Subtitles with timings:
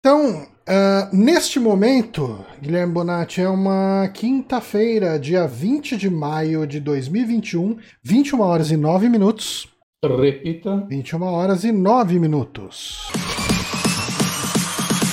[0.00, 7.76] Então, uh, neste momento, Guilherme Bonatti, é uma quinta-feira, dia 20 de maio de 2021,
[8.02, 9.68] 21 horas e 9 minutos.
[10.02, 10.86] Repita.
[10.88, 13.10] 21 horas e 9 minutos.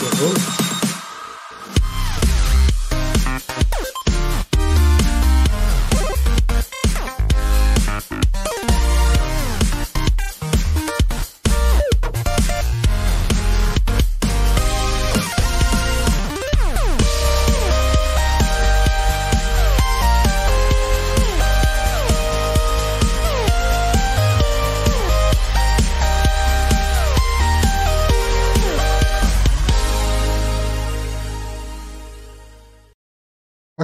[0.02, 0.67] Uhum.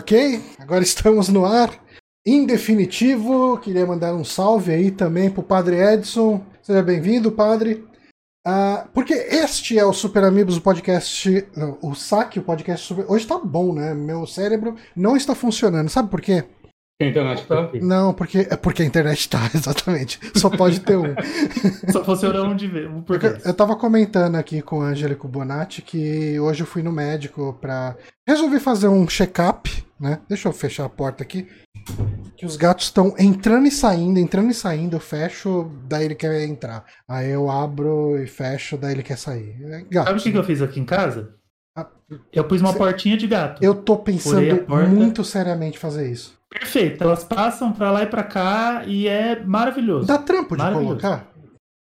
[0.04, 1.82] Ok, agora estamos no ar.
[2.28, 6.44] Em definitivo, queria mandar um salve aí também pro Padre Edson.
[6.62, 7.88] Seja bem-vindo, Padre.
[8.46, 11.48] Uh, porque este é o Super Amigos, o podcast.
[11.82, 13.06] o saque, o podcast super.
[13.10, 13.94] Hoje tá bom, né?
[13.94, 15.88] Meu cérebro não está funcionando.
[15.88, 16.44] Sabe por quê?
[17.02, 17.70] A internet tá?
[17.82, 20.20] Não, porque é porque a internet tá, exatamente.
[20.36, 21.16] Só pode ter um.
[21.92, 23.46] Só funciona um de ver, um por vez.
[23.46, 27.96] Eu tava comentando aqui com o Angélico Bonatti que hoje eu fui no médico pra.
[28.28, 30.20] Resolvi fazer um check-up, né?
[30.30, 31.48] Deixa eu fechar a porta aqui.
[32.38, 36.44] Que os gatos estão entrando e saindo, entrando e saindo, eu fecho, daí ele quer
[36.44, 36.86] entrar.
[37.08, 39.58] Aí eu abro e fecho, daí ele quer sair.
[39.64, 40.34] É gato, Sabe o que, né?
[40.34, 41.36] que eu fiz aqui em casa?
[41.76, 41.88] Ah,
[42.32, 43.64] eu pus uma portinha de gato.
[43.64, 46.38] Eu tô pensando muito seriamente fazer isso.
[46.54, 50.08] Perfeito, elas passam pra lá e pra cá e é maravilhoso.
[50.08, 51.28] Dá trampo de colocar?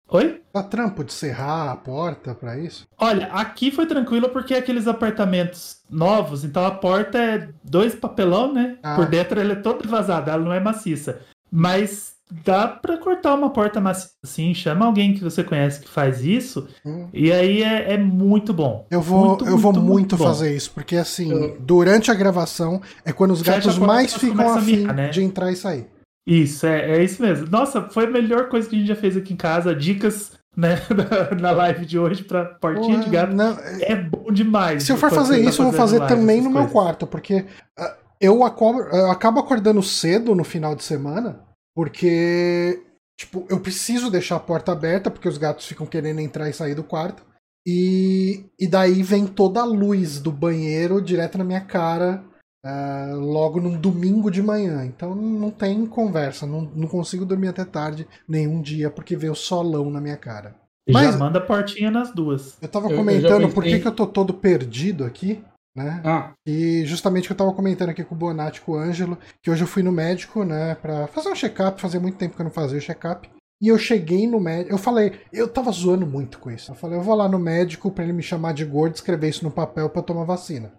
[0.09, 0.43] Oi?
[0.53, 2.87] Dá trampo de serrar a porta para isso?
[2.99, 8.77] Olha, aqui foi tranquilo porque aqueles apartamentos novos, então a porta é dois papelão, né?
[8.83, 8.97] Ah.
[8.97, 11.21] Por dentro ela é toda vazada, ela não é maciça.
[11.51, 16.23] Mas dá para cortar uma porta macia assim, chama alguém que você conhece que faz
[16.25, 17.09] isso, hum.
[17.12, 18.87] e aí é, é, muito bom.
[18.91, 21.56] Eu vou, muito, eu vou muito, muito fazer isso, porque assim, eu...
[21.61, 25.09] durante a gravação é quando os gatos mais ficam afim né?
[25.09, 25.87] de entrar e sair.
[26.27, 27.49] Isso, é, é isso mesmo.
[27.50, 30.76] Nossa, foi a melhor coisa que a gente já fez aqui em casa, dicas né,
[31.41, 33.34] na live de hoje para portinha Porra, de gato.
[33.34, 34.82] Não, é bom demais.
[34.82, 36.62] Se eu for fazer isso, eu vou fazer também no coisas.
[36.62, 37.47] meu quarto, porque
[37.78, 41.41] uh, eu, acordo, eu acabo acordando cedo no final de semana
[41.81, 42.83] porque,
[43.19, 46.75] tipo, eu preciso deixar a porta aberta, porque os gatos ficam querendo entrar e sair
[46.75, 47.23] do quarto.
[47.67, 52.23] E, e daí vem toda a luz do banheiro direto na minha cara,
[52.67, 54.85] uh, logo num domingo de manhã.
[54.85, 59.35] Então não tem conversa, não, não consigo dormir até tarde nenhum dia, porque vê o
[59.35, 60.55] solão na minha cara.
[60.87, 62.59] Mas, Já manda portinha nas duas.
[62.61, 65.43] Eu tava comentando eu por que, que eu tô todo perdido aqui
[65.85, 66.03] né?
[66.05, 66.33] Ah.
[66.47, 69.63] E justamente que eu tava comentando aqui com o Bonatti, com o Ângelo, que hoje
[69.63, 72.53] eu fui no médico, né, pra fazer um check-up, fazia muito tempo que eu não
[72.53, 73.29] fazia o check-up.
[73.63, 76.71] E eu cheguei no médico, eu falei, eu tava zoando muito com isso.
[76.71, 79.45] Eu falei, eu vou lá no médico para ele me chamar de gordo, escrever isso
[79.45, 80.73] no papel para tomar vacina.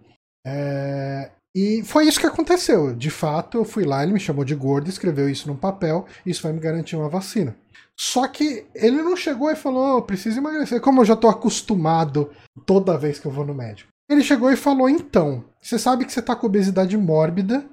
[0.44, 1.30] É...
[1.54, 2.94] E foi isso que aconteceu.
[2.96, 6.42] De fato, eu fui lá, ele me chamou de gordo, escreveu isso no papel, isso
[6.42, 7.54] vai me garantir uma vacina.
[7.98, 12.30] Só que ele não chegou e falou, oh, preciso emagrecer, como eu já tô acostumado
[12.66, 13.91] toda vez que eu vou no médico.
[14.12, 17.64] Ele chegou e falou: então, você sabe que você tá com obesidade mórbida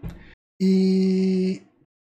[0.61, 1.61] e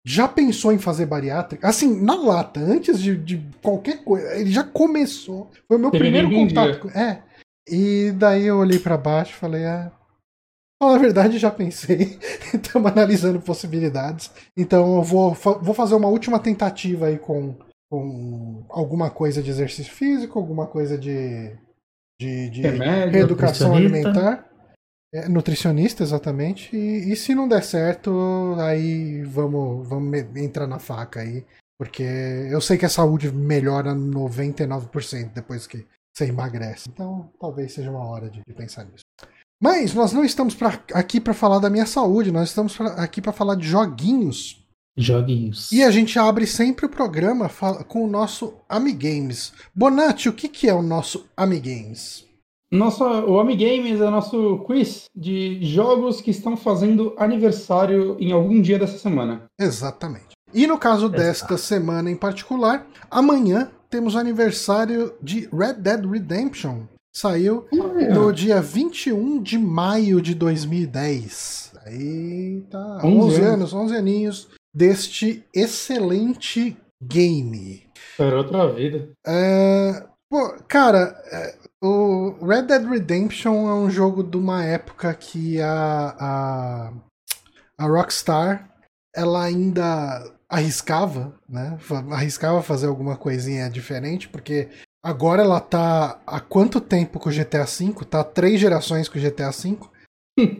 [0.05, 1.69] já pensou em fazer bariátrica?
[1.69, 4.35] Assim, na lata, antes de, de qualquer coisa.
[4.37, 5.51] Ele já começou.
[5.67, 6.81] Foi o meu primeiro contato.
[6.81, 6.89] Com...
[6.91, 7.23] É.
[7.69, 9.91] E daí eu olhei para baixo e falei: ah,
[10.81, 12.19] na verdade, já pensei.
[12.55, 14.31] Estamos analisando possibilidades.
[14.57, 17.57] Então eu vou, vou fazer uma última tentativa aí com,
[17.91, 21.53] com alguma coisa de exercício físico, alguma coisa de
[22.21, 24.47] de, de Remédio, reeducação alimentar.
[25.13, 26.77] É, nutricionista, exatamente.
[26.77, 31.45] E, e, se não der certo, aí vamos, vamos entrar na faca aí.
[31.79, 36.91] Porque eu sei que a saúde melhora 99% depois que você emagrece.
[36.91, 39.05] Então talvez seja uma hora de, de pensar nisso.
[39.63, 43.21] Mas nós não estamos pra, aqui para falar da minha saúde, nós estamos pra, aqui
[43.23, 44.60] para falar de joguinhos
[45.03, 45.71] Joguinhos.
[45.73, 47.51] E a gente abre sempre o programa
[47.89, 49.53] com o nosso Amigames.
[49.75, 52.29] Bonatti, o que, que é o nosso Amigames?
[52.73, 58.61] Nosso, o Amigames é o nosso quiz de jogos que estão fazendo aniversário em algum
[58.63, 59.43] dia dessa semana.
[59.59, 60.37] Exatamente.
[60.55, 61.19] E no caso Exato.
[61.19, 66.83] desta semana em particular, amanhã temos o aniversário de Red Dead Redemption.
[67.13, 67.67] Saiu
[68.15, 71.73] no dia 21 de maio de 2010.
[71.85, 77.87] Aí tá 11, 11 anos, 11 aninhos deste excelente game.
[78.19, 79.11] Era outra vida.
[79.27, 85.61] É, pô, cara, é, o Red Dead Redemption é um jogo de uma época que
[85.61, 86.93] a, a,
[87.79, 88.69] a Rockstar
[89.15, 91.79] ela ainda arriscava, né?
[92.11, 94.69] Arriscava fazer alguma coisinha diferente, porque
[95.03, 98.05] Agora ela tá há quanto tempo com o GTA V?
[98.05, 99.79] Tá há três gerações com o GTA V.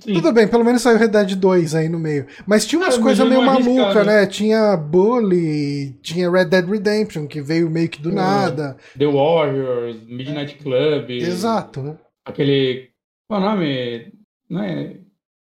[0.01, 2.27] Tudo bem, pelo menos saiu Red Dead 2 aí no meio.
[2.47, 4.27] Mas tinha umas é, coisas meio malucas, né?
[4.27, 8.77] Tinha Bully, tinha Red Dead Redemption, que veio meio que do nada.
[8.99, 11.11] The Warriors, Midnight Club.
[11.11, 11.99] Exato.
[12.25, 12.91] Aquele.
[13.29, 14.13] Qual é o nome?
[14.49, 14.97] Não é.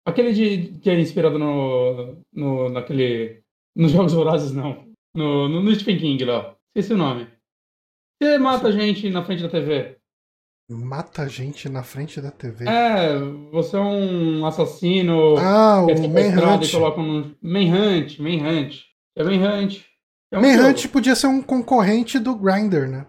[0.06, 2.70] Aquele de, que é inspirado no, no.
[2.70, 3.42] naquele.
[3.76, 4.86] Nos Jogos Vorazes, não.
[5.16, 6.56] No, no, no Stephen King lá.
[6.76, 7.28] Esqueci o nome.
[8.22, 9.98] Você mata gente na frente da TV.
[10.70, 12.66] Mata gente na frente da TV.
[12.68, 13.20] É,
[13.52, 15.38] você é um assassino.
[15.38, 16.68] Ah, o Manhunt.
[16.68, 17.36] E coloca um...
[17.42, 18.82] Manhunt, Manhunt.
[19.16, 19.82] É Manhunt.
[20.32, 23.06] É um Manhunt podia ser um concorrente do Grindr, né?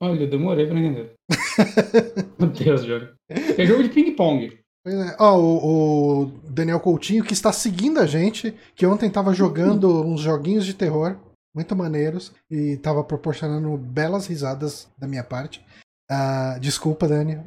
[0.00, 1.14] Olha, eu demorei pra entender.
[2.38, 3.08] Meu Deus, Johnny.
[3.28, 4.58] É jogo de ping-pong.
[4.86, 5.16] É.
[5.18, 10.66] Ó, o, Daniel Coutinho, que está seguindo a gente, que ontem estava jogando uns joguinhos
[10.66, 11.16] de terror
[11.54, 15.64] muito maneiros e estava proporcionando belas risadas da minha parte.
[16.12, 17.38] Uh, desculpa, Dani.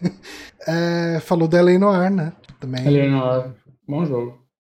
[0.68, 2.32] é, falou da Eleanor, né?
[2.60, 2.86] Também.
[2.86, 3.52] Eleanor,
[3.88, 4.38] bom jogo.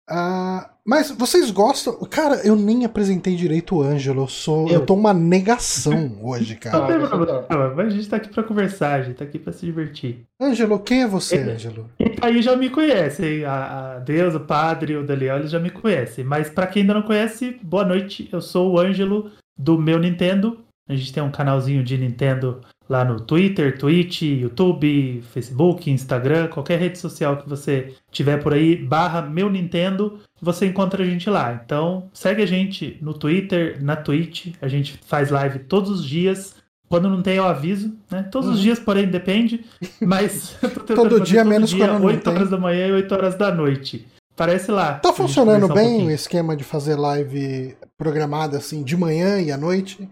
[0.10, 1.94] Uh, mas vocês gostam.
[2.10, 4.22] Cara, eu nem apresentei direito o Ângelo.
[4.22, 6.80] Eu, sou, eu tô uma negação hoje, cara.
[6.80, 9.52] Não tem problema, mas a gente tá aqui pra conversar, a gente tá aqui pra
[9.52, 10.26] se divertir.
[10.40, 11.90] Ângelo, quem é você, é, Ângelo?
[12.22, 13.44] Aí já me conhece.
[13.44, 16.24] A, a Deus, o Padre, o Daniel, eles já me conhecem.
[16.24, 18.30] Mas pra quem ainda não conhece, boa noite.
[18.32, 20.60] Eu sou o Ângelo do meu Nintendo.
[20.88, 26.80] A gente tem um canalzinho de Nintendo lá no Twitter, Twitch, YouTube, Facebook, Instagram, qualquer
[26.80, 31.62] rede social que você tiver por aí, barra meu Nintendo, você encontra a gente lá.
[31.64, 36.56] Então segue a gente no Twitter, na Twitch, a gente faz live todos os dias.
[36.90, 38.24] Quando não tem, eu aviso, né?
[38.24, 38.56] Todos uhum.
[38.56, 39.66] os dias, porém, depende.
[40.00, 40.58] Mas
[40.88, 43.54] todo dia, todo menos dia, quando 8 não horas da manhã e 8 horas da
[43.54, 44.08] noite.
[44.38, 44.94] Parece lá.
[44.94, 49.58] Tá funcionando bem um o esquema de fazer live programada assim de manhã e à
[49.58, 50.08] noite?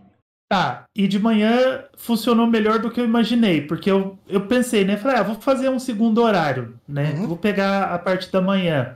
[0.48, 4.96] Tá, e de manhã funcionou melhor do que eu imaginei, porque eu, eu pensei, né?
[4.96, 7.14] Falei, ah, vou fazer um segundo horário, né?
[7.14, 7.28] Uhum.
[7.28, 8.96] Vou pegar a parte da manhã.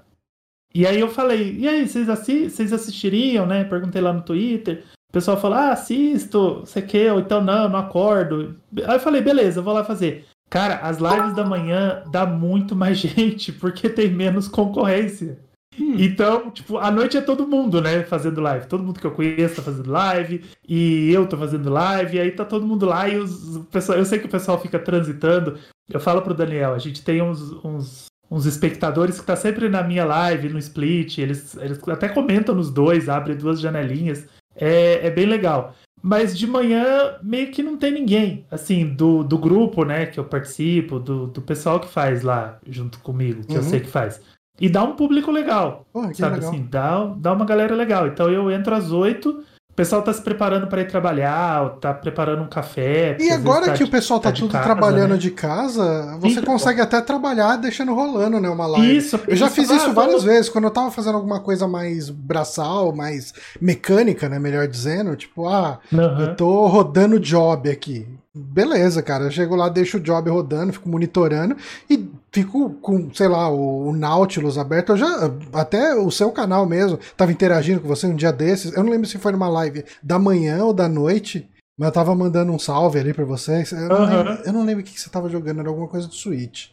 [0.74, 3.64] E aí eu falei, e aí, vocês, assi vocês assistiriam, né?
[3.64, 4.84] Perguntei lá no Twitter.
[5.10, 8.56] O pessoal falou, ah, assisto, você quer, ou então não, não acordo.
[8.86, 10.28] Aí eu falei, beleza, eu vou lá fazer.
[10.52, 15.40] Cara, as lives da manhã dá muito mais gente, porque tem menos concorrência.
[15.80, 15.96] Hum.
[15.98, 18.68] Então, tipo, a noite é todo mundo, né, fazendo live.
[18.68, 22.32] Todo mundo que eu conheço tá fazendo live, e eu tô fazendo live, e aí
[22.32, 25.58] tá todo mundo lá, e os, o pessoal, eu sei que o pessoal fica transitando.
[25.90, 29.82] Eu falo pro Daniel, a gente tem uns, uns, uns espectadores que tá sempre na
[29.82, 34.28] minha live, no split, eles, eles até comentam nos dois, abrem duas janelinhas.
[34.56, 35.74] É, é bem legal.
[36.02, 40.24] Mas de manhã meio que não tem ninguém, assim, do, do grupo, né, que eu
[40.24, 43.58] participo, do, do pessoal que faz lá junto comigo, que uhum.
[43.58, 44.22] eu sei que faz.
[44.60, 45.86] E dá um público legal.
[46.14, 46.50] Sabe legal.
[46.50, 48.08] assim, dá, dá uma galera legal.
[48.08, 52.44] Então eu entro às oito, o pessoal tá se preparando para ir trabalhar, tá preparando
[52.44, 53.16] um café.
[53.18, 55.18] E agora tá que o pessoal tá, tá tudo casa, trabalhando né?
[55.18, 58.98] de casa, você então, consegue até trabalhar deixando rolando, né, uma live.
[58.98, 62.94] Isso, eu já fiz isso várias vezes, quando eu tava fazendo alguma coisa mais braçal,
[62.94, 66.20] mais mecânica, né, melhor dizendo, tipo, ah, uhum.
[66.20, 68.06] eu tô rodando job aqui.
[68.36, 69.26] Beleza, cara.
[69.26, 71.58] Eu chego lá, deixo o job rodando, fico monitorando
[71.90, 74.92] e fico com, sei lá, o, o, Nautilus aberto.
[74.92, 78.74] Eu já, até o seu canal mesmo, tava interagindo com você um dia desses.
[78.74, 82.16] Eu não lembro se foi numa live da manhã ou da noite, mas eu tava
[82.16, 83.72] mandando um salve ali pra vocês.
[83.72, 86.14] Eu, não, lembro, eu não lembro o que você tava jogando, era alguma coisa do
[86.14, 86.68] Switch.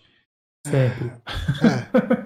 [0.66, 1.12] Sempre.
[1.62, 2.25] É.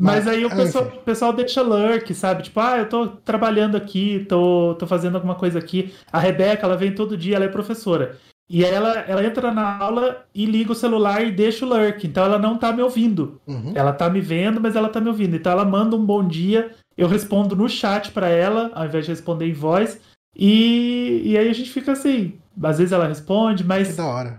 [0.00, 2.44] Mas, aí o é, pessoal, o pessoal deixa lurk, sabe?
[2.44, 5.92] Tipo, ah, eu tô trabalhando aqui, tô, tô fazendo alguma coisa aqui.
[6.10, 8.18] A Rebeca, ela vem todo dia, ela é professora.
[8.48, 12.04] E aí ela, ela entra na aula e liga o celular e deixa o lurk.
[12.04, 13.40] Então ela não tá me ouvindo.
[13.46, 13.72] Uhum.
[13.76, 15.36] Ela tá me vendo, mas ela tá me ouvindo.
[15.36, 19.12] Então ela manda um bom dia, eu respondo no chat para ela, ao invés de
[19.12, 20.00] responder em voz.
[20.34, 22.34] E, e aí a gente fica assim.
[22.62, 23.96] Às vezes ela responde, mas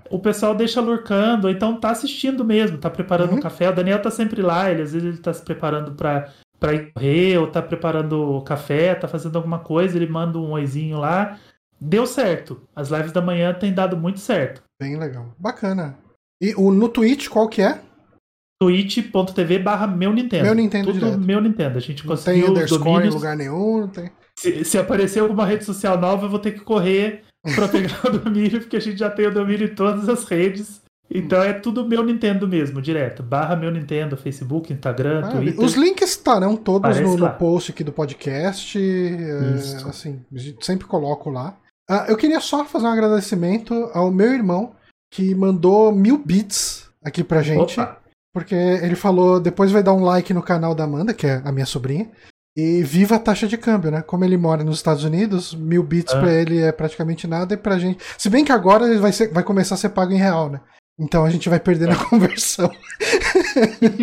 [0.09, 3.37] o pessoal deixa lurcando, então tá assistindo mesmo, tá preparando uhum.
[3.37, 3.69] um café.
[3.69, 6.93] O Daniel tá sempre lá, ele às vezes ele tá se preparando para para ir
[6.93, 11.39] correr, ou tá preparando café, tá fazendo alguma coisa, ele manda um oizinho lá
[11.81, 12.61] deu certo.
[12.75, 14.61] As lives da manhã têm dado muito certo.
[14.79, 15.33] Bem legal.
[15.39, 15.97] Bacana.
[16.39, 17.81] E o, no Twitch, qual que é?
[18.61, 20.43] twitch.tv barra meu Nintendo.
[20.43, 21.19] Meu Nintendo Tudo direto.
[21.19, 21.79] meu Nintendo.
[21.79, 23.15] A gente não conseguiu tem underscore domínios.
[23.15, 24.11] em lugar nenhum, não tem.
[24.37, 27.23] Se, se aparecer alguma rede social nova, eu vou ter que correr
[27.55, 30.81] para pegar o domínio, porque a gente já tem o domínio em todas as redes.
[31.13, 33.21] Então é tudo meu Nintendo mesmo, direto.
[33.21, 35.63] Barra meu Nintendo, Facebook, Instagram, ah, Twitter.
[35.63, 38.79] Os links estarão todos no, no, post aqui do podcast.
[38.79, 40.23] É, assim,
[40.61, 41.57] sempre coloco lá.
[41.89, 44.73] Ah, eu queria só fazer um agradecimento ao meu irmão,
[45.11, 47.79] que mandou mil bits aqui pra gente.
[47.79, 47.97] Opa.
[48.33, 51.51] Porque ele falou, depois vai dar um like no canal da Amanda, que é a
[51.51, 52.09] minha sobrinha.
[52.55, 54.01] E viva a taxa de câmbio, né?
[54.01, 56.19] Como ele mora nos Estados Unidos, mil bits ah.
[56.19, 58.03] para ele é praticamente nada e pra gente.
[58.17, 60.59] Se bem que agora ele vai, ser, vai começar a ser pago em real, né?
[60.99, 62.69] Então a gente vai perder na conversão.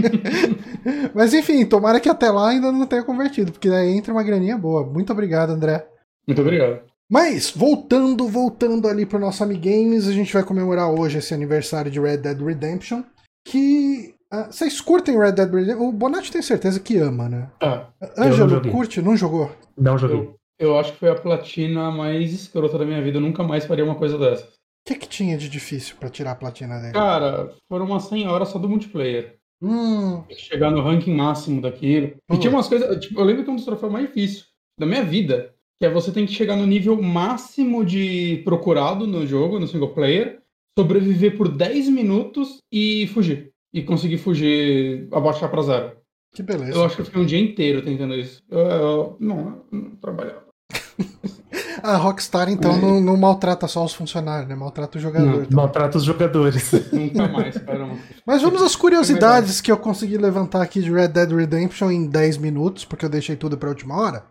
[1.14, 4.56] Mas enfim, tomara que até lá ainda não tenha convertido, porque daí entra uma graninha
[4.56, 4.84] boa.
[4.84, 5.86] Muito obrigado, André.
[6.26, 6.80] Muito obrigado.
[7.10, 11.98] Mas, voltando, voltando ali pro nosso Amigames, a gente vai comemorar hoje esse aniversário de
[11.98, 13.02] Red Dead Redemption.
[13.46, 14.14] Que.
[14.32, 15.88] Uh, vocês curtem Red Dead Redemption?
[15.88, 17.50] O Bonatti tem certeza que ama, né?
[17.62, 17.86] Ah.
[18.16, 19.00] Ângelo, curte?
[19.00, 19.50] Não jogou?
[19.76, 20.18] Não joguei.
[20.18, 23.16] Eu, eu, acho que foi a platina mais escrota da minha vida.
[23.16, 24.44] Eu nunca mais faria uma coisa dessa.
[24.44, 24.48] O
[24.86, 26.92] que, que tinha de difícil para tirar a platina dele?
[26.92, 29.38] Cara, foram umas 100 horas só do multiplayer.
[29.62, 30.22] Hum.
[30.30, 32.14] Chegar no ranking máximo daquilo.
[32.30, 32.34] Hum.
[32.34, 32.98] E tinha umas coisas.
[33.04, 34.46] Tipo, eu lembro que um dos troféus mais difíceis
[34.78, 39.24] da minha vida que é você tem que chegar no nível máximo de procurado no
[39.26, 40.42] jogo, no single player,
[40.76, 43.52] sobreviver por 10 minutos e fugir.
[43.72, 45.92] E conseguir fugir, abaixar pra zero.
[46.32, 46.72] Que beleza.
[46.72, 48.42] Eu acho que eu fiquei um dia inteiro tentando isso.
[48.50, 50.46] Eu, eu não, não trabalhava.
[51.82, 52.80] A Rockstar, então, é.
[52.80, 54.54] não, não, maltrata só os funcionários, né?
[54.54, 55.46] Maltrata o jogador.
[55.48, 56.72] Não, maltrata os jogadores.
[56.92, 57.96] Nunca mais, caramba.
[58.26, 62.06] Mas vamos às curiosidades é que eu consegui levantar aqui de Red Dead Redemption em
[62.08, 64.24] 10 minutos, porque eu deixei tudo pra última hora.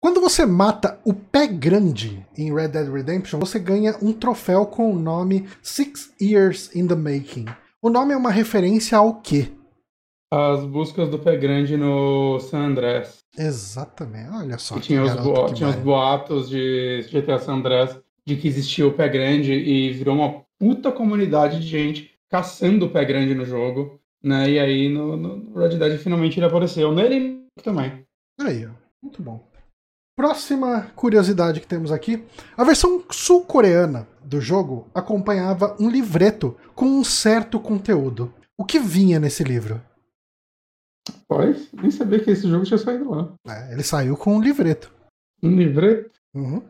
[0.00, 4.92] Quando você mata o pé grande em Red Dead Redemption, você ganha um troféu com
[4.92, 7.46] o nome Six Years in the Making.
[7.84, 9.52] O nome é uma referência ao quê?
[10.32, 13.18] As buscas do pé grande no San Andrés.
[13.36, 14.80] Exatamente, olha só.
[14.80, 19.06] tinha, os, bo tinha os boatos de GTA San Andrés de que existia o pé
[19.06, 24.00] grande e virou uma puta comunidade de gente caçando o pé grande no jogo.
[24.22, 24.52] Né?
[24.52, 26.90] E aí no, no Red Dead finalmente ele apareceu.
[26.90, 28.02] Nele também.
[28.40, 28.70] Aí, ó.
[29.02, 29.46] Muito bom.
[30.16, 32.24] Próxima curiosidade que temos aqui:
[32.56, 38.32] a versão sul-coreana do jogo acompanhava um livreto com um certo conteúdo.
[38.56, 39.82] O que vinha nesse livro?
[41.28, 43.34] Pois, nem sabia que esse jogo tinha saído lá.
[43.46, 44.94] É, ele saiu com um livreto.
[45.42, 46.18] Um livreto?
[46.32, 46.62] Uhum.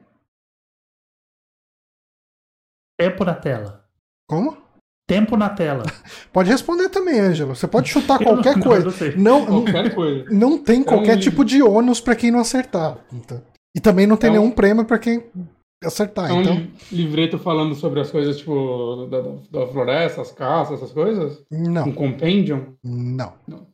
[2.99, 3.87] Tempo na tela.
[4.27, 4.64] Como?
[5.07, 5.85] Tempo na tela.
[6.33, 7.55] Pode responder também, Ângelo.
[7.55, 8.91] Você pode chutar qualquer não, coisa.
[9.17, 10.25] Não, não, qualquer coisa.
[10.31, 12.99] não tem é qualquer um tipo de ônus para quem não acertar.
[13.13, 13.43] Então.
[13.77, 14.51] E também não tem é nenhum um...
[14.51, 15.25] prêmio para quem
[15.85, 16.31] acertar.
[16.31, 16.67] É um então...
[16.91, 19.21] livreto falando sobre as coisas, tipo, da,
[19.61, 21.43] da floresta, as caças, essas coisas?
[21.51, 21.89] Não.
[21.89, 22.75] Um compendium?
[22.83, 23.35] Não.
[23.47, 23.67] não.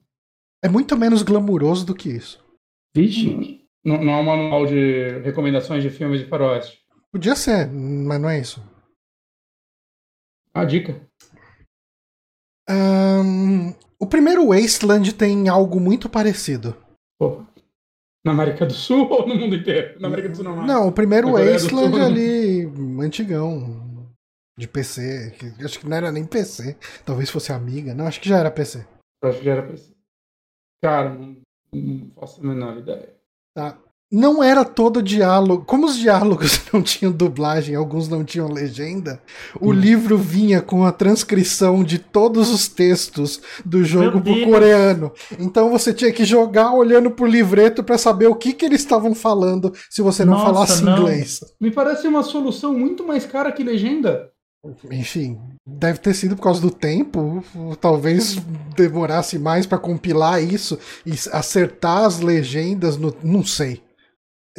[0.65, 2.45] É muito menos glamuroso do que isso.
[2.95, 3.61] Vixe.
[3.85, 6.81] Não, não é um manual de recomendações de filmes de faroeste?
[7.13, 8.63] Podia ser, mas não é isso.
[10.55, 11.01] A dica.
[12.69, 16.77] Um, o primeiro Wasteland tem algo muito parecido.
[17.19, 17.45] Pô.
[18.25, 19.99] Na América do Sul ou no mundo inteiro?
[20.01, 20.67] Na América do Sul não.
[20.67, 22.65] Não, o primeiro Wasteland Sul, ali,
[23.01, 24.09] antigão,
[24.59, 25.31] de PC.
[25.39, 26.77] Que, acho que não era nem PC.
[27.05, 27.95] Talvez fosse Amiga.
[27.95, 28.87] Não, acho que já era PC.
[29.25, 29.93] acho que já era PC.
[30.83, 31.37] Cara, não,
[31.73, 33.15] não faço a menor ideia.
[33.55, 33.79] Tá
[34.11, 35.65] não era todo diálogo.
[35.65, 39.23] Como os diálogos não tinham dublagem, alguns não tinham legenda,
[39.61, 39.73] o hum.
[39.73, 45.13] livro vinha com a transcrição de todos os textos do jogo pro coreano.
[45.39, 49.15] Então você tinha que jogar olhando pro livreto para saber o que, que eles estavam
[49.15, 50.99] falando se você não Nossa, falasse não.
[50.99, 51.41] inglês.
[51.61, 54.31] Me parece uma solução muito mais cara que legenda.
[54.91, 57.43] Enfim, deve ter sido por causa do tempo.
[57.81, 58.37] Talvez
[58.77, 62.99] demorasse mais para compilar isso e acertar as legendas.
[62.99, 63.15] No...
[63.23, 63.81] Não sei.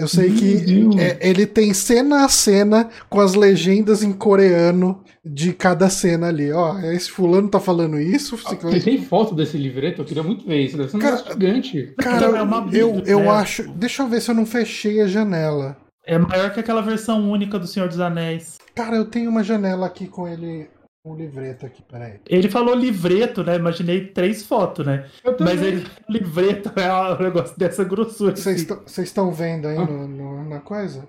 [0.01, 0.65] Eu sei que
[0.99, 6.51] é, ele tem cena a cena com as legendas em coreano de cada cena ali.
[6.51, 8.37] Ó, esse fulano tá falando isso.
[8.45, 10.01] Ah, você tem foto desse livreto?
[10.01, 10.75] Eu queria muito ver isso.
[10.75, 11.93] Deve ser um cara, gigante.
[11.99, 13.69] Cara, é eu, eu acho.
[13.73, 15.77] Deixa eu ver se eu não fechei a janela.
[16.03, 18.57] É maior que aquela versão única do Senhor dos Anéis.
[18.73, 20.67] Cara, eu tenho uma janela aqui com ele
[21.03, 22.19] um livreto aqui, peraí.
[22.27, 23.55] Ele falou livreto, né?
[23.55, 25.09] Imaginei três fotos, né?
[25.39, 28.35] Mas ele livreto é um negócio dessa grossura.
[28.35, 29.01] Vocês assim.
[29.01, 29.85] estão vendo aí ah.
[29.85, 31.07] no, no, na coisa?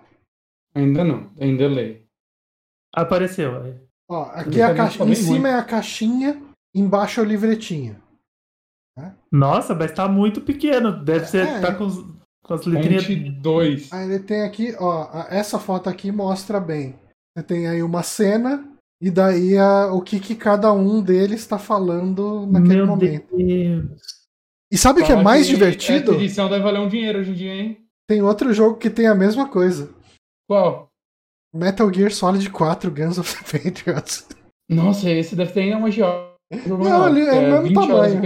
[0.75, 2.03] Ainda não, ainda leio.
[2.95, 3.63] Apareceu.
[3.63, 3.79] Aí.
[4.11, 5.47] Ó, aqui é a caixa, em cima muito.
[5.47, 6.43] é a caixinha,
[6.75, 8.03] embaixo é o livretinho.
[8.97, 9.15] Né?
[9.31, 11.05] Nossa, mas tá muito pequeno.
[11.05, 11.47] Deve ser.
[11.47, 11.89] É, tá com,
[12.43, 13.05] com as letrinhas.
[13.05, 13.93] 22.
[13.93, 15.27] Aí ele tem aqui, ó.
[15.29, 16.99] Essa foto aqui mostra bem.
[17.37, 18.72] Você tem aí uma cena
[19.03, 23.37] e daí a, o que, que cada um deles está falando naquele Meu momento.
[23.37, 24.01] Deus.
[24.71, 26.13] E sabe o que é mais que divertido?
[26.13, 27.79] Essa edição deve valer um dinheiro hoje em dia, hein?
[28.09, 29.93] Tem outro jogo que tem a mesma coisa.
[30.49, 30.89] Qual?
[31.53, 34.29] Metal Gear Solid 4 Guns of the Patriots.
[34.71, 36.33] Nossa, esse deve ter ainda uma geómetria.
[36.69, 38.21] Não, ele é, é o mesmo tamanho.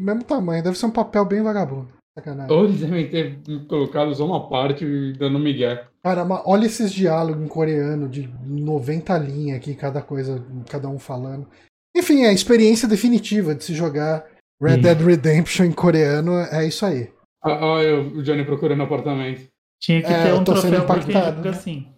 [0.00, 1.88] Mesmo tamanho, deve ser um papel bem vagabundo.
[2.14, 2.54] Sacanagem.
[2.54, 5.86] Ou eles devem ter colocado só uma parte dando migué.
[6.02, 11.48] Cara, olha esses diálogos em coreano de 90 linhas aqui, cada coisa, cada um falando.
[11.96, 14.26] Enfim, é a experiência definitiva de se jogar
[14.60, 17.10] Red Dead Redemption em coreano, é isso aí.
[17.42, 19.48] Ah, olha o Johnny procurando apartamento.
[19.80, 21.92] Tinha que é, ter um troféu por quem joga assim.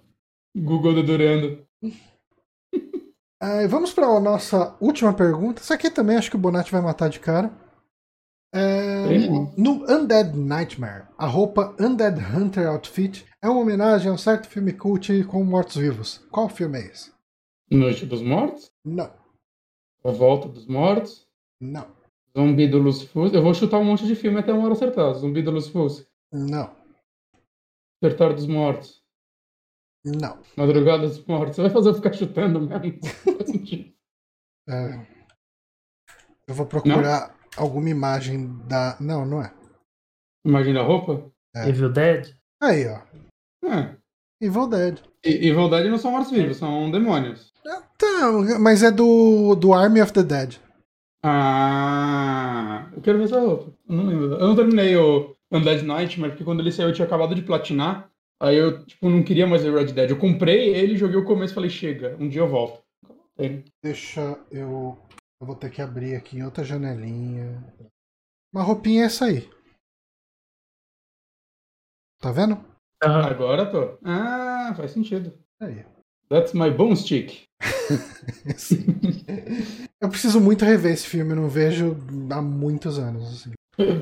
[0.56, 1.66] Google dedurando.
[1.82, 5.60] Uh, vamos para a nossa última pergunta.
[5.60, 7.52] Essa aqui também acho que o Bonatti vai matar de cara.
[8.56, 9.18] É,
[9.56, 14.72] no Undead Nightmare, a roupa Undead Hunter Outfit é uma homenagem a um certo filme
[14.72, 16.24] cult com mortos-vivos.
[16.30, 17.12] Qual filme é esse?
[17.68, 18.70] Noite dos Mortos?
[18.84, 19.12] Não.
[20.04, 21.26] A Volta dos Mortos?
[21.60, 21.84] Não.
[22.36, 23.34] Zumbi do Lucifer?
[23.34, 25.14] Eu vou chutar um monte de filme até uma hora acertar.
[25.14, 26.06] Zumbi do Lucifer?
[26.32, 26.70] Não.
[28.00, 29.02] Despertar dos Mortos?
[30.04, 30.38] Não.
[30.56, 31.56] Madrugada dos Mortos.
[31.56, 33.00] Você vai fazer eu ficar chutando mesmo?
[34.68, 35.06] é,
[36.46, 37.43] eu vou procurar não?
[37.56, 38.96] Alguma imagem da.
[39.00, 39.52] Não, não é.
[40.44, 41.30] Imagem da roupa?
[41.54, 41.68] É.
[41.68, 42.34] Evil Dead?
[42.62, 43.00] Aí, ó.
[43.66, 43.96] É.
[44.40, 45.00] Evil Dead.
[45.24, 47.52] E, Evil Dead não são mortos-vivos, são demônios.
[47.96, 50.56] Tá, mas é do, do Army of the Dead.
[51.24, 53.72] Ah, eu quero ver essa roupa.
[53.88, 54.34] Eu não lembro.
[54.34, 58.10] Eu não terminei o Undead Nightmare, porque quando ele saiu eu tinha acabado de platinar.
[58.40, 60.10] Aí eu, tipo, não queria mais ver Red Dead.
[60.10, 62.82] Eu comprei ele, joguei o começo e falei, chega, um dia eu volto.
[63.82, 64.98] Deixa eu.
[65.44, 67.62] Eu vou ter que abrir aqui em outra janelinha.
[68.50, 69.46] Uma roupinha é essa aí.
[72.18, 72.58] Tá vendo?
[73.02, 73.98] Agora tô.
[74.02, 75.34] Ah, faz sentido.
[75.60, 75.84] Aí.
[76.30, 77.42] That's my boomstick.
[80.00, 81.94] eu preciso muito rever esse filme, eu não vejo
[82.30, 83.24] há muitos anos.
[83.24, 83.52] Assim.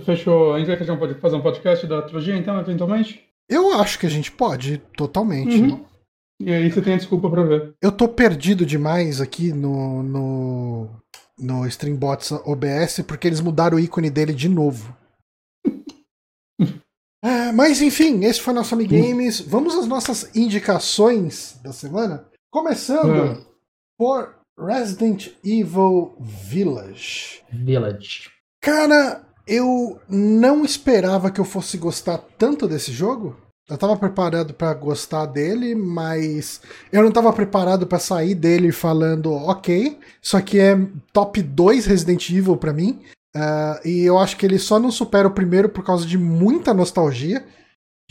[0.05, 0.55] Fechou.
[0.55, 0.77] A gente vai
[1.19, 3.29] fazer um podcast da trilogia, então, eventualmente?
[3.49, 5.61] Eu acho que a gente pode, totalmente.
[5.61, 5.85] Uhum.
[6.41, 7.75] E aí você tem a desculpa pra ver.
[7.83, 11.03] Eu tô perdido demais aqui no, no,
[11.43, 14.97] no Streambots OBS porque eles mudaram o ícone dele de novo.
[17.23, 19.41] é, mas enfim, esse foi nosso Amigames.
[19.41, 22.27] Vamos às nossas indicações da semana.
[22.51, 23.45] Começando uhum.
[23.99, 27.43] por Resident Evil Village.
[27.53, 28.31] Village.
[28.63, 33.37] Cara, eu não esperava que eu fosse gostar tanto desse jogo.
[33.73, 36.61] Eu tava preparado para gostar dele, mas
[36.93, 40.79] eu não tava preparado para sair dele falando, ok, isso aqui é
[41.11, 43.01] top 2 Resident Evil para mim.
[43.35, 46.75] Uh, e eu acho que ele só não supera o primeiro por causa de muita
[46.75, 47.43] nostalgia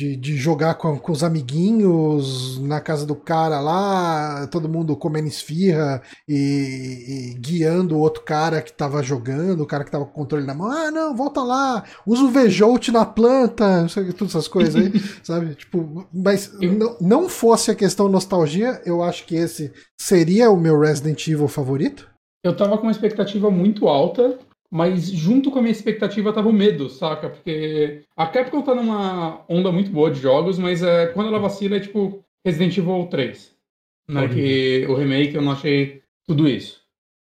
[0.02, 5.28] de, de jogar com, com os amiguinhos na casa do cara lá, todo mundo comendo
[5.28, 10.12] esfirra e, e, guiando o outro cara que tava jogando, o cara que tava com
[10.12, 10.72] o controle na mão.
[10.72, 14.92] Ah, não, volta lá, usa o Vejolt na planta, não sei, todas essas coisas aí,
[15.22, 15.54] sabe?
[15.54, 20.80] Tipo, mas não, não fosse a questão nostalgia, eu acho que esse seria o meu
[20.80, 22.10] Resident Evil favorito.
[22.44, 24.40] Eu tava com uma expectativa muito alta,
[24.72, 27.30] mas junto com a minha expectativa tava o medo, saca?
[27.30, 31.76] Porque a Capcom tá numa onda muito boa de jogos, mas é, quando ela vacila
[31.76, 33.54] é tipo Resident Evil 3.
[34.08, 34.28] Né?
[34.30, 36.82] Que o remake eu não achei tudo isso.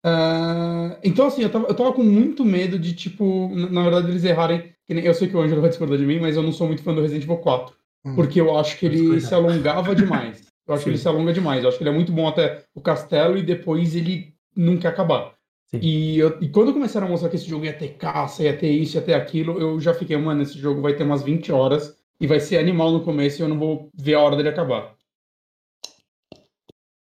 [0.05, 4.09] Uh, então, assim, eu tava, eu tava com muito medo de, tipo, na, na verdade,
[4.09, 4.73] eles errarem.
[4.89, 6.83] Nem, eu sei que o Angelo vai discordar de mim, mas eu não sou muito
[6.83, 7.75] fã do Resident Evil 4.
[8.05, 8.15] Hum.
[8.15, 10.45] Porque eu acho que ele se alongava demais.
[10.67, 10.89] Eu acho Sim.
[10.89, 11.63] que ele se alonga demais.
[11.63, 14.33] Eu acho que ele é muito bom até o castelo e depois ele
[14.81, 15.33] quer acabar.
[15.81, 18.69] E, eu, e, quando começaram a mostrar que esse jogo ia ter caça, ia ter
[18.69, 21.97] isso, ia ter aquilo, eu já fiquei, mano, esse jogo vai ter umas 20 horas
[22.19, 24.91] e vai ser animal no começo e eu não vou ver a hora dele acabar.
[24.91, 24.95] O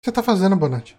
[0.02, 0.96] que você tá fazendo, Bonatti?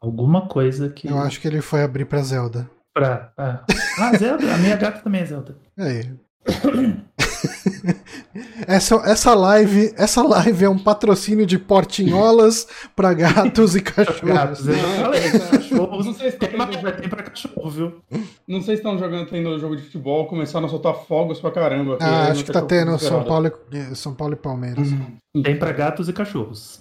[0.00, 1.08] Alguma coisa que.
[1.08, 2.70] Eu acho que ele foi abrir pra Zelda.
[2.92, 3.32] Pra.
[3.36, 3.64] Ah,
[3.98, 4.54] ah Zelda?
[4.54, 5.56] A minha gata também é Zelda.
[5.76, 6.14] Aí.
[8.66, 14.20] essa, essa live essa live é um patrocínio de portinholas para gatos e cachorros.
[14.20, 16.06] Gatos, eu falei, cachorros.
[16.06, 18.00] Não sei se tem, vai ter para cachorro, viu?
[18.46, 21.98] Não sei se estão jogando tendo jogo de futebol, começaram a soltar fogos pra caramba.
[22.00, 24.90] Ah, acho que tá tendo São Paulo, e, São Paulo e Palmeiras.
[24.90, 25.42] Uhum.
[25.42, 26.80] Tem para gatos e cachorros.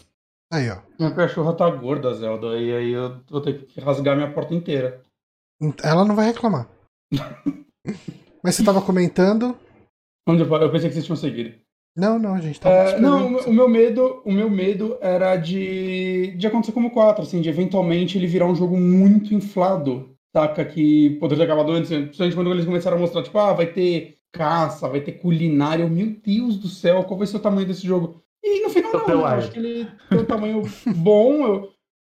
[0.51, 0.77] Aí, ó.
[0.99, 5.01] Minha cachorra tá gorda, Zelda, e aí eu vou ter que rasgar minha porta inteira.
[5.81, 6.67] Ela não vai reclamar.
[8.43, 9.57] Mas você tava comentando
[10.27, 11.53] Onde eu, eu pensei que vocês tinham seguido.
[11.95, 16.35] Não, não, a gente tava é, Não, o meu medo, o meu medo era de,
[16.37, 20.65] de acontecer como o 4, assim, de eventualmente ele virar um jogo muito inflado, saca?
[20.65, 24.17] Que poderia ter acabado antes, principalmente quando eles começaram a mostrar, tipo, ah, vai ter
[24.31, 25.87] caça, vai ter culinária.
[25.87, 28.23] Meu Deus do céu, qual vai ser o tamanho desse jogo?
[28.43, 30.63] E no final não, eu acho que ele tem um tamanho
[30.97, 31.45] bom.
[31.45, 31.73] Eu,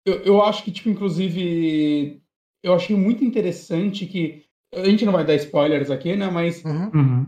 [0.07, 2.23] eu, eu acho que, tipo, inclusive,
[2.63, 4.45] eu achei muito interessante que.
[4.73, 6.29] A gente não vai dar spoilers aqui, né?
[6.29, 7.27] Mas uhum.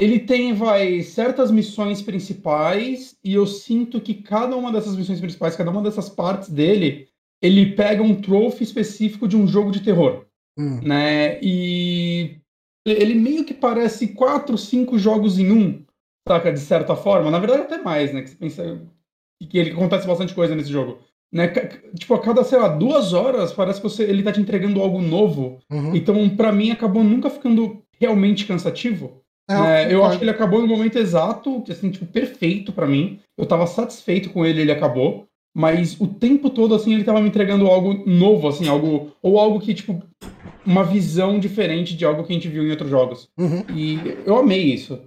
[0.00, 5.56] Ele tem, vai, certas missões principais, e eu sinto que cada uma dessas missões principais,
[5.56, 7.08] cada uma dessas partes dele,
[7.42, 10.24] ele pega um trophy específico de um jogo de terror.
[10.56, 10.80] Hum.
[10.82, 11.40] Né?
[11.42, 12.36] E
[12.86, 15.84] ele meio que parece quatro, cinco jogos em um,
[16.28, 16.52] saca?
[16.52, 17.28] De certa forma.
[17.28, 18.22] Na verdade, até mais, né?
[18.22, 18.80] Que você pensa
[19.50, 21.00] que ele acontece bastante coisa nesse jogo.
[21.32, 21.48] Né?
[21.96, 25.02] Tipo, a cada, sei lá, duas horas, parece que você, ele tá te entregando algo
[25.02, 25.58] novo.
[25.68, 25.96] Uhum.
[25.96, 29.22] Então, para mim, acabou nunca ficando realmente cansativo.
[29.48, 33.18] É, eu acho que ele acabou no momento exato, assim, tipo, perfeito para mim.
[33.36, 35.26] Eu tava satisfeito com ele, ele acabou.
[35.56, 39.10] Mas o tempo todo, assim, ele tava me entregando algo novo, assim, algo.
[39.22, 40.02] Ou algo que, tipo,
[40.64, 43.28] uma visão diferente de algo que a gente viu em outros jogos.
[43.38, 43.64] Uhum.
[43.74, 45.00] E eu amei isso.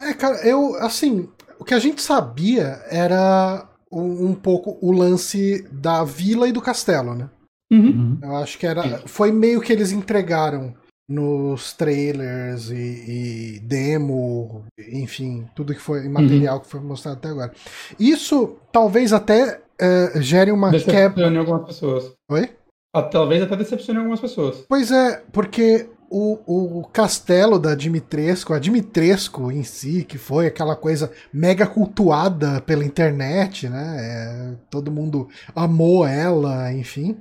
[0.00, 5.66] É, cara, eu, assim, o que a gente sabia era um, um pouco o lance
[5.72, 7.28] da vila e do castelo, né?
[7.70, 7.80] Uhum.
[7.80, 8.18] uhum.
[8.22, 9.02] Eu acho que era.
[9.06, 10.74] Foi meio que eles entregaram
[11.12, 16.62] nos trailers e, e, demo, enfim, tudo que foi material uhum.
[16.62, 17.52] que foi mostrado até agora.
[18.00, 21.28] Isso talvez até uh, gere uma quebra.
[21.28, 22.12] em algumas pessoas.
[22.30, 22.50] Oi?
[22.94, 24.64] Ah, talvez até decepcione algumas pessoas.
[24.68, 30.76] Pois é, porque o, o castelo da Dimitrescu, a Dimitrescu em si, que foi aquela
[30.76, 33.96] coisa mega cultuada pela internet, né?
[33.98, 37.18] É, todo mundo amou ela, enfim.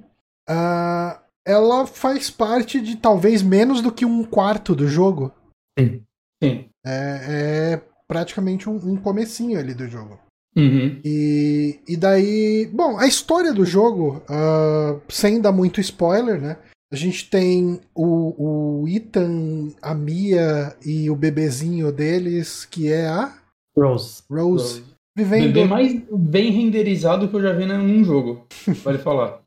[0.49, 5.32] Uh, ela faz parte de talvez menos do que um quarto do jogo.
[5.77, 6.04] Sim.
[6.43, 6.65] Sim.
[6.86, 10.19] É, é praticamente um, um, comecinho ali do jogo.
[10.56, 10.99] Uhum.
[11.06, 16.58] E, e daí, bom, a história do jogo, uh, sem dar muito spoiler, né?
[16.91, 23.34] A gente tem o, o Ethan, a Mia e o bebezinho deles, que é a
[23.77, 24.23] Rose.
[24.30, 24.82] Rose.
[24.82, 24.84] Rose.
[25.15, 25.54] Vivendo...
[25.54, 28.45] Bebê mais bem renderizado que eu já vi num jogo,
[28.84, 29.40] pode falar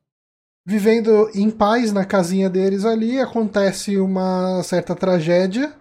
[0.66, 5.72] vivendo em paz na casinha deles ali, acontece uma certa tragédia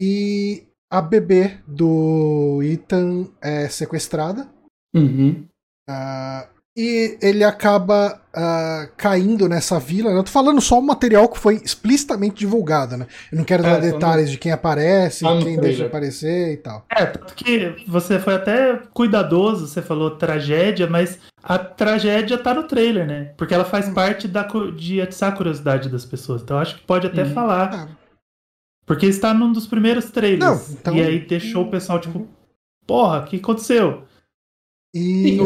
[0.00, 4.48] e a bebê do Ethan é sequestrada.
[4.94, 5.46] Uhum.
[5.88, 10.12] Uh, e ele acaba uh, caindo nessa vila.
[10.12, 10.18] Né?
[10.18, 13.08] Eu tô falando só o material que foi explicitamente divulgado, né?
[13.32, 14.32] Eu não quero dar é, detalhes não...
[14.32, 16.86] de quem aparece, ah, quem deixa aparecer e tal.
[16.88, 22.64] É, tanto que você foi até cuidadoso, você falou tragédia, mas a tragédia tá no
[22.64, 23.32] trailer, né?
[23.38, 23.94] Porque ela faz hum.
[23.94, 26.42] parte da, de atiçar a curiosidade das pessoas.
[26.42, 27.32] Então acho que pode até hum.
[27.32, 27.74] falar.
[27.74, 27.88] Ah.
[28.84, 30.68] Porque está num dos primeiros trailers.
[30.68, 30.94] Não, então...
[30.94, 32.28] E aí deixou o pessoal, tipo,
[32.86, 34.04] porra, o que aconteceu?
[34.94, 35.38] E.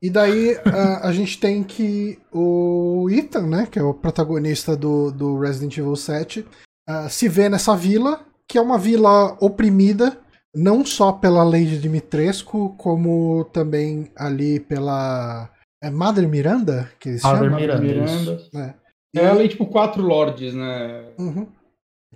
[0.00, 5.10] E daí a, a, gente tem que o Ethan, né, que é o protagonista do,
[5.10, 6.46] do Resident Evil 7,
[6.88, 10.16] uh, se vê nessa vila, que é uma vila oprimida,
[10.54, 15.50] não só pela lei de Dimitrescu, como também ali pela.
[15.82, 16.90] É Madre Miranda?
[16.98, 17.60] Que eles Mother chamam?
[17.60, 17.82] Miranda.
[17.82, 18.42] Miranda.
[18.54, 18.74] É.
[19.14, 19.20] E...
[19.20, 21.12] É ali, tipo, quatro lords, né?
[21.18, 21.46] Uhum.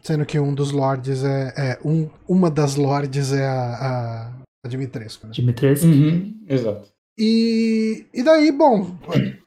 [0.03, 1.53] Sendo que um dos lords é.
[1.57, 4.33] é um, uma das lords é a, a,
[4.64, 5.27] a Dimitrescu.
[5.27, 5.33] Né?
[5.33, 5.87] Dimitrescu.
[5.87, 6.45] Uhum.
[6.49, 6.90] Exato.
[7.18, 8.97] E, e daí, bom,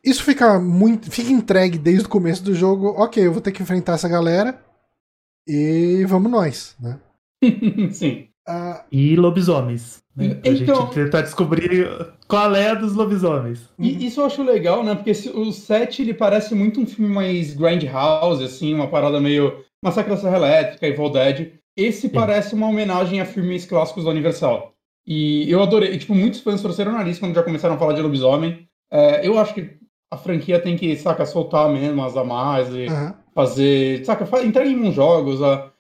[0.04, 1.12] isso fica muito.
[1.12, 2.90] Fica entregue desde o começo do jogo.
[2.90, 4.64] Ok, eu vou ter que enfrentar essa galera.
[5.48, 7.00] E vamos nós, né?
[7.92, 8.30] Sim.
[8.48, 10.04] Uh, e lobisomens.
[10.16, 10.36] Né?
[10.36, 11.90] Pra então, gente tentar descobrir
[12.28, 13.70] qual é a dos lobisomens.
[13.78, 14.96] E isso eu acho legal, né?
[14.96, 20.12] Porque o 7 ele parece muito um filme mais Grindhouse, assim, uma parada meio Massacre
[20.12, 21.52] da Serra Elétrica, Evil Dead.
[21.76, 22.10] Esse Sim.
[22.10, 24.74] parece uma homenagem a filmes clássicos da Universal.
[25.06, 25.94] E eu adorei.
[25.94, 28.68] E, tipo, muitos fãs torceram o nariz quando já começaram a falar de lobisomem.
[28.92, 29.78] É, eu acho que
[30.12, 33.14] a franquia tem que, saca, soltar mesmo as a mais e uhum.
[33.34, 34.06] fazer.
[34.06, 35.42] Saca, entreguem uns jogos.
[35.42, 35.72] A,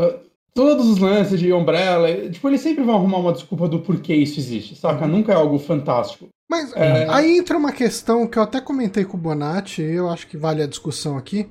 [0.00, 0.18] a,
[0.54, 2.30] todos os lances de Umbrella.
[2.30, 5.06] Tipo, eles sempre vão arrumar uma desculpa do porquê isso existe, saca?
[5.06, 6.28] Nunca é algo fantástico.
[6.48, 7.08] Mas é...
[7.08, 10.62] aí entra uma questão que eu até comentei com o Bonatti, eu acho que vale
[10.62, 11.48] a discussão aqui.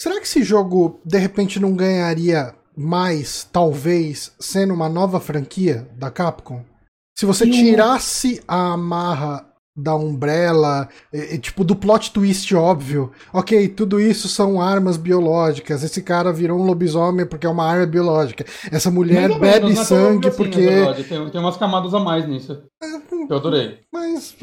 [0.00, 6.10] Será que esse jogo, de repente, não ganharia mais, talvez, sendo uma nova franquia da
[6.10, 6.64] Capcom?
[7.16, 13.10] Se você tirasse a amarra da Umbrella, e, e, tipo, do plot twist óbvio.
[13.32, 15.82] Ok, tudo isso são armas biológicas.
[15.82, 18.44] Esse cara virou um lobisomem porque é uma arma biológica.
[18.70, 20.66] Essa mulher bebe menos, é sangue assim, porque.
[21.08, 22.62] Tem, tem umas camadas a mais nisso.
[22.82, 22.86] É,
[23.28, 23.80] eu adorei.
[23.92, 24.36] Mas.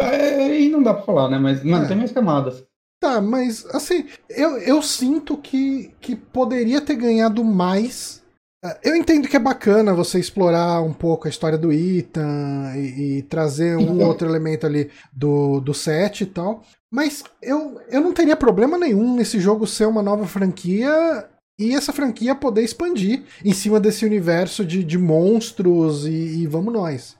[0.00, 1.38] É, e não dá pra falar, né?
[1.38, 1.86] Mas não, é.
[1.86, 2.64] tem mais camadas.
[3.00, 8.22] Tá, mas assim, eu, eu sinto que, que poderia ter ganhado mais.
[8.64, 13.18] É, eu entendo que é bacana você explorar um pouco a história do Ethan e,
[13.18, 14.06] e trazer um uhum.
[14.06, 16.62] outro elemento ali do, do set e tal.
[16.92, 21.28] Mas eu, eu não teria problema nenhum nesse jogo ser uma nova franquia
[21.60, 26.72] e essa franquia poder expandir em cima desse universo de, de monstros e, e vamos
[26.72, 27.16] nós.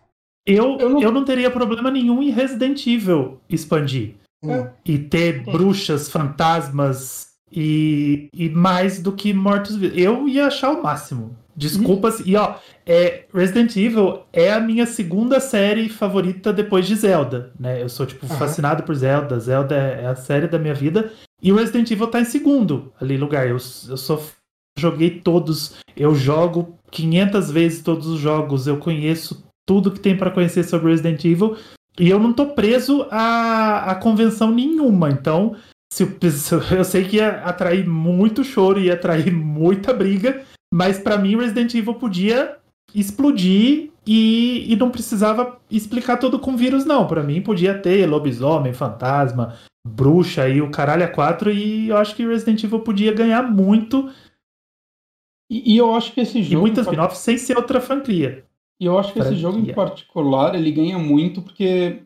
[0.47, 1.03] Eu, eu não...
[1.03, 4.15] eu não teria problema nenhum em Resident Evil expandir.
[4.45, 4.71] É.
[4.85, 9.97] E ter bruxas, fantasmas e, e mais do que mortos-vivos.
[9.97, 11.37] Eu ia achar o máximo.
[11.57, 12.23] Desculpas.
[12.25, 12.55] E ó,
[12.87, 17.53] é, Resident Evil é a minha segunda série favorita depois de Zelda.
[17.59, 17.83] Né?
[17.83, 18.39] Eu sou, tipo, uhum.
[18.39, 19.41] fascinado por Zelda.
[19.41, 21.13] Zelda é, é a série da minha vida.
[21.43, 23.47] E o Resident Evil tá em segundo ali lugar.
[23.47, 24.23] Eu, eu sou.
[24.79, 25.75] Joguei todos.
[25.97, 28.69] Eu jogo 500 vezes todos os jogos.
[28.69, 31.57] Eu conheço tudo que tem para conhecer sobre Resident Evil.
[31.99, 35.11] E eu não tô preso a, a convenção nenhuma.
[35.11, 35.57] Então,
[35.93, 36.11] se eu,
[36.79, 40.45] eu sei que ia atrair muito choro, ia atrair muita briga.
[40.73, 42.57] Mas para mim, Resident Evil podia
[42.95, 47.07] explodir e, e não precisava explicar tudo com vírus, não.
[47.07, 51.51] Para mim, podia ter lobisomem, fantasma, bruxa e o caralho a quatro.
[51.51, 54.11] E eu acho que Resident Evil podia ganhar muito.
[55.51, 56.55] E, e eu acho que esse jogo.
[56.55, 58.45] E muitas spin sem ser outra franquia.
[58.81, 59.33] E eu acho que franquia.
[59.33, 62.03] esse jogo em particular ele ganha muito porque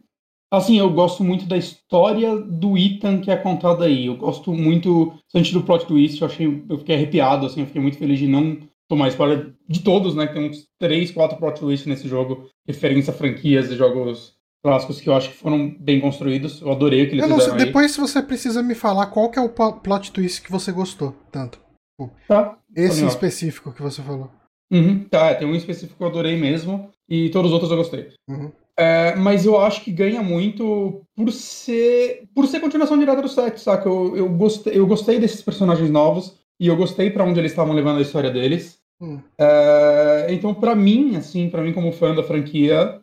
[0.52, 4.04] Assim, eu gosto muito da história do Ethan que é contada aí.
[4.04, 7.80] Eu gosto muito, antes do plot twist, eu achei, eu fiquei arrepiado, assim, eu fiquei
[7.80, 10.26] muito feliz de não tomar spoiler de todos, né?
[10.26, 15.08] Tem uns três, quatro plot twists nesse jogo, referência a franquias e jogos clássicos que
[15.08, 16.60] eu acho que foram bem construídos.
[16.60, 19.42] Eu adorei o que eles eu sei, Depois você precisa me falar qual que é
[19.42, 21.58] o plot twist que você gostou tanto.
[22.28, 22.58] Tá.
[22.76, 24.30] Esse específico que você falou.
[24.70, 28.12] Uhum, tá, tem um específico que eu adorei mesmo e todos os outros eu gostei.
[28.28, 28.52] Uhum.
[28.78, 33.60] É, mas eu acho que ganha muito por ser por ser continuação direta do set,
[33.60, 33.88] saca?
[33.88, 37.74] Eu, eu, gostei, eu gostei desses personagens novos e eu gostei para onde eles estavam
[37.74, 38.78] levando a história deles.
[39.00, 39.18] Hum.
[39.38, 43.02] É, então, para mim, assim, para mim como fã da franquia,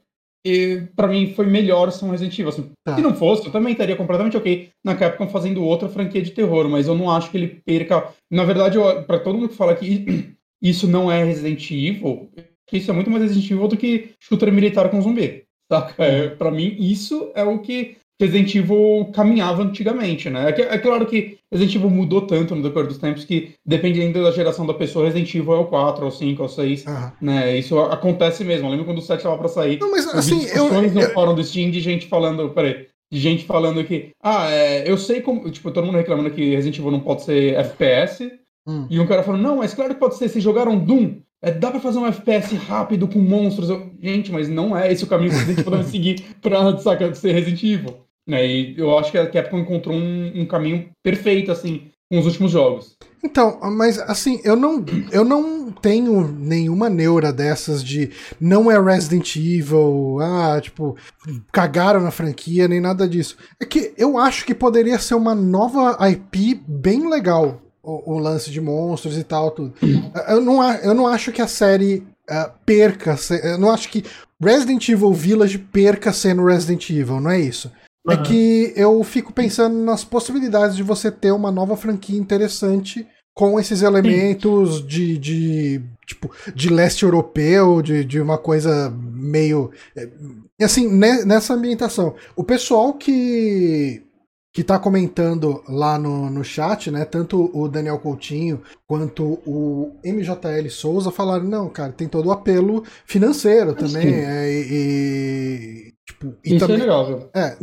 [0.96, 2.50] para mim foi melhor ser um Resident Evil.
[2.50, 2.96] Assim, tá.
[2.96, 6.68] Se não fosse, eu também estaria completamente ok na Capcom fazendo outra franquia de terror,
[6.70, 8.08] mas eu não acho que ele perca.
[8.32, 12.30] Na verdade, para todo mundo que fala que isso não é Resident Evil,
[12.72, 15.44] isso é muito mais Resident Evil do que shooter militar com zumbi.
[15.72, 16.04] Saca?
[16.04, 20.50] É, pra mim, isso é o que Resident Evil caminhava antigamente, né?
[20.50, 24.32] É, é, claro que Resident Evil mudou tanto no decorrer dos tempos que, dependendo da
[24.32, 27.12] geração da pessoa, Resident Evil é o 4, ou 5, ou 6, uhum.
[27.22, 27.58] né?
[27.58, 28.68] Isso acontece mesmo.
[28.68, 29.80] Eu lembro quando o 7 estava pra sair.
[29.80, 30.70] Não, mas assim, eu...
[30.70, 32.50] no fórum do Steam de gente falando...
[32.50, 32.88] Peraí.
[33.12, 35.50] De gente falando que, ah, é, eu sei como...
[35.50, 38.32] Tipo, todo mundo reclamando que Resident Evil não pode ser FPS.
[38.68, 38.86] Hum.
[38.90, 40.30] E um cara falando, não, mas claro que pode ser.
[40.30, 41.22] Vocês jogaram Doom?
[41.42, 43.70] É, dá pra fazer um FPS rápido com monstros.
[43.70, 47.14] Eu, gente, mas não é esse o caminho que a gente pode seguir pra saca,
[47.16, 47.98] ser Resident Evil.
[48.28, 48.46] Né?
[48.46, 52.52] E eu acho que a Capcom encontrou um, um, caminho perfeito, assim, com os últimos
[52.52, 52.96] jogos.
[53.24, 59.36] Então, mas assim, eu não, eu não tenho nenhuma neura dessas de não é Resident
[59.36, 60.96] Evil, ah, tipo,
[61.52, 63.36] cagaram na franquia, nem nada disso.
[63.60, 68.52] É que eu acho que poderia ser uma nova IP bem legal o, o, lance
[68.52, 69.74] de monstros e tal, tudo.
[70.28, 74.04] Eu não, eu não acho que a série uh, perca, eu não acho que
[74.42, 77.72] Resident Evil Village perca sendo Resident Evil, não é isso.
[78.06, 78.14] Uhum.
[78.14, 83.60] É que eu fico pensando nas possibilidades de você ter uma nova franquia interessante com
[83.60, 90.10] esses elementos de, de tipo de leste europeu, de, de uma coisa meio eh,
[90.62, 92.16] assim nessa ambientação.
[92.36, 94.04] O pessoal que
[94.52, 97.06] que está comentando lá no, no chat, né?
[97.06, 102.84] Tanto o Daniel Coutinho quanto o MJL Souza falaram, não, cara, tem todo o apelo
[103.06, 104.14] financeiro também.
[104.14, 107.30] É, e, e, tipo, e isso também, é legal, viu?
[107.34, 107.58] É,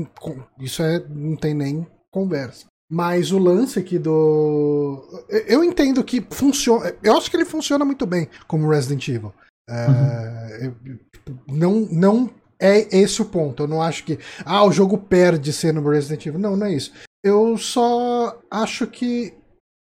[0.60, 2.66] isso é, não tem nem conversa.
[2.88, 5.02] Mas o lance aqui do.
[5.48, 6.94] Eu entendo que funciona.
[7.02, 9.34] Eu acho que ele funciona muito bem como Resident Evil.
[9.68, 10.98] É, uhum.
[11.12, 13.62] tipo, não, não é esse o ponto.
[13.62, 14.18] Eu não acho que.
[14.44, 16.40] Ah, o jogo perde sendo Resident Evil.
[16.40, 16.92] Não, não é isso.
[17.24, 19.34] Eu só acho que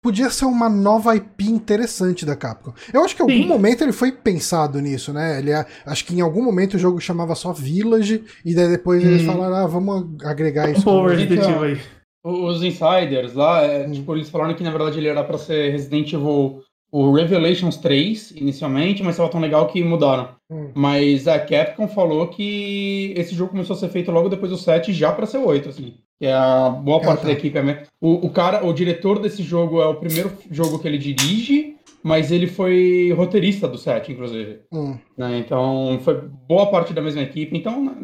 [0.02, 2.72] podia ser uma nova IP interessante da Capcom.
[2.92, 3.48] Eu acho que em algum Sim.
[3.48, 5.38] momento ele foi pensado nisso, né?
[5.38, 9.07] Ele, acho que em algum momento o jogo chamava só Village, e daí depois hum.
[9.07, 10.83] eles falaram, ah, vamos agregar isso.
[10.85, 11.81] Pô, Resident Evil aí.
[12.24, 13.92] Os insiders lá, é, hum.
[13.92, 18.33] tipo, eles falaram que na verdade ele era para ser Resident Evil o Revelations 3
[18.33, 20.31] inicialmente, mas estava tão legal que mudaram.
[20.51, 20.70] Hum.
[20.74, 24.92] Mas a Capcom falou que esse jogo começou a ser feito logo depois do 7
[24.92, 25.94] já para ser o 8, assim.
[26.18, 27.59] Que é a boa parte da equipe.
[27.59, 31.77] É o, o cara, o diretor desse jogo é o primeiro jogo que ele dirige,
[32.03, 34.61] mas ele foi roteirista do 7, inclusive.
[34.72, 34.96] Hum.
[35.16, 35.38] Né?
[35.38, 37.57] Então, foi boa parte da mesma equipe.
[37.57, 37.94] Então, né,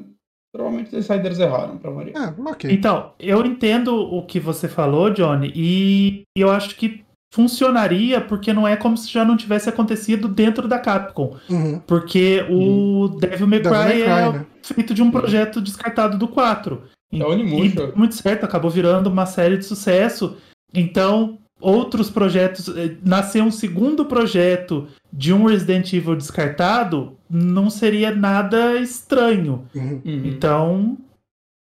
[0.52, 2.12] provavelmente os insiders erraram pra Maria.
[2.16, 2.70] É, okay.
[2.70, 7.03] Então, eu entendo o que você falou, Johnny, e eu acho que
[7.34, 11.36] funcionaria porque não é como se já não tivesse acontecido dentro da Capcom.
[11.50, 11.80] Uhum.
[11.80, 13.18] Porque o uhum.
[13.18, 14.46] Devil May Cry, Devil May Cry é né?
[14.62, 16.80] feito de um projeto descartado do 4.
[17.12, 20.36] É e, e muito certo, acabou virando uma série de sucesso.
[20.72, 22.68] Então, outros projetos.
[22.68, 29.66] Eh, nascer um segundo projeto de um Resident Evil descartado não seria nada estranho.
[29.74, 30.00] Uhum.
[30.04, 30.96] Então,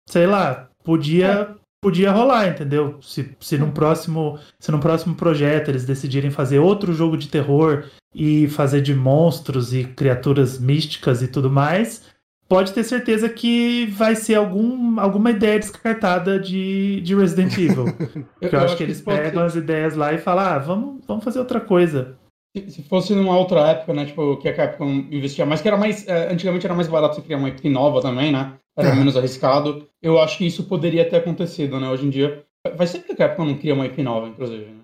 [0.09, 2.99] sei lá, podia podia rolar, entendeu?
[3.01, 7.85] Se, se, num próximo, se num próximo projeto eles decidirem fazer outro jogo de terror
[8.14, 12.05] e fazer de monstros e criaturas místicas e tudo mais,
[12.49, 17.87] pode ter certeza que vai ser algum, alguma ideia descartada de, de Resident Evil.
[18.41, 21.38] eu, eu acho que eles pegam as ideias lá e falam, ah, vamos, vamos fazer
[21.38, 22.17] outra coisa.
[22.56, 26.06] Se fosse numa outra época, né, tipo, que a Capcom investia mais, que era mais,
[26.08, 29.87] é, antigamente era mais barato você criar uma equipe nova também, né, era menos arriscado,
[30.02, 32.44] eu acho que isso poderia ter acontecido, né, hoje em dia,
[32.76, 34.82] vai ser que a Capcom não cria uma IP nova, inclusive, né?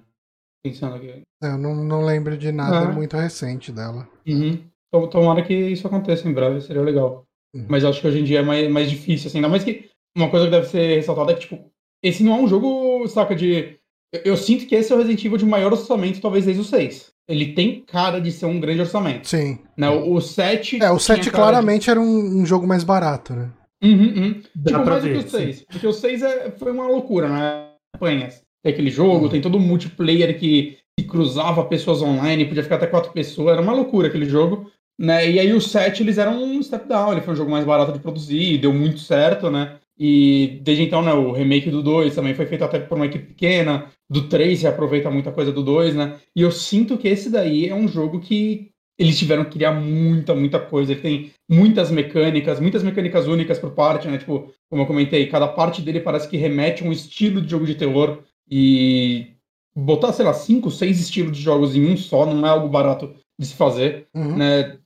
[0.63, 1.23] Pensando aqui.
[1.43, 4.09] É, eu não, não lembro de nada muito recente dela.
[4.27, 4.59] Uhum.
[5.11, 7.27] Tomara que isso aconteça em breve, seria legal.
[7.55, 7.67] Uhum.
[7.69, 9.39] Mas acho que hoje em dia é mais, mais difícil, assim.
[9.39, 11.71] Ainda mais que uma coisa que deve ser ressaltada é que, tipo,
[12.03, 13.79] esse não é um jogo, saca, de.
[14.13, 16.65] Eu, eu sinto que esse é o Resident Evil de maior orçamento, talvez desde o
[16.65, 17.13] 6.
[17.29, 19.29] Ele tem cara de ser um grande orçamento.
[19.29, 19.59] Sim.
[19.77, 19.89] Né?
[19.89, 20.83] O, o 7.
[20.83, 21.91] É, o 7 claramente de...
[21.91, 23.51] era um, um, jogo mais barato, né?
[23.83, 24.33] Uhum, uhum.
[24.65, 25.57] Tipo, mais do que o 6.
[25.57, 25.65] Sim.
[25.71, 27.69] Porque o 6 é, foi uma loucura, né?
[27.95, 28.43] Campanhas.
[28.63, 29.31] Tem aquele jogo, uhum.
[29.31, 33.53] tem todo um multiplayer que, que cruzava pessoas online, podia ficar até quatro pessoas.
[33.53, 34.71] Era uma loucura aquele jogo.
[34.99, 35.31] Né?
[35.31, 37.93] E aí o 7 eles eram um step down, ele foi um jogo mais barato
[37.93, 39.77] de produzir, deu muito certo, né?
[39.99, 43.27] E desde então, né, o remake do 2 também foi feito até por uma equipe
[43.27, 46.19] pequena, do 3 se aproveita muita coisa do 2, né?
[46.35, 50.35] E eu sinto que esse daí é um jogo que eles tiveram que criar muita,
[50.35, 50.93] muita coisa.
[50.93, 54.19] Ele tem muitas mecânicas, muitas mecânicas únicas por parte, né?
[54.19, 57.67] Tipo, como eu comentei, cada parte dele parece que remete a um estilo de jogo
[57.67, 58.23] de terror.
[58.51, 59.33] E
[59.77, 63.15] botar, sei lá, cinco, seis estilos de jogos em um só não é algo barato
[63.39, 64.37] de se fazer, uhum.
[64.37, 64.79] né?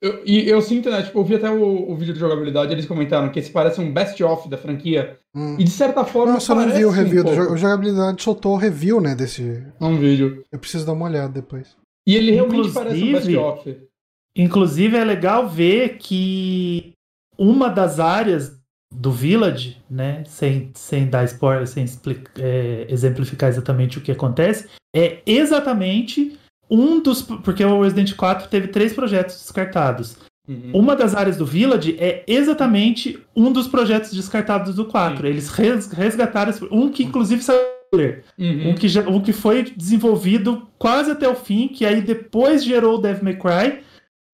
[0.00, 1.02] Eu, e eu sinto, né?
[1.02, 3.92] Tipo, eu vi até o, o, vídeo de jogabilidade, eles comentaram que esse parece um
[3.92, 5.18] best-of da franquia.
[5.34, 5.56] Hum.
[5.58, 6.32] E de certa forma.
[6.32, 7.54] Não, eu só não vi o review um do jogo.
[7.54, 9.14] O jogabilidade soltou o review, né?
[9.14, 9.62] Desse.
[9.80, 10.44] Um vídeo.
[10.52, 11.76] Eu preciso dar uma olhada depois.
[12.06, 13.88] E ele realmente inclusive, parece um best-of.
[14.36, 16.92] Inclusive, é legal ver que
[17.38, 18.54] uma das áreas
[18.94, 20.24] do Village, né?
[20.26, 26.38] Sem, sem dar spoiler, sem explicar, é, exemplificar exatamente o que acontece, é exatamente
[26.70, 27.22] um dos.
[27.22, 30.16] Porque o Resident 4 teve três projetos descartados.
[30.48, 30.70] Uhum.
[30.74, 35.22] Uma das áreas do Village é exatamente um dos projetos descartados do 4.
[35.22, 35.26] Sim.
[35.26, 37.60] Eles resgataram um que inclusive saiu
[37.94, 38.70] uhum.
[38.70, 42.96] um, que já, um que foi desenvolvido quase até o fim, que aí depois gerou
[42.96, 43.80] o Devil May Cry,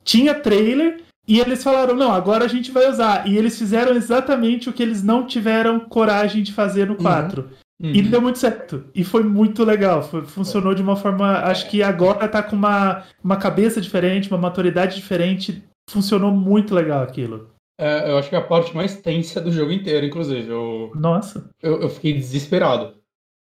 [0.04, 3.28] tinha trailer e eles falaram, não, agora a gente vai usar.
[3.28, 7.42] E eles fizeram exatamente o que eles não tiveram coragem de fazer no 4.
[7.42, 7.48] Uhum.
[7.82, 7.90] Uhum.
[7.90, 8.84] E deu muito certo.
[8.94, 10.02] E foi muito legal.
[10.02, 11.38] Foi, funcionou de uma forma.
[11.40, 15.64] Acho que agora tá com uma, uma cabeça diferente, uma maturidade diferente.
[15.90, 17.50] Funcionou muito legal aquilo.
[17.80, 20.48] É, eu acho que é a parte mais tensa do jogo inteiro, inclusive.
[20.48, 21.50] Eu, Nossa.
[21.60, 22.94] Eu, eu fiquei desesperado.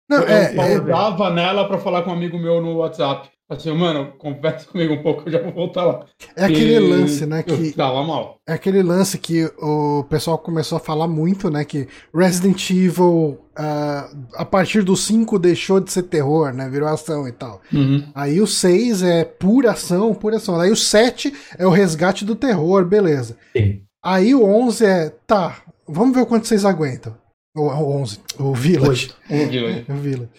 [0.10, 3.30] Não, eu é, pausava é, nela para falar com um amigo meu no WhatsApp.
[3.48, 6.06] Assim, mano, conversa comigo um pouco, eu já vou voltar lá.
[6.36, 7.44] É aquele lance, né?
[7.44, 8.40] Que tava mal.
[8.48, 11.64] É aquele lance que o pessoal começou a falar muito, né?
[11.64, 16.68] Que Resident Evil, uh, a partir do 5, deixou de ser terror, né?
[16.68, 17.62] Virou ação e tal.
[17.72, 18.04] Uhum.
[18.16, 20.60] Aí o 6 é pura ação, pura ação.
[20.60, 23.38] Aí o 7 é o resgate do terror, beleza.
[23.56, 23.84] Sim.
[24.04, 27.16] Aí o 11 é, tá, vamos ver o quanto vocês aguentam.
[27.56, 29.14] O, o 11, o Village.
[29.30, 29.86] O Village.
[29.90, 30.30] o Village.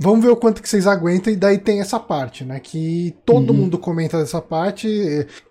[0.00, 2.60] Vamos ver o quanto que vocês aguentam, e daí tem essa parte, né?
[2.60, 3.56] Que todo uhum.
[3.56, 4.88] mundo comenta dessa parte.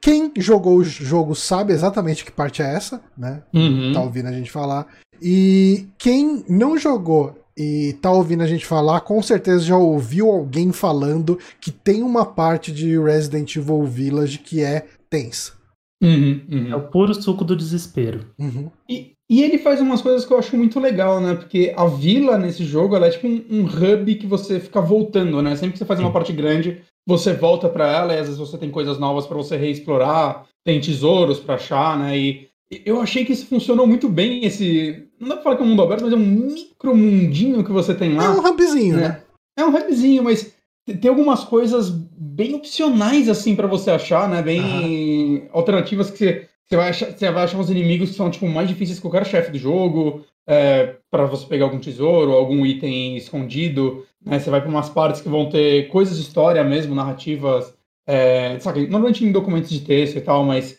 [0.01, 3.43] Quem jogou o jogo sabe exatamente que parte é essa, né?
[3.53, 3.91] Uhum.
[3.93, 4.87] Tá ouvindo a gente falar.
[5.21, 10.71] E quem não jogou e tá ouvindo a gente falar, com certeza já ouviu alguém
[10.71, 15.53] falando que tem uma parte de Resident Evil Village que é tensa.
[16.01, 16.71] Uhum, uhum.
[16.71, 18.27] É o puro suco do desespero.
[18.39, 18.69] Uhum.
[18.87, 21.35] E, e ele faz umas coisas que eu acho muito legal, né?
[21.35, 25.41] Porque a vila nesse jogo, ela é tipo um, um hub que você fica voltando,
[25.41, 25.55] né?
[25.55, 28.57] Sempre que você faz uma parte grande, você volta para ela e às vezes você
[28.57, 32.17] tem coisas novas para você reexplorar, tem tesouros para achar, né?
[32.17, 32.47] E
[32.85, 35.07] eu achei que isso funcionou muito bem, esse...
[35.19, 37.71] Não dá pra falar que é um mundo aberto, mas é um micro mundinho que
[37.71, 38.25] você tem lá.
[38.25, 39.07] É um hubzinho, né?
[39.07, 39.23] né?
[39.57, 40.53] É um hubzinho, mas
[40.85, 44.41] tem algumas coisas bem opcionais, assim, para você achar, né?
[44.41, 45.49] Bem uhum.
[45.51, 48.67] alternativas que você, você, vai achar, você vai achar uns inimigos que são, tipo, mais
[48.67, 54.05] difíceis que qualquer chefe do jogo, é, para você pegar algum tesouro, algum item escondido,
[54.25, 54.39] né?
[54.39, 57.73] Você vai para umas partes que vão ter coisas de história mesmo, narrativas,
[58.05, 58.81] é, sabe?
[58.87, 60.77] Normalmente em documentos de texto e tal, mas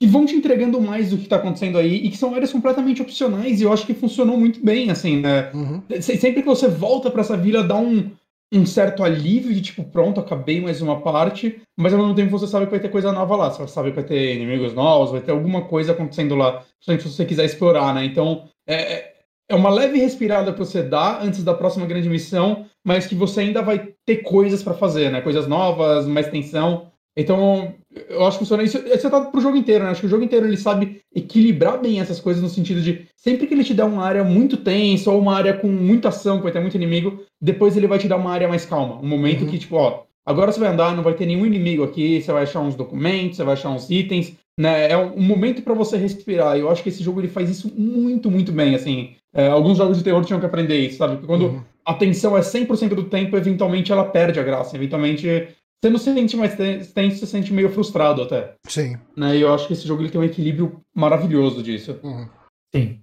[0.00, 3.00] que vão te entregando mais do que está acontecendo aí e que são áreas completamente
[3.00, 5.50] opcionais e eu acho que funcionou muito bem, assim, né?
[5.52, 5.82] Uhum.
[6.00, 8.10] Sempre que você volta para essa vila, dá um
[8.58, 12.46] um certo alívio de tipo, pronto, acabei mais uma parte, mas ao mesmo tempo você
[12.46, 13.50] sabe que vai ter coisa nova lá.
[13.50, 17.24] Você sabe que vai ter inimigos novos, vai ter alguma coisa acontecendo lá, se você
[17.24, 18.04] quiser explorar, né?
[18.04, 19.14] Então, é, é,
[19.48, 23.40] é uma leve respirada que você dá antes da próxima grande missão, mas que você
[23.40, 25.20] ainda vai ter coisas para fazer, né?
[25.20, 26.92] Coisas novas, mais tensão.
[27.16, 27.74] Então,
[28.08, 28.78] eu acho que funciona isso.
[28.78, 29.90] Isso tá pro jogo inteiro, né?
[29.90, 33.46] Acho que o jogo inteiro ele sabe equilibrar bem essas coisas no sentido de sempre
[33.46, 36.42] que ele te der uma área muito tensa ou uma área com muita ação, que
[36.42, 39.00] vai ter muito inimigo, depois ele vai te dar uma área mais calma.
[39.00, 39.48] Um momento uhum.
[39.48, 42.42] que, tipo, ó, agora você vai andar, não vai ter nenhum inimigo aqui, você vai
[42.42, 44.90] achar uns documentos, você vai achar uns itens, né?
[44.90, 46.56] É um momento para você respirar.
[46.56, 49.12] Eu acho que esse jogo ele faz isso muito, muito bem, assim.
[49.32, 51.14] É, alguns jogos de terror tinham que aprender isso, sabe?
[51.14, 51.60] Porque quando uhum.
[51.84, 54.76] a tensão é 100% do tempo, eventualmente ela perde a graça.
[54.76, 55.48] Eventualmente
[55.82, 58.54] você não se sente mais tenso, você se sente meio frustrado até.
[58.66, 58.96] Sim.
[59.16, 59.36] Né?
[59.36, 61.98] E eu acho que esse jogo ele tem um equilíbrio maravilhoso disso.
[62.02, 62.28] Uhum.
[62.74, 63.00] Sim.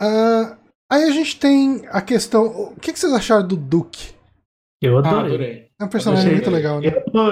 [0.00, 0.56] Uh,
[0.90, 2.46] aí a gente tem a questão.
[2.46, 4.14] O que, que vocês acharam do Duke?
[4.80, 5.18] Eu adorei.
[5.18, 5.68] Ah, adorei.
[5.80, 6.88] É um personagem muito legal, né?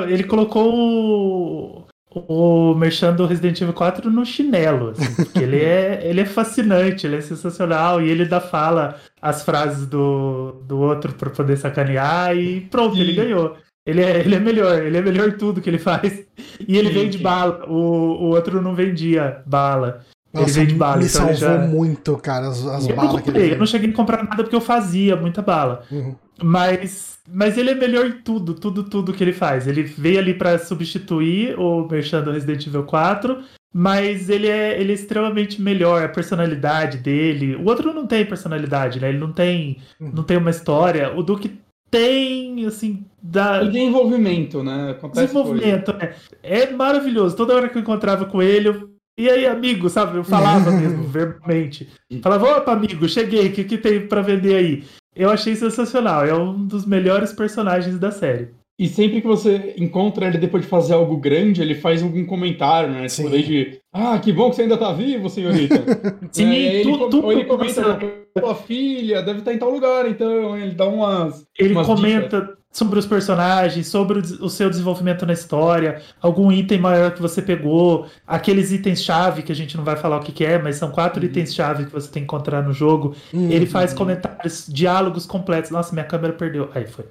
[0.09, 6.01] ele colocou o, o Merchan do Resident Evil 4 no chinelo, assim, porque ele é,
[6.07, 11.13] ele é fascinante, ele é sensacional, e ele dá fala as frases do, do outro
[11.15, 13.01] para poder sacanear, e pronto, Sim.
[13.03, 13.57] ele ganhou.
[13.87, 16.27] Ele é, ele é melhor, ele é melhor tudo que ele faz.
[16.67, 20.05] E ele vende bala, o, o outro não vendia bala.
[20.33, 20.99] Nossa, ele vende bala.
[20.99, 21.59] Me então salvou já...
[21.59, 24.23] muito, cara, as, as eu balas não comprei, que ele Eu não cheguei a comprar
[24.23, 25.83] nada porque eu fazia muita bala.
[25.91, 26.15] Uhum.
[26.43, 29.67] Mas, mas ele é melhor em tudo, tudo, tudo que ele faz.
[29.67, 33.39] Ele veio ali para substituir o Merchan do Resident Evil 4,
[33.75, 37.57] mas ele é, ele é extremamente melhor, a personalidade dele.
[37.57, 39.11] O outro não tem personalidade, né?
[39.11, 40.13] Ele não tem, uhum.
[40.15, 41.15] não tem uma história.
[41.15, 41.61] O Duke
[41.91, 43.63] tem, assim, da...
[43.63, 44.91] O desenvolvimento, né?
[44.93, 46.15] Acontece desenvolvimento, né?
[46.43, 47.37] É maravilhoso.
[47.37, 50.17] Toda hora que eu encontrava com ele, eu e aí, amigo, sabe?
[50.17, 51.91] Eu falava mesmo, verbalmente.
[52.23, 54.85] Falava, opa, amigo, cheguei, o que, que tem para vender aí?
[55.15, 58.49] Eu achei sensacional, é um dos melhores personagens da série.
[58.81, 62.91] E sempre que você encontra ele depois de fazer algo grande, ele faz algum comentário,
[62.91, 63.09] né?
[63.09, 63.43] Tipo, Sim.
[63.43, 65.75] de, ah, que bom que você ainda tá vivo, senhorita.
[66.33, 67.99] Sim, é, tu, ele, tu, ou ele comenta,
[68.35, 71.45] tua filha deve estar em tal lugar, então ele dá umas.
[71.59, 76.79] Ele umas comenta, dicas sobre os personagens, sobre o, seu desenvolvimento na história, algum item
[76.79, 80.45] maior que você pegou, aqueles itens-chave que a gente não vai falar o que, que
[80.45, 81.27] é, mas são quatro uhum.
[81.29, 83.15] itens-chave que você tem que encontrar no jogo.
[83.33, 83.51] Uhum.
[83.51, 85.71] Ele faz comentários, diálogos completos.
[85.71, 86.71] Nossa, minha câmera perdeu.
[86.73, 87.07] Aí foi.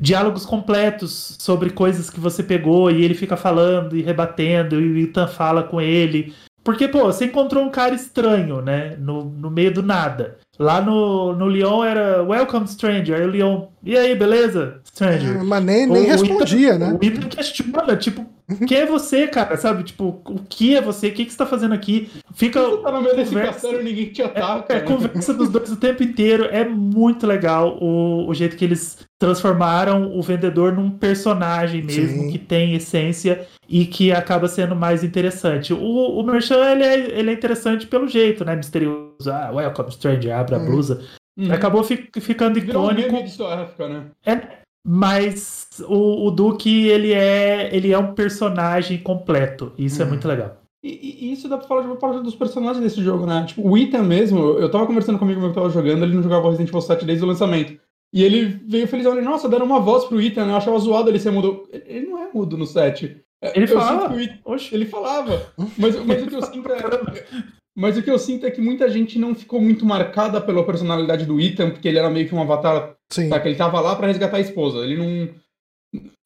[0.00, 4.98] Diálogos completos sobre coisas que você pegou e ele fica falando e rebatendo, e o
[4.98, 6.32] Ethan fala com ele.
[6.62, 8.96] Porque, pô, você encontrou um cara estranho, né?
[8.98, 10.38] No, no meio do nada.
[10.58, 13.16] Lá no, no Lyon era Welcome Stranger.
[13.16, 14.80] Aí o Lyon, e aí, beleza?
[14.84, 15.36] Stranger.
[15.38, 16.98] É, mas nem, nem o respondia, Ethan, né?
[17.00, 18.24] O Ethan questiona, tipo,
[18.66, 19.56] quem é você, cara?
[19.56, 19.82] Sabe?
[19.82, 21.08] Tipo, o que é você?
[21.08, 22.10] O que, que você tá fazendo aqui?
[22.34, 22.60] Fica.
[22.60, 24.74] Você tá no meio desse castelo ninguém te ataca.
[24.74, 24.86] É, é né?
[24.86, 26.44] conversa dos dois o tempo inteiro.
[26.44, 32.30] É muito legal o, o jeito que eles transformaram o vendedor num personagem mesmo, Sim.
[32.30, 35.72] que tem essência e que acaba sendo mais interessante.
[35.72, 38.54] O, o Merchan, ele é, ele é interessante pelo jeito, né?
[38.54, 39.30] Misterioso.
[39.30, 40.66] Ah, welcome, stranger, abre a hum.
[40.66, 41.04] blusa.
[41.36, 41.52] Hum.
[41.52, 43.10] Acabou fi, ficando icônico.
[43.10, 44.06] Virou um África, né?
[44.24, 49.72] É, mas o, o Duke, ele é, ele é um personagem completo.
[49.76, 50.10] E isso é uhum.
[50.10, 50.58] muito legal.
[50.82, 53.44] E, e, isso dá pra falar de uma parte dos personagens desse jogo, né?
[53.46, 56.68] Tipo, o Ethan mesmo, eu tava conversando comigo que tava jogando, ele não jogava Resident
[56.68, 57.80] Evil 7 desde o lançamento.
[58.12, 60.52] E ele veio feliz, olha, nossa, deram uma voz pro Ethan, né?
[60.52, 61.66] eu achava zoado ele ser mudo.
[61.72, 63.18] Ele não é mudo no 7.
[63.42, 64.22] É, ele eu falava?
[64.22, 64.40] Ethan,
[64.72, 65.52] ele falava.
[65.78, 66.78] Mas, mas o que eu sinto é.
[67.76, 71.26] Mas o que eu sinto é que muita gente não ficou muito marcada pela personalidade
[71.26, 73.28] do Ethan, porque ele era meio que um avatar Sim.
[73.28, 74.78] Tá, que ele tava lá para resgatar a esposa.
[74.78, 75.28] Ele não.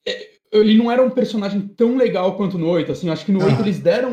[0.07, 2.93] É, ele não era um personagem tão legal quanto no 8.
[2.93, 3.61] Assim, acho que no 8 ah.
[3.61, 4.13] eles deram.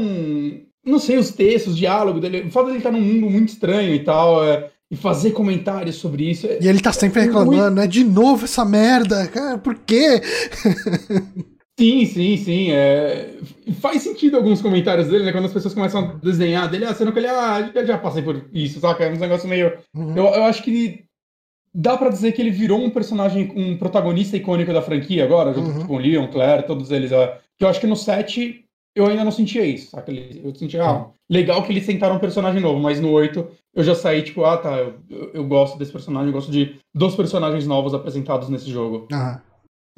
[0.86, 2.42] Não sei, os textos, o diálogo dele.
[2.48, 4.44] O fato dele estar num mundo muito estranho e tal.
[4.44, 6.48] É, e fazer comentários sobre isso.
[6.48, 7.88] É, e ele tá sempre reclamando, né?
[7.88, 9.28] De novo essa merda.
[9.28, 10.22] Cara, por quê?
[11.78, 12.72] Sim, sim, sim.
[12.72, 13.38] É...
[13.82, 15.32] Faz sentido alguns comentários dele, né?
[15.32, 18.24] Quando as pessoas começam a desenhar dele, ah, sendo que ele, ah, já, já passei
[18.24, 19.04] por isso, saca?
[19.04, 19.78] É um negócio meio.
[19.94, 20.16] Uhum.
[20.16, 21.04] Eu, eu acho que
[21.74, 25.70] dá para dizer que ele virou um personagem, um protagonista icônico da franquia agora, junto
[25.70, 25.88] uhum.
[25.88, 27.12] com o Leon, Claire, todos eles.
[27.58, 28.66] Que eu acho que no 7
[28.96, 30.10] eu ainda não sentia isso, saca?
[30.14, 33.46] Eu sentia, ah, legal que eles tentaram um personagem novo, mas no 8
[33.76, 34.78] eu já saí, tipo, ah, tá,
[35.10, 39.10] eu, eu gosto desse personagem, eu gosto de dos personagens novos apresentados nesse jogo.
[39.12, 39.38] Uhum.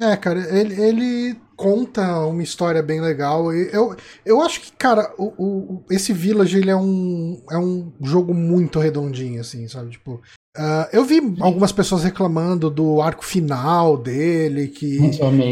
[0.00, 3.52] É, cara, ele, ele conta uma história bem legal.
[3.52, 8.32] Eu, eu acho que, cara, o, o, esse Village ele é um, é um jogo
[8.32, 9.90] muito redondinho, assim, sabe?
[9.90, 10.20] Tipo,
[10.58, 14.98] Uh, eu vi algumas pessoas reclamando do arco final dele, que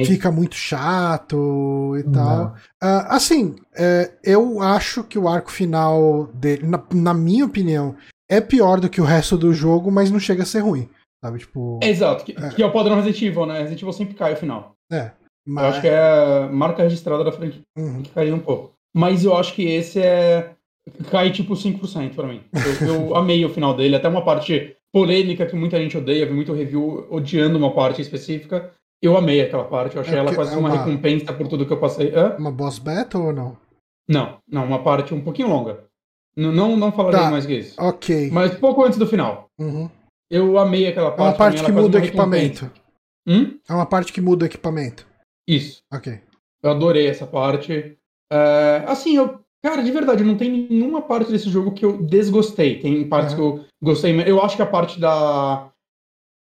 [0.05, 2.57] fica muito chato e tal.
[2.83, 7.95] Uh, assim, uh, eu acho que o arco final dele, na, na, minha opinião,
[8.29, 10.89] é pior do que o resto do jogo, mas não chega a ser ruim.
[11.27, 11.81] Sabe, tipo.
[11.83, 12.49] É, exato, que é.
[12.51, 13.59] que é o padrão Resident Evil, né?
[13.59, 14.77] Resident Evil sempre cai o final.
[14.91, 15.11] É.
[15.47, 15.65] Mas...
[15.65, 18.03] Eu acho que é a marca registrada da frente uhum.
[18.03, 18.73] que caiu um pouco.
[18.95, 20.53] Mas eu acho que esse é.
[21.11, 22.43] Cai tipo 5% pra mim.
[22.81, 26.33] Eu, eu amei o final dele, até uma parte polêmica que muita gente odeia, vi
[26.33, 28.71] muito review odiando uma parte específica.
[29.03, 31.67] Eu amei aquela parte, eu achei é ela quase é uma, uma, recompensa por tudo
[31.67, 32.15] que eu passei.
[32.15, 32.37] Hã?
[32.39, 33.57] Uma boss battle ou não?
[34.09, 35.85] Não, não, uma parte um pouquinho longa.
[36.37, 37.75] N não, não falarei tá, mais que isso.
[37.81, 38.31] Ok.
[38.31, 39.51] Mas pouco antes do final.
[39.59, 39.91] Uhum.
[40.31, 41.21] Eu amei aquela parte.
[41.21, 42.71] É uma parte que muda o equipamento.
[43.27, 43.59] Hum?
[43.69, 45.07] É uma parte que muda o equipamento.
[45.47, 45.83] Isso.
[45.93, 46.21] Ok.
[46.63, 47.97] Eu adorei essa parte.
[48.33, 52.79] É, assim, eu Cara, de verdade, não tem nenhuma parte desse jogo que eu desgostei.
[52.79, 53.37] Tem partes uhum.
[53.37, 54.23] que eu gostei.
[54.25, 55.69] Eu acho que a parte da.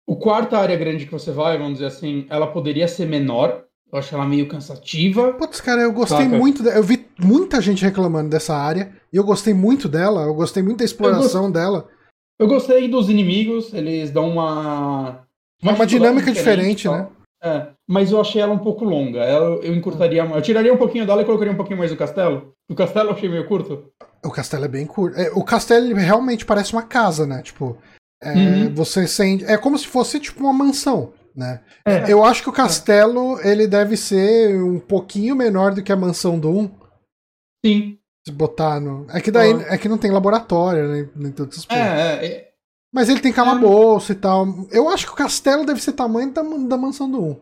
[0.07, 3.63] O quarta área grande que você vai, vamos dizer assim, ela poderia ser menor.
[3.93, 5.33] Eu acho ela meio cansativa.
[5.33, 6.35] Putz, cara, eu gostei saca?
[6.35, 6.63] muito.
[6.63, 6.69] De...
[6.69, 8.91] Eu vi muita gente reclamando dessa área.
[9.13, 10.23] E eu gostei muito dela.
[10.23, 11.89] Eu gostei muito da exploração eu dela.
[12.41, 13.71] Eu gostei dos inimigos.
[13.71, 15.23] Eles dão uma.
[15.61, 17.07] Uma, uma dinâmica diferente, diferente né?
[17.43, 19.19] É, mas eu achei ela um pouco longa.
[19.19, 20.23] Ela, eu encurtaria.
[20.23, 22.51] Eu tiraria um pouquinho dela e colocaria um pouquinho mais no castelo.
[22.67, 23.85] O castelo eu achei meio curto.
[24.25, 25.19] O castelo é bem curto.
[25.19, 27.43] É, o castelo realmente parece uma casa, né?
[27.43, 27.77] Tipo,
[28.23, 28.73] é, uhum.
[28.73, 29.45] você sente.
[29.45, 31.13] É como se fosse tipo uma mansão.
[31.35, 31.61] Né?
[31.85, 32.11] É.
[32.11, 36.39] Eu acho que o castelo ele deve ser um pouquinho menor do que a mansão
[36.39, 36.71] do 1.
[37.65, 37.97] Sim.
[38.25, 39.07] Se botar no.
[39.09, 41.09] É que daí é que não tem laboratório, né?
[41.15, 42.51] Nem todas é, é, é,
[42.93, 44.15] Mas ele tem calabouço é.
[44.15, 44.47] e tal.
[44.71, 47.41] Eu acho que o castelo deve ser tamanho da, da mansão do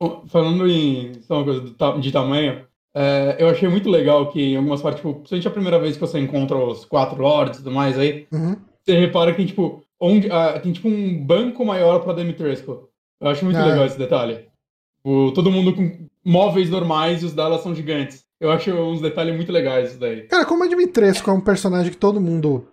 [0.00, 0.26] 1.
[0.28, 4.82] Falando em só uma coisa de tamanho, é, eu achei muito legal que em algumas
[4.82, 7.98] partes, tipo, principalmente a primeira vez que você encontra os quatro lords e tudo mais
[7.98, 8.56] aí, uhum.
[8.82, 12.88] você repara que, tipo, onde, ah, tem tipo um banco maior pra Demitresco.
[13.20, 13.64] Eu acho muito ah.
[13.66, 14.48] legal esse detalhe.
[15.06, 18.24] O, todo mundo com móveis normais e os delas são gigantes.
[18.40, 20.22] Eu acho uns detalhes muito legais isso daí.
[20.22, 22.66] Cara, como a Dimitrescu é um personagem que todo mundo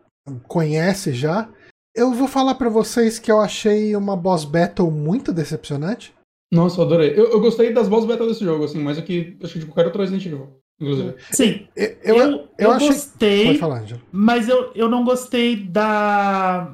[0.48, 1.48] conhece já,
[1.94, 6.12] eu vou falar para vocês que eu achei uma boss battle muito decepcionante.
[6.52, 7.12] Nossa, eu adorei.
[7.12, 9.86] Eu, eu gostei das boss battle desse jogo, assim, mais do que acho que qualquer
[9.86, 10.60] outro Resident Evil.
[10.82, 11.16] Inclusive.
[11.30, 12.88] Sim, eu, eu, eu, eu, achei...
[12.88, 14.02] gostei, Pode falar, Angelo.
[14.12, 16.74] mas eu, eu não gostei da...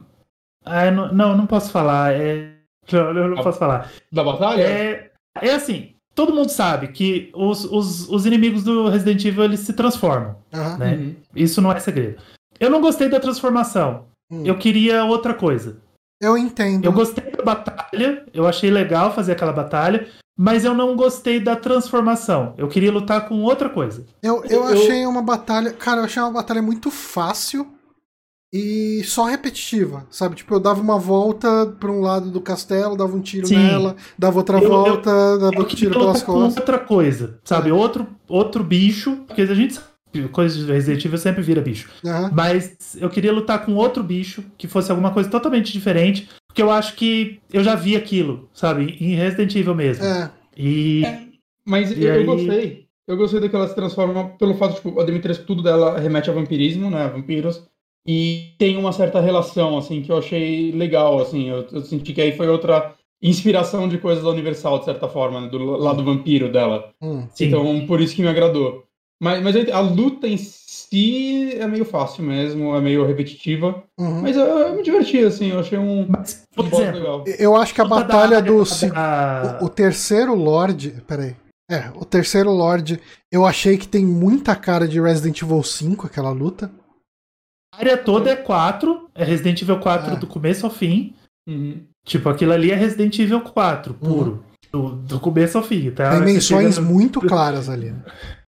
[0.63, 2.13] Ah, não, não, não posso falar.
[2.13, 2.55] É...
[2.89, 3.91] Não, eu não posso falar.
[4.09, 4.63] Da batalha?
[4.63, 5.08] É,
[5.41, 9.73] é assim, todo mundo sabe que os, os, os inimigos do Resident Evil eles se
[9.73, 10.35] transformam.
[10.53, 10.77] Uhum.
[10.77, 10.95] Né?
[10.95, 11.15] Uhum.
[11.35, 12.21] Isso não é segredo.
[12.59, 14.05] Eu não gostei da transformação.
[14.31, 14.45] Uhum.
[14.45, 15.81] Eu queria outra coisa.
[16.21, 16.83] Eu entendo.
[16.83, 20.07] Eu gostei da batalha, eu achei legal fazer aquela batalha,
[20.37, 22.53] mas eu não gostei da transformação.
[22.57, 24.05] Eu queria lutar com outra coisa.
[24.21, 25.71] Eu, eu, eu achei uma batalha.
[25.71, 27.78] Cara, eu achei uma batalha muito fácil
[28.51, 30.35] e só repetitiva, sabe?
[30.35, 33.57] Tipo, eu dava uma volta para um lado do castelo, dava um tiro Sim.
[33.57, 36.57] nela, dava outra eu, volta, eu, dava outro tiro pelas costas.
[36.57, 37.69] Outra coisa, sabe?
[37.69, 37.73] É.
[37.73, 39.79] Outro, outro bicho, porque a gente
[40.31, 41.89] coisas de Resident Evil sempre vira bicho.
[42.03, 42.29] Uhum.
[42.33, 46.71] Mas eu queria lutar com outro bicho que fosse alguma coisa totalmente diferente, porque eu
[46.71, 48.97] acho que eu já vi aquilo, sabe?
[48.99, 50.03] Em Resident Evil mesmo.
[50.03, 50.31] É.
[50.57, 51.05] E.
[51.05, 51.21] É,
[51.63, 52.21] mas e eu, aí...
[52.21, 52.85] eu, gostei.
[53.07, 56.33] Eu gostei daquela se transforma pelo fato de tipo, a Dimitrescu tudo dela remete a
[56.33, 57.07] vampirismo, né?
[57.07, 57.63] Vampiros.
[58.07, 61.49] E tem uma certa relação, assim, que eu achei legal, assim.
[61.49, 65.41] Eu, eu senti que aí foi outra inspiração de coisas da Universal, de certa forma,
[65.41, 66.91] né, do lado vampiro dela.
[67.01, 68.85] Hum, então, por isso que me agradou.
[69.21, 73.83] Mas, mas a luta em si é meio fácil mesmo, é meio repetitiva.
[73.99, 74.21] Uhum.
[74.21, 77.23] Mas eu, eu, me diverti, assim, eu achei um, mas, um exemplo, legal.
[77.37, 78.63] Eu acho que a batalha do.
[78.63, 81.03] O, o, terceiro Lorde.
[81.05, 81.35] Peraí.
[81.69, 82.99] É, o terceiro Lorde,
[83.31, 86.71] eu achei que tem muita cara de Resident Evil 5, aquela luta.
[87.73, 90.15] A área toda é 4, é Resident Evil 4 é.
[90.17, 91.13] do começo ao fim.
[91.47, 91.83] Uhum.
[92.05, 94.31] Tipo, aquilo ali é Resident Evil 4, puro.
[94.31, 94.49] Uhum.
[94.71, 95.89] Do, do, começo ao fim.
[95.89, 96.11] Tá?
[96.11, 96.85] Tem menções no...
[96.85, 97.91] muito claras ali.
[97.91, 98.03] Né?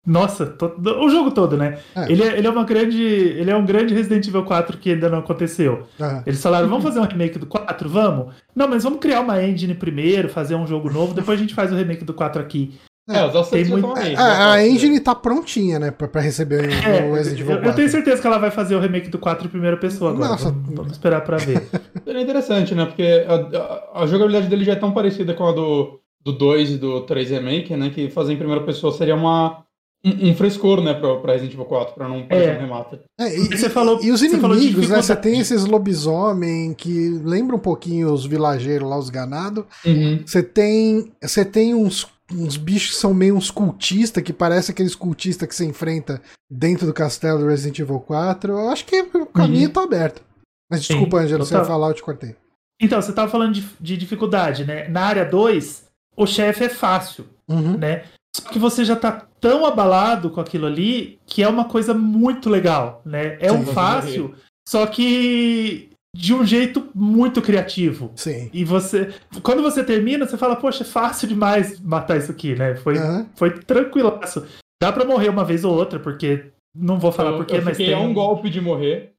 [0.08, 0.56] Nossa,
[1.00, 1.78] o jogo todo, né?
[1.94, 2.10] É.
[2.10, 3.02] Ele, é, ele é uma grande.
[3.02, 5.86] Ele é um grande Resident Evil 4 que ainda não aconteceu.
[6.00, 6.22] Uhum.
[6.24, 7.88] Eles falaram, vamos fazer um remake do 4?
[7.88, 8.34] Vamos?
[8.56, 11.70] Não, mas vamos criar uma engine primeiro, fazer um jogo novo, depois a gente faz
[11.70, 12.78] o remake do 4 aqui.
[13.09, 13.96] É, os muito...
[13.96, 17.68] é, a, a engine tá prontinha, né, pra, pra receber é, o Resident Evil 4.
[17.70, 20.28] Eu tenho certeza que ela vai fazer o remake do 4 em primeira pessoa agora.
[20.28, 20.50] Nossa.
[20.50, 21.66] Vamos, vamos esperar pra ver.
[22.04, 25.52] Seria interessante, né, porque a, a, a, jogabilidade dele já é tão parecida com a
[25.52, 29.64] do, do 2 e do 3 Remake, né, que fazer em primeira pessoa seria uma...
[30.04, 32.56] Um, um frescor, né, pra, pra Resident Evil 4, pra não parecer é.
[32.56, 33.00] um remaster.
[33.18, 35.02] É, e, você falou, e os inimigos, né?
[35.02, 39.64] Você tem esses lobisomem que lembram um pouquinho os villageiros lá, os ganados.
[39.84, 40.20] Uhum.
[40.24, 44.94] Você tem, você tem uns uns bichos que são meio uns cultistas, que parece aqueles
[44.94, 46.20] cultistas que se enfrenta
[46.50, 48.52] dentro do castelo do Resident Evil 4.
[48.52, 49.72] Eu acho que o caminho uhum.
[49.72, 50.22] tá aberto.
[50.70, 52.36] Mas desculpa, Angelo, você ia falar, eu te cortei.
[52.80, 54.86] Então, você tava falando de, de dificuldade, né?
[54.88, 55.84] Na área 2,
[56.16, 57.76] o chefe é fácil, uhum.
[57.76, 58.04] né?
[58.36, 62.48] Só que você já tá tão abalado com aquilo ali que é uma coisa muito
[62.50, 63.36] legal, né?
[63.40, 64.34] É Sim, um fácil,
[64.68, 68.12] só que de um jeito muito criativo.
[68.16, 68.50] Sim.
[68.52, 72.74] E você, quando você termina, você fala, poxa, é fácil demais matar isso aqui, né?
[72.76, 73.26] Foi, uhum.
[73.34, 74.46] foi tranquilaço.
[74.80, 78.14] Dá para morrer uma vez ou outra, porque não vou falar porquê, mas tem um
[78.14, 79.12] golpe de morrer.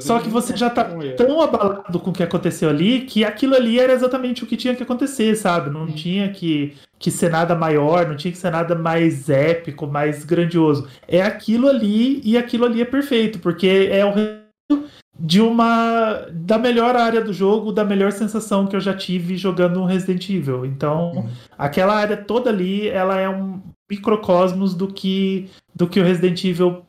[0.00, 0.84] Só que você já tá
[1.16, 4.74] tão abalado com o que aconteceu ali que aquilo ali era exatamente o que tinha
[4.74, 5.68] que acontecer, sabe?
[5.68, 10.24] Não tinha que, que ser nada maior, não tinha que ser nada mais épico, mais
[10.24, 10.88] grandioso.
[11.08, 14.12] É aquilo ali e aquilo ali é perfeito, porque é o
[15.18, 19.80] de uma da melhor área do jogo, da melhor sensação que eu já tive jogando
[19.80, 20.64] um Resident Evil.
[20.66, 21.28] Então, uhum.
[21.56, 26.82] aquela área toda ali, ela é um microcosmos do que do que o Resident Evil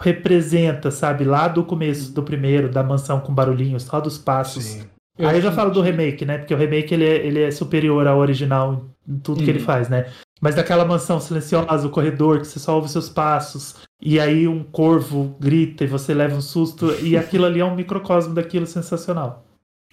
[0.00, 1.24] representa, sabe?
[1.24, 4.64] Lá do começo do primeiro, da mansão com barulhinhos, só dos passos.
[4.64, 4.82] Sim.
[5.18, 6.38] Aí eu já falo do remake, né?
[6.38, 9.44] Porque o remake ele é, ele é superior ao original em tudo uhum.
[9.44, 9.64] que ele uhum.
[9.64, 10.06] faz, né?
[10.40, 14.64] Mas daquela mansão silenciosa, o corredor, que você só ouve seus passos, e aí um
[14.64, 19.44] corvo grita e você leva um susto, e aquilo ali é um microcosmo daquilo sensacional.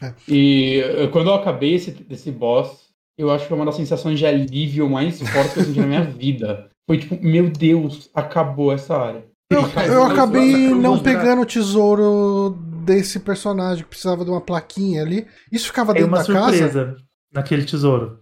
[0.01, 0.13] É.
[0.27, 2.87] E eh, quando eu acabei esse, esse boss,
[3.17, 5.87] eu acho que é uma das sensações de alívio mais fortes que eu senti na
[5.87, 6.69] minha vida.
[6.87, 9.25] Foi tipo, meu Deus, acabou essa área.
[9.49, 15.25] Eu, eu acabei não pegando o tesouro desse personagem que precisava de uma plaquinha ali.
[15.51, 16.27] Isso ficava dentro da casa?
[16.27, 16.97] Tem uma surpresa
[17.33, 18.19] naquele tesouro.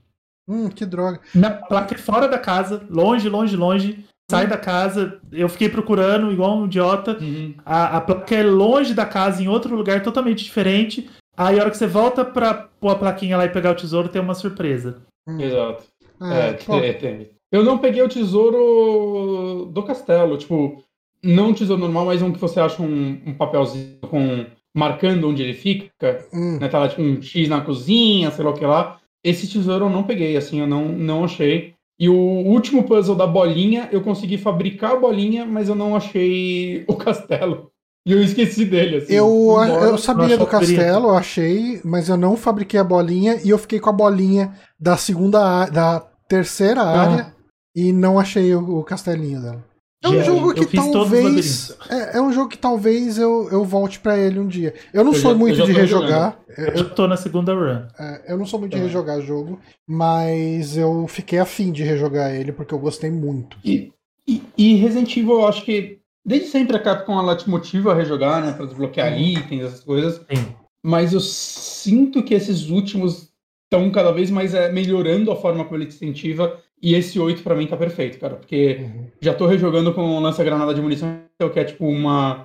[0.48, 1.20] Hum, que droga.
[1.34, 4.06] Na placa fora da casa, longe, longe, longe.
[4.30, 5.20] Sai da casa.
[5.32, 7.18] Eu fiquei procurando, igual um idiota.
[7.20, 7.54] Uhum.
[7.66, 11.10] A, a placa é longe da casa, em outro lugar totalmente diferente.
[11.38, 14.10] Aí a hora que você volta pra pôr a plaquinha lá e pegar o tesouro,
[14.10, 15.02] tem uma surpresa.
[15.28, 15.40] Hum.
[15.40, 15.84] Exato.
[16.22, 17.30] É, é, tem.
[17.52, 20.84] Eu não peguei o tesouro do castelo, tipo,
[21.24, 24.46] não um tesouro normal, mas um que você acha um, um papelzinho com
[24.76, 26.58] marcando onde ele fica, hum.
[26.60, 26.68] né?
[26.68, 29.00] Tá lá tipo um X na cozinha, sei lá o que lá.
[29.24, 31.75] Esse tesouro eu não peguei, assim, eu não, não achei.
[32.00, 36.84] E o último puzzle da bolinha, eu consegui fabricar a bolinha, mas eu não achei
[36.90, 37.72] o castelo.
[38.08, 39.14] E eu esqueci dele, assim.
[39.14, 43.58] Eu, eu sabia do castelo, eu achei, mas eu não fabriquei a bolinha e eu
[43.58, 47.02] fiquei com a bolinha da segunda, da terceira ah.
[47.02, 47.36] área
[47.76, 49.75] e não achei o, o castelinho dela.
[50.06, 51.76] É um jogo que talvez.
[51.90, 54.76] É, é, um jogo que talvez eu, eu volte para ele um dia.
[54.94, 56.40] Eu não eu sou já, muito de rejogar.
[56.56, 57.88] Eu, eu tô na segunda run.
[58.00, 62.52] É, eu não sou muito de rejogar jogo, mas eu fiquei afim de rejogar ele
[62.52, 63.58] porque eu gostei muito.
[63.66, 63.92] E,
[64.28, 67.96] e, e Resident Evil, eu acho que desde sempre a Capcom ela te motiva a
[67.96, 68.52] rejogar, né?
[68.54, 69.18] Pra desbloquear hum.
[69.18, 70.22] itens, essas coisas.
[70.30, 70.46] Sim.
[70.84, 73.34] Mas eu sinto que esses últimos
[73.64, 77.42] estão cada vez mais é, melhorando a forma como ele te incentiva e esse 8
[77.42, 79.08] para mim tá perfeito, cara, porque uhum.
[79.22, 81.22] já tô rejogando com lança-granada de munição,
[81.52, 82.44] que é tipo uma.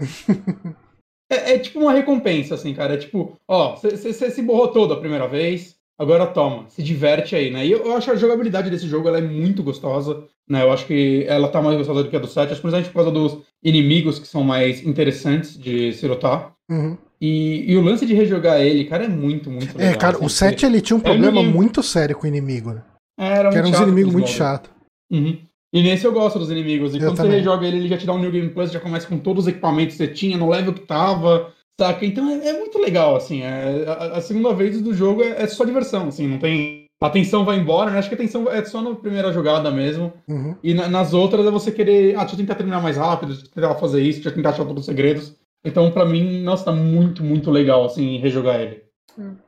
[1.31, 2.95] é, é, tipo uma recompensa, assim, cara.
[2.95, 7.51] É tipo, ó, você se borrou todo a primeira vez, agora toma, se diverte aí,
[7.51, 7.67] né?
[7.67, 10.63] E eu, eu, acho a jogabilidade desse jogo ela é muito gostosa, né?
[10.63, 13.11] Eu acho que ela tá mais gostosa do que a do 7, principalmente por causa
[13.11, 16.55] dos inimigos que são mais interessantes de se lutar.
[16.71, 16.97] Uhum.
[17.21, 19.93] E, e, o lance de rejogar ele, cara, é muito, muito é, legal.
[19.93, 22.83] É, cara, assim, o 7 ele tinha um problema muito sério com o inimigo, né?
[23.21, 24.71] Era que eram uns inimigos muito chato.
[25.13, 25.39] Uhum.
[25.73, 26.95] E nesse eu gosto dos inimigos.
[26.95, 27.33] E eu quando também.
[27.33, 29.45] você rejoga ele, ele já te dá um New Game Plus, já começa com todos
[29.45, 32.05] os equipamentos que você tinha, no level que tava, saca?
[32.05, 33.43] Então é, é muito legal, assim.
[33.43, 36.87] É, a, a, segunda vez do jogo é, é, só diversão, assim, não tem.
[37.03, 37.99] A tensão vai embora, né?
[37.99, 40.13] Acho que a tensão é só na primeira jogada mesmo.
[40.29, 40.57] Uhum.
[40.63, 42.15] E na, nas outras é você querer.
[42.17, 44.51] Ah, deixa eu tentar terminar mais rápido, deixa eu tentar fazer isso, deixa eu tentar
[44.51, 45.37] achar todos os segredos.
[45.63, 48.83] Então, pra mim, nossa, tá muito, muito legal, assim, rejogar ele.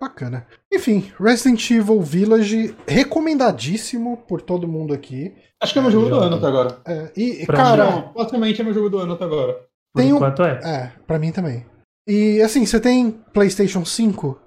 [0.00, 0.46] Bacana.
[0.72, 5.34] Enfim, Resident Evil Village, recomendadíssimo por todo mundo aqui.
[5.60, 6.78] Acho que é meu jogo do ano até agora.
[6.86, 7.90] É, e, pra cara.
[7.90, 9.52] Não, facilmente é meu jogo do ano até agora.
[9.94, 10.24] Por tem um...
[10.24, 10.60] é.
[10.62, 11.64] É, pra mim também.
[12.06, 14.38] E assim, você tem PlayStation 5?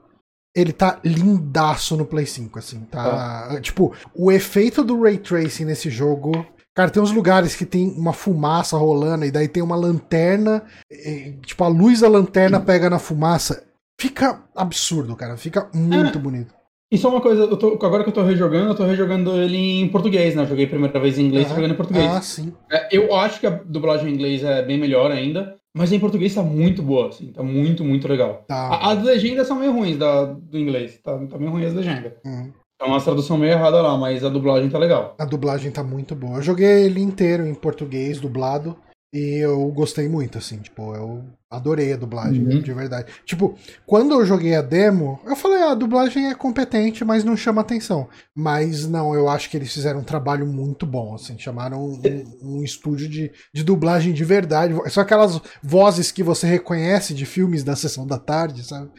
[0.55, 3.49] Ele tá lindaço no Play 5, assim, tá?
[3.51, 3.61] Ah.
[3.61, 6.31] Tipo, o efeito do Ray Tracing nesse jogo
[6.75, 10.61] Cara, tem uns lugares que tem uma fumaça rolando e daí tem uma lanterna,
[10.91, 13.64] e, tipo, a luz da lanterna pega na fumaça.
[13.99, 15.37] Fica absurdo, cara.
[15.37, 16.21] Fica muito é.
[16.21, 16.53] bonito.
[16.91, 19.87] Isso é uma coisa, tô, agora que eu tô rejogando, eu tô rejogando ele em
[19.89, 20.43] português, né?
[20.43, 22.05] Eu joguei a primeira vez em inglês, ah, jogando em português.
[22.05, 22.53] Ah, sim.
[22.71, 26.35] É, eu acho que a dublagem em inglês é bem melhor ainda, mas em português
[26.35, 28.45] tá muito boa, assim, tá muito, muito legal.
[28.47, 28.55] Tá.
[28.55, 32.13] A, as legendas são meio ruins da, do inglês, tá, tá meio ruim as legendas.
[32.23, 32.53] Uhum.
[32.79, 35.15] É uma tradução meio errada lá, mas a dublagem tá legal.
[35.17, 36.37] A dublagem tá muito boa.
[36.37, 38.77] Eu joguei ele inteiro em português, dublado.
[39.15, 42.59] E eu gostei muito, assim, tipo, eu adorei a dublagem, uhum.
[42.59, 43.13] de verdade.
[43.23, 47.37] Tipo, quando eu joguei a demo, eu falei, ah, a dublagem é competente, mas não
[47.37, 48.09] chama atenção.
[48.35, 52.01] Mas não, eu acho que eles fizeram um trabalho muito bom, assim, chamaram um,
[52.43, 54.73] um, estúdio de, de dublagem de verdade.
[54.89, 58.91] São aquelas vozes que você reconhece de filmes da sessão da tarde, sabe?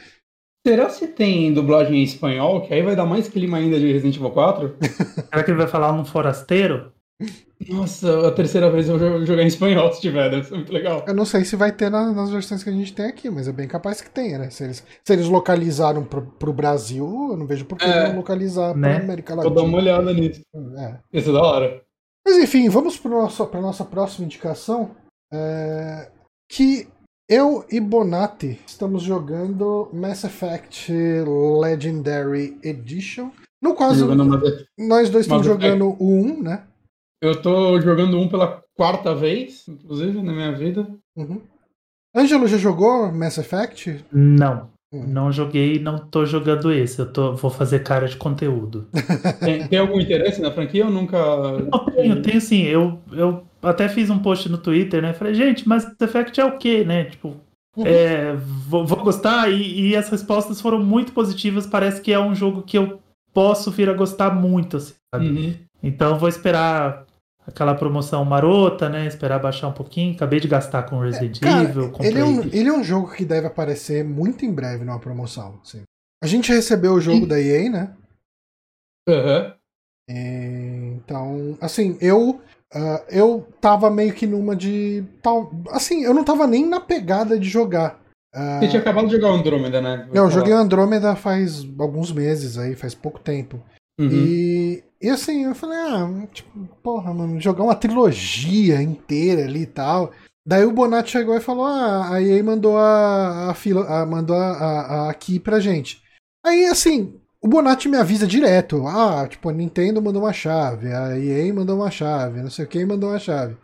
[0.66, 4.16] Será se tem dublagem em espanhol, que aí vai dar mais clima ainda de Resident
[4.16, 4.76] Evil 4?
[5.28, 6.90] Será que ele vai falar um forasteiro?
[7.68, 11.04] Nossa, a terceira vez eu vou jogar em espanhol se tiver, deve ser muito legal.
[11.07, 13.48] Eu não sei se vai ter nas, nas versões que a gente tem aqui, mas
[13.48, 14.50] é bem capaz que tenha, né?
[14.50, 18.16] Se eles, se eles localizaram pro, pro Brasil, eu não vejo por que é, não
[18.16, 18.94] localizar né?
[18.94, 19.54] pra América Latina.
[19.54, 20.42] Vou dar uma olhada nisso.
[20.76, 20.98] É.
[21.12, 21.82] Isso é da hora.
[22.26, 24.90] Mas enfim, vamos para a nossa próxima indicação.
[25.32, 26.11] É,
[26.50, 26.86] que
[27.28, 30.92] eu e Bonatti estamos jogando Mass Effect
[31.61, 33.30] Legendary Edition.
[33.61, 33.92] No qual
[34.78, 36.62] nós dois estamos jogando o 1, né?
[37.20, 40.86] Eu tô jogando um pela quarta vez, inclusive, na minha vida.
[41.16, 41.40] Uhum.
[42.14, 44.04] Ângelo já jogou Mass Effect?
[44.12, 44.70] Não.
[44.92, 45.04] Hum.
[45.06, 47.00] Não joguei não tô jogando esse.
[47.00, 48.88] Eu tô, vou fazer cara de conteúdo.
[49.40, 51.18] tem, tem, algum interesse na franquia ou nunca.
[51.18, 52.62] Não, tenho, tenho sim.
[52.62, 55.12] Eu, eu até fiz um post no Twitter, né?
[55.12, 57.04] Falei, gente, Mass Effect é o quê, né?
[57.04, 57.36] Tipo,
[57.76, 57.86] uhum.
[57.86, 61.66] é, vou, vou, gostar e, e, as respostas foram muito positivas.
[61.66, 63.00] Parece que é um jogo que eu
[63.34, 65.54] posso vir a gostar muito, assim, uhum.
[65.82, 67.05] Então vou esperar
[67.47, 69.07] aquela promoção marota, né?
[69.07, 70.14] Esperar baixar um pouquinho.
[70.14, 71.92] Acabei de gastar com Resident é, cara, Evil.
[72.01, 75.61] Ele é, um, ele é um jogo que deve aparecer muito em breve numa promoção.
[75.62, 75.82] Assim.
[76.22, 77.28] A gente recebeu o jogo e...
[77.28, 77.97] da EA, né?
[79.09, 79.53] Uhum.
[80.09, 82.40] É, então, assim, eu
[82.74, 85.05] uh, eu tava meio que numa de.
[85.22, 88.01] Tal, assim, eu não tava nem na pegada de jogar.
[88.34, 90.07] Uh, Você tinha acabado de jogar Andrômeda, né?
[90.09, 93.62] Vou eu joguei Andrômeda faz alguns meses aí, faz pouco tempo.
[93.99, 94.11] Uhum.
[94.11, 99.66] E, e assim, eu falei, ah, tipo, porra, mano, jogar uma trilogia inteira ali e
[99.66, 100.12] tal.
[100.47, 104.36] Daí o Bonatti chegou e falou: Ah, a EA mandou a, a fila, a, mandou
[104.36, 106.01] a, a, a aqui pra gente.
[106.44, 108.86] Aí, assim, o Bonatti me avisa direto.
[108.86, 112.68] Ah, tipo, a Nintendo mandou uma chave, a EA mandou uma chave, não sei o
[112.68, 113.57] que mandou uma chave.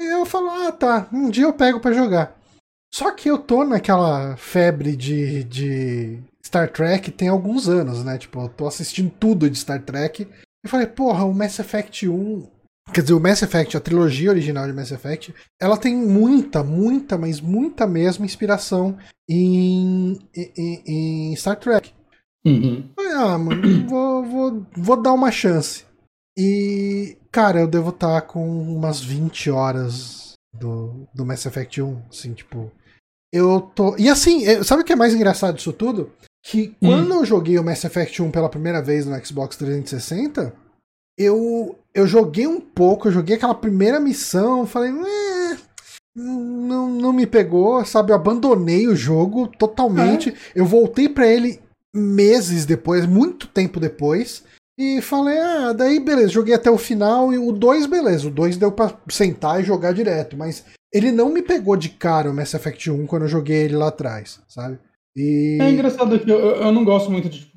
[0.00, 2.36] E eu falo, ah, tá, um dia eu pego para jogar.
[2.92, 8.18] Só que eu tô naquela febre de, de Star Trek tem alguns anos, né?
[8.18, 10.28] Tipo, eu tô assistindo tudo de Star Trek.
[10.64, 12.56] E falei, porra, o Mass Effect 1
[12.92, 17.18] Quer dizer, o Mass Effect, a trilogia original de Mass Effect, ela tem muita, muita,
[17.18, 18.96] mas muita mesmo inspiração
[19.28, 20.16] em,
[20.56, 20.82] em,
[21.32, 21.92] em Star Trek.
[22.46, 22.88] Uhum.
[22.96, 25.84] Ah, mano, vou, vou, vou dar uma chance.
[26.38, 32.02] E, cara, eu devo estar tá com umas 20 horas do, do Mass Effect 1,
[32.08, 32.70] assim, tipo.
[33.32, 33.96] Eu tô.
[33.98, 36.12] E assim, sabe o que é mais engraçado disso tudo?
[36.48, 37.18] Que quando hum.
[37.18, 40.54] eu joguei o Mass Effect 1 pela primeira vez no Xbox 360,
[41.18, 45.56] eu, eu joguei um pouco, eu joguei aquela primeira missão, falei, eh,
[46.14, 48.12] não, não me pegou, sabe?
[48.12, 50.30] Eu abandonei o jogo totalmente.
[50.30, 50.34] É.
[50.54, 51.60] Eu voltei para ele
[51.92, 54.44] meses depois, muito tempo depois.
[54.78, 58.56] E falei, ah, daí beleza, joguei até o final e o 2, beleza, o 2
[58.56, 62.54] deu pra sentar e jogar direto, mas ele não me pegou de cara o Mass
[62.54, 64.78] Effect 1 quando eu joguei ele lá atrás, sabe?
[65.16, 65.58] E...
[65.60, 67.56] É engraçado que eu, eu não gosto muito de tipo,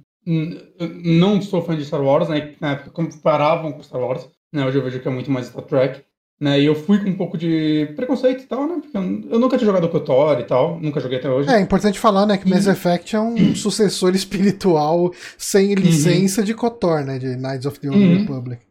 [1.03, 2.55] não sou fã de Star Wars, né?
[2.61, 4.65] Na época comparavam com Star Wars, né?
[4.65, 6.03] Hoje eu vejo que é muito mais Star Trek.
[6.41, 8.79] Né, e eu fui com um pouco de preconceito e tal, né?
[8.81, 11.49] Porque eu, nunca tinha jogado KOTOR e tal, nunca joguei até hoje.
[11.49, 12.49] É, é importante falar, né, que e...
[12.49, 15.75] Mass Effect é um sucessor espiritual sem uhum.
[15.75, 16.45] licença uhum.
[16.45, 17.19] de KOTOR, né?
[17.19, 18.19] De Knights of the Old uhum.
[18.19, 18.61] Republic.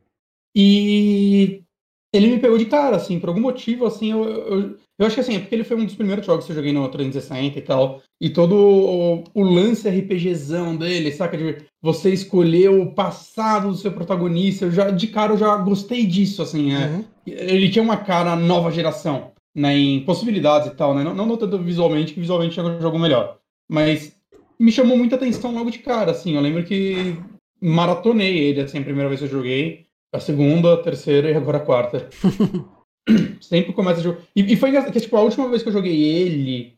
[0.56, 1.62] E
[2.10, 5.20] ele me pegou de cara, assim, por algum motivo, assim, eu, eu, eu acho que
[5.20, 7.62] assim, é porque ele foi um dos primeiros jogos que eu joguei no 360 e
[7.62, 8.02] tal.
[8.20, 11.36] E todo o, o lance RPGzão dele, saca?
[11.36, 14.64] De você escolher o passado do seu protagonista.
[14.64, 16.74] Eu já, de cara, eu já gostei disso, assim.
[16.74, 16.86] É.
[16.86, 17.04] Uhum.
[17.26, 19.78] Ele tinha uma cara nova geração, né?
[19.78, 21.04] Em possibilidades e tal, né?
[21.04, 23.38] Não, não tanto visualmente, que visualmente é um jogo melhor.
[23.70, 24.16] Mas
[24.58, 26.34] me chamou muita atenção logo de cara, assim.
[26.34, 27.16] Eu lembro que
[27.60, 29.86] maratonei ele, assim, a primeira vez que eu joguei.
[30.12, 32.08] A segunda, a terceira e agora a quarta.
[33.40, 34.20] Sempre começa a jogar.
[34.34, 36.74] E, e, foi engraçado, que tipo, a última vez que eu joguei ele,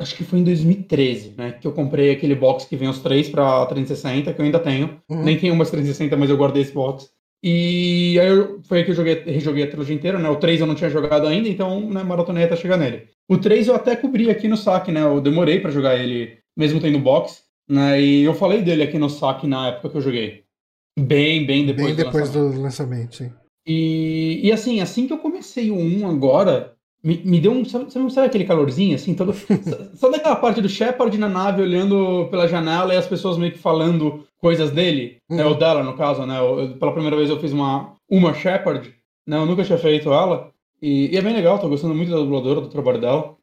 [0.00, 1.52] acho que foi em 2013, né?
[1.52, 5.00] Que eu comprei aquele box que vem os três pra 360, que eu ainda tenho.
[5.08, 5.22] Uhum.
[5.22, 7.10] Nem tenho umas 360, mas eu guardei esse box.
[7.42, 10.28] E aí eu, foi aí que eu joguei, rejoguei a trilogia inteira, né?
[10.28, 13.08] O 3 eu não tinha jogado ainda, então, né, maratonei até chegar nele.
[13.28, 15.02] O 3 eu até cobri aqui no saque, né?
[15.02, 18.00] Eu demorei para jogar ele, mesmo tendo box, né?
[18.00, 20.44] E eu falei dele aqui no saque na época que eu joguei.
[20.98, 22.54] Bem, bem depois, bem depois do lançamento.
[22.56, 23.32] Do lançamento sim.
[23.68, 27.66] E, e assim, assim que eu comecei o 1 agora, me, me deu um.
[27.66, 29.14] Sabe, sabe aquele calorzinho, assim?
[29.14, 29.34] Todo,
[29.94, 33.58] sabe aquela parte do Shepard na nave olhando pela janela e as pessoas meio que
[33.58, 35.18] falando coisas dele?
[35.28, 35.36] Uhum.
[35.36, 36.38] Né, ou dela, no caso, né?
[36.38, 38.90] Eu, pela primeira vez eu fiz uma, uma Shepard,
[39.26, 39.36] né?
[39.36, 40.50] Eu nunca tinha feito ela.
[40.80, 43.36] E, e é bem legal, tô gostando muito da dubladora, do trabalho dela.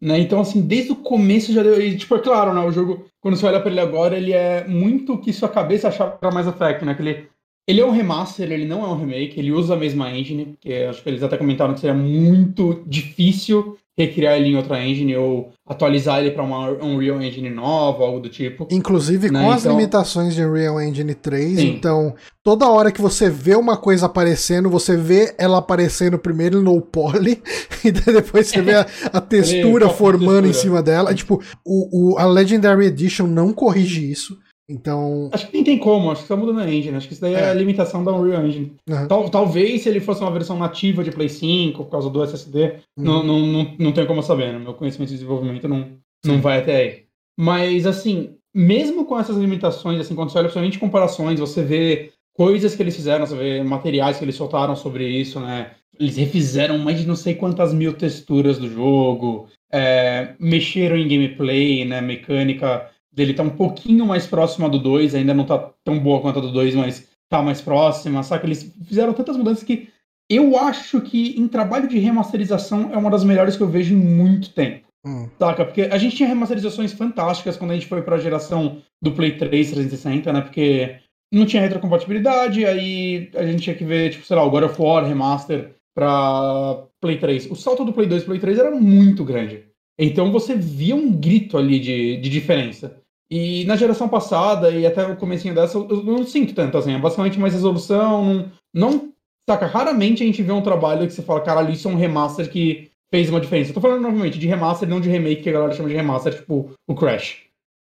[0.00, 0.20] Né?
[0.20, 1.80] Então, assim, desde o começo já deu.
[1.80, 2.60] E, tipo, é claro, né?
[2.60, 5.88] O jogo, quando você olha pra ele agora, ele é muito o que sua cabeça
[5.88, 6.92] achava pra mais Effect, né?
[6.92, 7.26] Aquele
[7.66, 10.72] ele é um remaster, ele não é um remake, ele usa a mesma engine, que
[10.84, 15.52] acho que eles até comentaram que seria muito difícil recriar ele em outra engine ou
[15.66, 18.66] atualizar ele para uma Unreal Engine nova, algo do tipo.
[18.70, 19.40] Inclusive né?
[19.40, 19.76] com as então...
[19.76, 21.68] limitações de Unreal Engine 3, Sim.
[21.68, 26.80] então toda hora que você vê uma coisa aparecendo, você vê ela aparecendo primeiro no
[26.80, 27.40] poly
[27.84, 30.48] e depois você vê a, a textura formando textura.
[30.48, 31.14] em cima dela.
[31.14, 34.36] Tipo, o, o, a Legendary Edition não corrige isso.
[34.68, 35.28] Então.
[35.32, 36.96] Acho que nem tem como, acho que só muda na engine.
[36.96, 38.72] Acho que isso daí é, é a limitação da Unreal Engine.
[38.88, 39.06] Uhum.
[39.08, 42.78] Tal, talvez se ele fosse uma versão nativa de Play 5, por causa do SSD,
[42.96, 43.04] uhum.
[43.04, 44.58] não, não, não, não tenho como saber, né?
[44.58, 45.88] Meu conhecimento de desenvolvimento não,
[46.24, 47.02] não vai até aí.
[47.38, 52.74] Mas, assim, mesmo com essas limitações, assim, quando você olha principalmente comparações, você vê coisas
[52.74, 55.72] que eles fizeram, você vê materiais que eles soltaram sobre isso, né?
[55.98, 61.84] Eles refizeram mais de não sei quantas mil texturas do jogo, é, mexeram em gameplay,
[61.84, 62.00] né?
[62.00, 66.38] Mecânica dele tá um pouquinho mais próxima do 2, ainda não tá tão boa quanto
[66.38, 68.46] a do 2, mas tá mais próxima, saca?
[68.46, 69.88] Eles fizeram tantas mudanças que
[70.30, 73.98] eu acho que em trabalho de remasterização é uma das melhores que eu vejo em
[73.98, 74.86] muito tempo.
[75.06, 75.28] Hum.
[75.38, 75.64] Saca?
[75.64, 79.70] Porque a gente tinha remasterizações fantásticas quando a gente foi pra geração do Play 3
[79.70, 80.40] 360, né?
[80.40, 80.96] Porque
[81.32, 84.80] não tinha retrocompatibilidade, aí a gente tinha que ver, tipo, sei lá, o God of
[84.80, 87.50] War Remaster pra Play 3.
[87.50, 89.64] O salto do Play 2 pro Play 3 era muito grande.
[89.98, 93.00] Então você via um grito ali de, de diferença.
[93.30, 96.94] E na geração passada e até o comecinho dessa, eu não sinto tanto, assim.
[96.94, 99.12] É basicamente mais resolução, não, não...
[99.48, 102.50] Saca, raramente a gente vê um trabalho que você fala, caralho, isso é um remaster
[102.50, 103.70] que fez uma diferença.
[103.70, 106.34] Eu tô falando novamente de remaster, não de remake, que a galera chama de remaster,
[106.34, 107.44] tipo o Crash.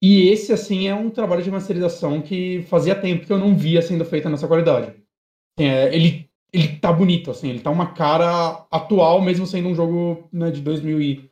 [0.03, 3.83] E esse, assim, é um trabalho de masterização que fazia tempo que eu não via
[3.83, 4.95] sendo feita nessa qualidade.
[5.59, 10.29] É, ele, ele tá bonito, assim, ele tá uma cara atual, mesmo sendo um jogo
[10.33, 11.31] né, de 2005,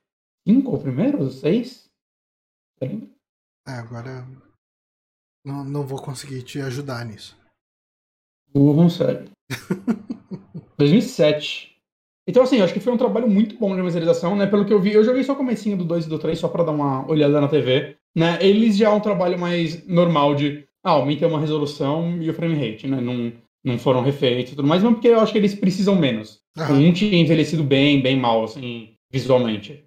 [0.75, 1.31] o primeiro?
[1.31, 1.89] 6?
[3.67, 4.27] É, agora
[5.45, 7.37] não, não vou conseguir te ajudar nisso.
[8.55, 9.31] Não consegue.
[10.79, 11.77] 2007.
[12.29, 14.47] Então, assim, acho que foi um trabalho muito bom de masterização, né?
[14.47, 16.49] Pelo que eu vi, eu joguei só o comecinho do 2 e do 3 só
[16.49, 18.39] pra dar uma olhada na TV, né?
[18.41, 22.89] Eles já é um trabalho mais normal de, ah, uma resolução e o frame rate,
[22.89, 23.01] né?
[23.01, 23.33] Não,
[23.65, 26.41] não foram refeitos e tudo mais, mas porque eu acho que eles precisam menos.
[26.59, 26.89] Uhum.
[26.89, 29.86] Um tinha envelhecido bem, bem mal, assim, visualmente.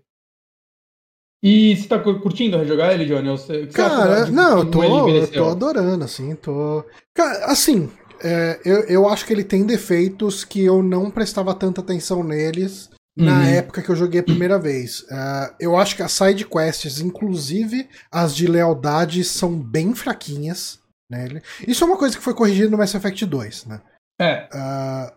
[1.42, 3.30] E você tá curtindo rejogar ele, Johnny?
[3.30, 6.84] Você, Cara, não, eu tô, eu tô adorando, assim, tô...
[7.16, 7.90] Cara, assim,
[8.22, 12.90] é, eu, eu acho que ele tem defeitos que eu não prestava tanta atenção neles
[13.16, 13.46] na uhum.
[13.46, 15.02] época que eu joguei a primeira vez.
[15.02, 20.80] Uh, eu acho que as side quests, inclusive as de lealdade, são bem fraquinhas.
[21.10, 21.42] Né?
[21.68, 23.82] Isso é uma coisa que foi corrigida no Mass Effect 2, né?
[24.20, 24.50] É.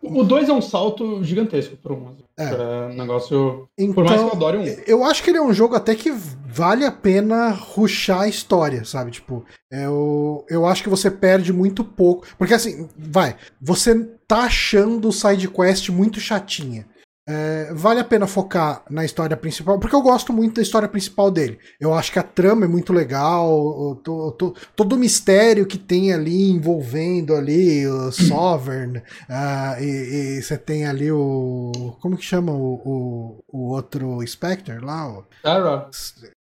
[0.03, 2.95] Uh, o 2 é um salto gigantesco para um é.
[2.95, 3.69] negócio.
[3.77, 4.65] Então, por mais que eu adore um.
[4.87, 8.85] Eu acho que ele é um jogo até que vale a pena ruxar a história,
[8.85, 9.11] sabe?
[9.11, 12.27] Tipo, eu, eu acho que você perde muito pouco.
[12.39, 16.87] Porque assim, vai, você tá achando o side quest muito chatinha.
[17.29, 21.31] É, vale a pena focar na história principal, porque eu gosto muito da história principal
[21.31, 21.59] dele.
[21.79, 26.13] Eu acho que a trama é muito legal, to, to, todo o mistério que tem
[26.13, 31.97] ali envolvendo ali o Sovereign, uh, e você tem ali o.
[32.01, 35.09] Como que chama o, o, o outro Spectre lá?
[35.09, 35.25] O...
[35.43, 35.89] Sarah.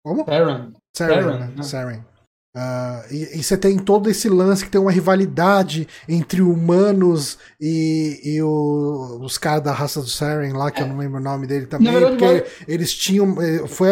[0.04, 0.26] Como?
[0.26, 0.74] Saren.
[0.96, 1.64] Saren.
[1.64, 2.11] Saren.
[2.54, 8.42] Uh, e, você tem todo esse lance que tem uma rivalidade entre humanos e, e
[8.42, 10.84] o, os caras da raça do Saren lá, que é.
[10.84, 13.42] eu não lembro o nome dele também, verdade, porque eles tinham.
[13.42, 13.88] Eh, foi,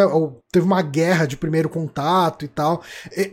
[0.51, 2.83] teve uma guerra de primeiro contato e tal.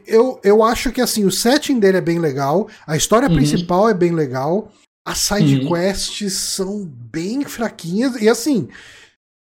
[0.06, 3.34] Eu, eu acho que assim, o setting dele é bem legal, a história uhum.
[3.34, 4.70] principal é bem legal,
[5.04, 5.72] as side uhum.
[5.72, 8.68] quests são bem fraquinhas, e assim.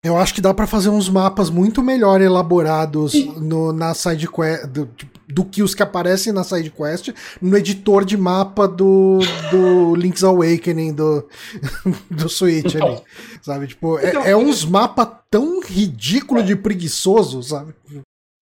[0.05, 4.67] Eu acho que dá para fazer uns mapas muito melhor elaborados no, na side quest,
[4.67, 4.87] do,
[5.27, 7.09] do, que os que aparecem na side quest
[7.41, 11.27] no editor de mapa do, do Link's Awakening do,
[12.11, 13.01] do Switch ali.
[13.41, 13.67] Sabe?
[13.69, 17.75] Tipo, é, então, é, é uns mapas tão ridículo de preguiçoso, sabe?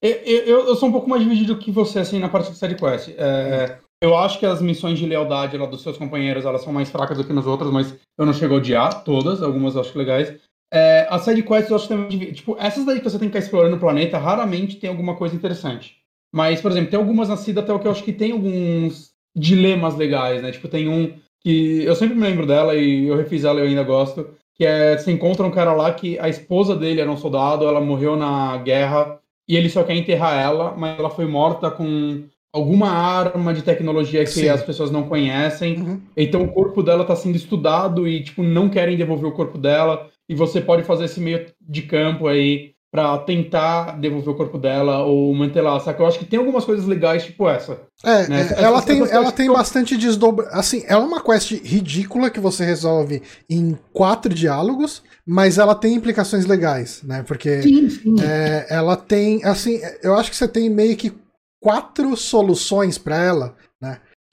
[0.02, 2.74] Eu, eu, eu, sou um pouco mais dividido que você, assim, na parte de side
[2.74, 3.10] quest.
[3.16, 6.90] É, eu acho que as missões de lealdade lá dos seus companheiros, elas são mais
[6.90, 9.96] fracas do que nas outras, mas eu não chego a odiar todas, algumas eu acho
[9.96, 10.34] legais.
[10.72, 12.32] É, as sidequests eu acho também.
[12.32, 15.36] Tipo, essas daí que você tem que ficar explorando o planeta, raramente tem alguma coisa
[15.36, 15.96] interessante.
[16.34, 19.94] Mas, por exemplo, tem algumas na até o que eu acho que tem alguns dilemas
[19.96, 20.50] legais, né?
[20.50, 21.12] Tipo, tem um
[21.44, 24.30] que eu sempre me lembro dela e eu refiz ela e eu ainda gosto.
[24.54, 27.80] Que é, você encontra um cara lá que a esposa dele era um soldado, ela
[27.80, 32.22] morreu na guerra e ele só quer enterrar ela, mas ela foi morta com
[32.54, 34.48] alguma arma de tecnologia que Sim.
[34.48, 35.80] as pessoas não conhecem.
[35.80, 36.00] Uhum.
[36.16, 40.11] Então o corpo dela está sendo estudado e, tipo, não querem devolver o corpo dela
[40.28, 45.02] e você pode fazer esse meio de campo aí para tentar devolver o corpo dela
[45.02, 45.80] ou manter lá.
[45.80, 47.80] Só que eu acho que tem algumas coisas legais, tipo essa.
[48.04, 48.54] É, né?
[48.54, 50.48] é ela tem, ela tem bastante desdobra.
[50.50, 55.94] Assim, ela é uma quest ridícula que você resolve em quatro diálogos, mas ela tem
[55.94, 57.22] implicações legais, né?
[57.22, 58.16] Porque sim, sim.
[58.22, 61.14] É, ela tem, assim, eu acho que você tem meio que
[61.62, 63.56] quatro soluções para ela?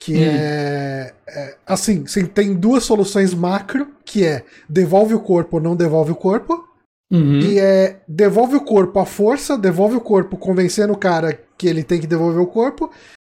[0.00, 0.20] Que hum.
[0.22, 5.76] é, é, Assim, você tem duas soluções macro, que é devolve o corpo ou não
[5.76, 6.66] devolve o corpo.
[7.12, 7.40] Uhum.
[7.40, 11.82] E é devolve o corpo à força, devolve o corpo convencendo o cara que ele
[11.82, 12.90] tem que devolver o corpo,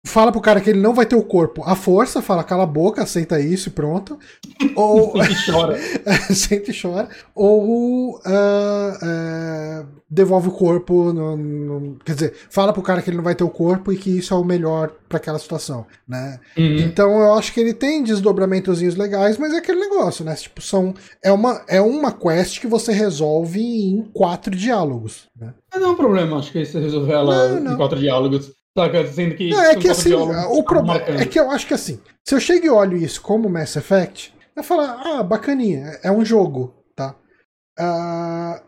[0.06, 2.68] fala pro cara que ele não vai ter o corpo à força, fala cala a
[2.68, 4.18] boca, aceita isso e pronto.
[4.76, 5.14] Ou.
[5.46, 5.78] chora.
[6.34, 7.08] sempre chora.
[7.36, 8.16] Ou.
[8.18, 11.14] Uh, uh, devolve o corpo.
[11.14, 13.98] No, no, quer dizer, fala pro cara que ele não vai ter o corpo e
[13.98, 16.40] que isso é o melhor para aquela situação, né?
[16.58, 16.78] Uhum.
[16.78, 20.36] Então eu acho que ele tem desdobramentozinhos legais, mas é aquele negócio, né?
[20.36, 20.94] Tipo, são.
[21.24, 25.30] É uma, é uma quest que você resolve em quatro diálogos.
[25.40, 25.54] Né?
[25.76, 27.74] Não é um problema, acho que você resolver ela não, não.
[27.74, 28.52] em quatro diálogos.
[28.78, 29.06] Saca?
[29.08, 29.50] Sendo que.
[29.50, 32.66] Não, é que assim, o problema é que eu acho que assim, se eu chego
[32.66, 37.16] e olho isso como Mass Effect, eu falo, ah, bacaninha, é um jogo, tá?
[37.80, 38.62] Uh,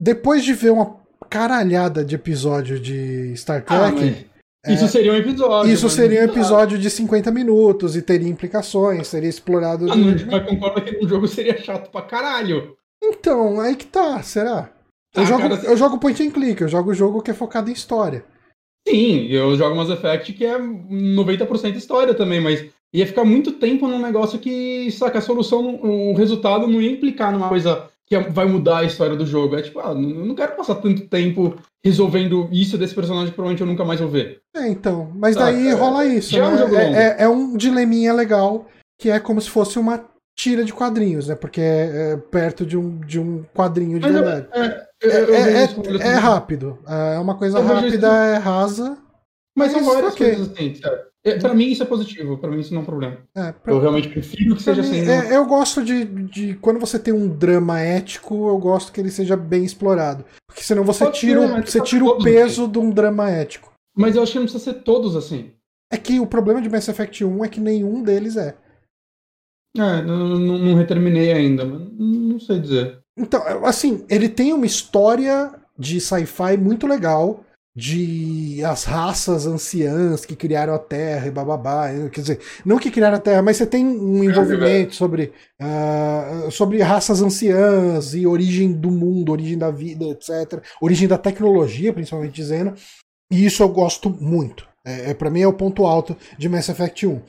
[0.00, 4.26] depois de ver uma caralhada de episódio de Star ah, Trek.
[4.64, 5.72] Ah, isso seria um episódio.
[5.72, 9.90] Isso seria um episódio de 50 minutos e teria implicações, seria explorado.
[9.90, 10.26] Ah, de...
[10.26, 12.76] Mas concorda que um jogo seria chato pra caralho.
[13.02, 14.70] Então, aí que tá, será?
[15.14, 15.64] Eu, ah, jogo, cara...
[15.64, 18.24] eu jogo point and click, eu jogo jogo que é focado em história.
[18.86, 23.88] Sim, eu jogo Mass Effect que é 90% história também, mas ia ficar muito tempo
[23.88, 28.44] num negócio que, saca, a solução, o resultado não ia implicar numa coisa que vai
[28.44, 29.56] mudar a história do jogo.
[29.56, 33.66] É tipo, ah, não quero passar tanto tempo resolvendo isso desse personagem que provavelmente eu
[33.66, 34.40] nunca mais vou ver.
[34.54, 35.10] É, então.
[35.14, 36.36] Mas daí ah, rola isso.
[36.36, 36.40] Né?
[36.40, 38.66] É, um é, é, é, um dileminha legal
[39.00, 40.04] que é como se fosse uma
[40.36, 41.34] tira de quadrinhos, né?
[41.34, 44.46] Porque é, é perto de um, de um quadrinho de mas verdade.
[44.52, 46.78] É, é, é, rápido.
[46.86, 48.98] É uma coisa rápida, é rasa.
[49.56, 50.34] Mas, mas são várias okay.
[50.34, 50.80] coisas assim?
[51.24, 53.18] É, para mim isso é positivo, para mim isso não é um problema.
[53.34, 55.08] É, pra, eu realmente prefiro que seja assim.
[55.08, 56.54] É, eu gosto de, de.
[56.54, 60.24] Quando você tem um drama ético, eu gosto que ele seja bem explorado.
[60.48, 62.72] Porque senão você Pode tira, ser, você tira o peso assim.
[62.72, 63.72] de um drama ético.
[63.96, 65.52] Mas eu acho que não precisa ser todos assim.
[65.92, 68.56] É que o problema de Mass Effect 1 é que nenhum deles é.
[69.76, 73.01] É, não, não, não reterminei ainda, mas não sei dizer.
[73.16, 77.44] Então, assim, ele tem uma história de sci-fi muito legal
[77.74, 81.88] de as raças anciãs que criaram a Terra e bababá.
[82.10, 86.82] Quer dizer, não que criaram a Terra, mas você tem um envolvimento sobre, uh, sobre
[86.82, 90.62] raças anciãs e origem do mundo, origem da vida, etc.
[90.80, 92.74] Origem da tecnologia, principalmente dizendo.
[93.30, 94.68] E isso eu gosto muito.
[94.84, 97.22] É, é para mim é o ponto alto de Mass Effect 1.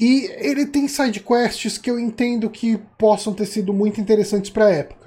[0.00, 4.66] E ele tem side quests que eu entendo que possam ter sido muito interessantes para
[4.66, 5.01] a época.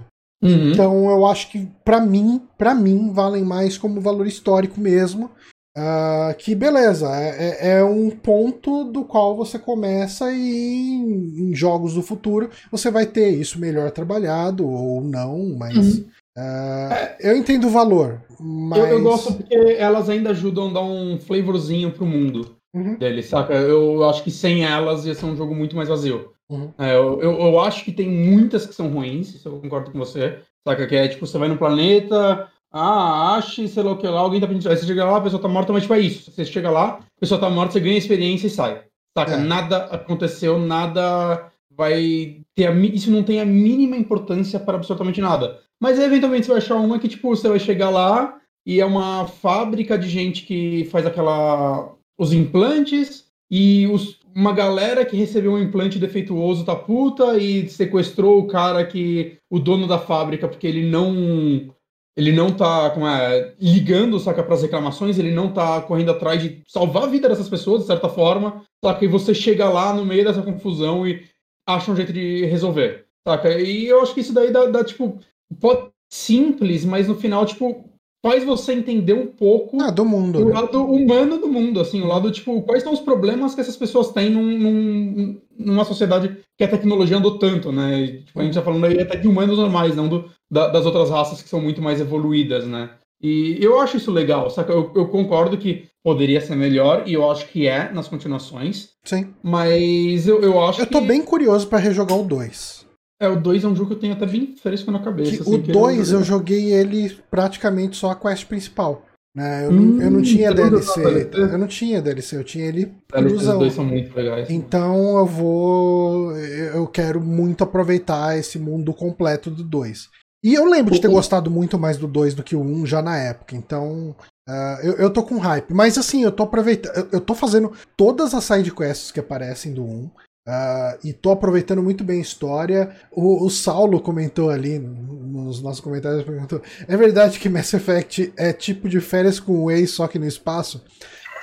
[0.48, 0.72] Uhum.
[0.72, 5.32] Então eu acho que para mim, para mim valem mais como valor histórico mesmo.
[5.78, 11.54] Uh, que beleza, é, é, é, um ponto do qual você começa e em, em,
[11.54, 16.06] jogos do futuro você vai ter isso melhor trabalhado ou não, mas uhum.
[16.38, 18.22] uh, é, eu entendo o valor.
[18.40, 18.80] Mas...
[18.80, 22.96] Eu, eu, gosto porque elas ainda ajudam a dar um flavorzinho pro mundo uhum.
[22.96, 23.54] dele, saca?
[23.54, 26.34] Eu acho que sem elas ia ser um jogo muito mais vazio.
[26.50, 26.72] Uhum.
[26.78, 29.98] É, eu, eu, eu, acho que tem muitas que são ruins, isso eu concordo com
[29.98, 30.40] você.
[30.68, 30.86] Saca?
[30.86, 34.42] Que é tipo, você vai no planeta, ah, ache, sei lá o que lá, alguém
[34.42, 34.70] tá pedindo.
[34.70, 36.30] Aí você chega lá, a pessoa tá morta, mas tipo, é isso.
[36.30, 38.84] Você chega lá, a pessoa tá morta, você ganha experiência e sai.
[39.18, 39.36] Saca?
[39.36, 39.38] É.
[39.38, 42.68] Nada aconteceu, nada vai ter.
[42.68, 45.60] A, isso não tem a mínima importância para absolutamente nada.
[45.80, 49.26] Mas eventualmente você vai achar uma que, tipo, você vai chegar lá e é uma
[49.26, 51.95] fábrica de gente que faz aquela.
[52.18, 58.40] Os implantes e os, uma galera que recebeu um implante defeituoso tá puta e sequestrou
[58.40, 59.38] o cara que.
[59.50, 61.74] o dono da fábrica, porque ele não.
[62.18, 66.42] Ele não tá como é, ligando, saca, para as reclamações, ele não tá correndo atrás
[66.42, 69.04] de salvar a vida dessas pessoas, de certa forma, saca?
[69.04, 71.26] E você chega lá no meio dessa confusão e
[71.68, 73.60] acha um jeito de resolver, saca?
[73.60, 75.20] E eu acho que isso daí dá, dá tipo,
[75.60, 77.90] pode simples, mas no final, tipo,
[78.26, 80.54] faz você entender um pouco ah, do mundo, o né?
[80.56, 84.10] lado humano do mundo, assim, o lado, tipo, quais são os problemas que essas pessoas
[84.10, 88.24] têm num, num, numa sociedade que a tecnologia andou tanto, né?
[88.26, 91.12] Tipo, a gente tá falando aí até de humanos normais, não do, da, das outras
[91.12, 92.90] raças que são muito mais evoluídas, né?
[93.22, 94.74] E eu acho isso legal, saca?
[94.74, 98.90] Eu, eu concordo que poderia ser melhor, e eu acho que é nas continuações.
[99.04, 99.36] Sim.
[99.44, 101.08] Mas eu, eu acho Eu tô que...
[101.08, 102.85] bem curioso para rejogar o 2.
[103.20, 105.42] É, o 2 é um jogo que eu tenho até bem fresco na cabeça.
[105.42, 109.06] Assim, o 2 eu joguei ele praticamente só a quest principal.
[109.36, 109.66] Né?
[109.66, 111.30] Eu, hum, não, eu não tinha DLC.
[111.34, 114.50] Eu não tinha DLC, eu tinha ele Os dois são muito legais.
[114.50, 116.32] Então eu vou.
[116.38, 120.10] Eu quero muito aproveitar esse mundo completo do 2.
[120.44, 122.86] E eu lembro de ter gostado muito mais do 2 do que o 1 um
[122.86, 123.56] já na época.
[123.56, 124.16] Então.
[124.48, 125.74] Uh, eu, eu tô com hype.
[125.74, 126.96] Mas assim, eu tô aproveitando.
[126.96, 130.10] Eu, eu tô fazendo todas as side quests que aparecem do 1.
[130.48, 132.96] Uh, e tô aproveitando muito bem a história.
[133.12, 138.54] O, o Saulo comentou ali nos nossos comentários: perguntou, é verdade que Mass Effect é
[138.54, 140.84] tipo de férias com Way, só que no espaço?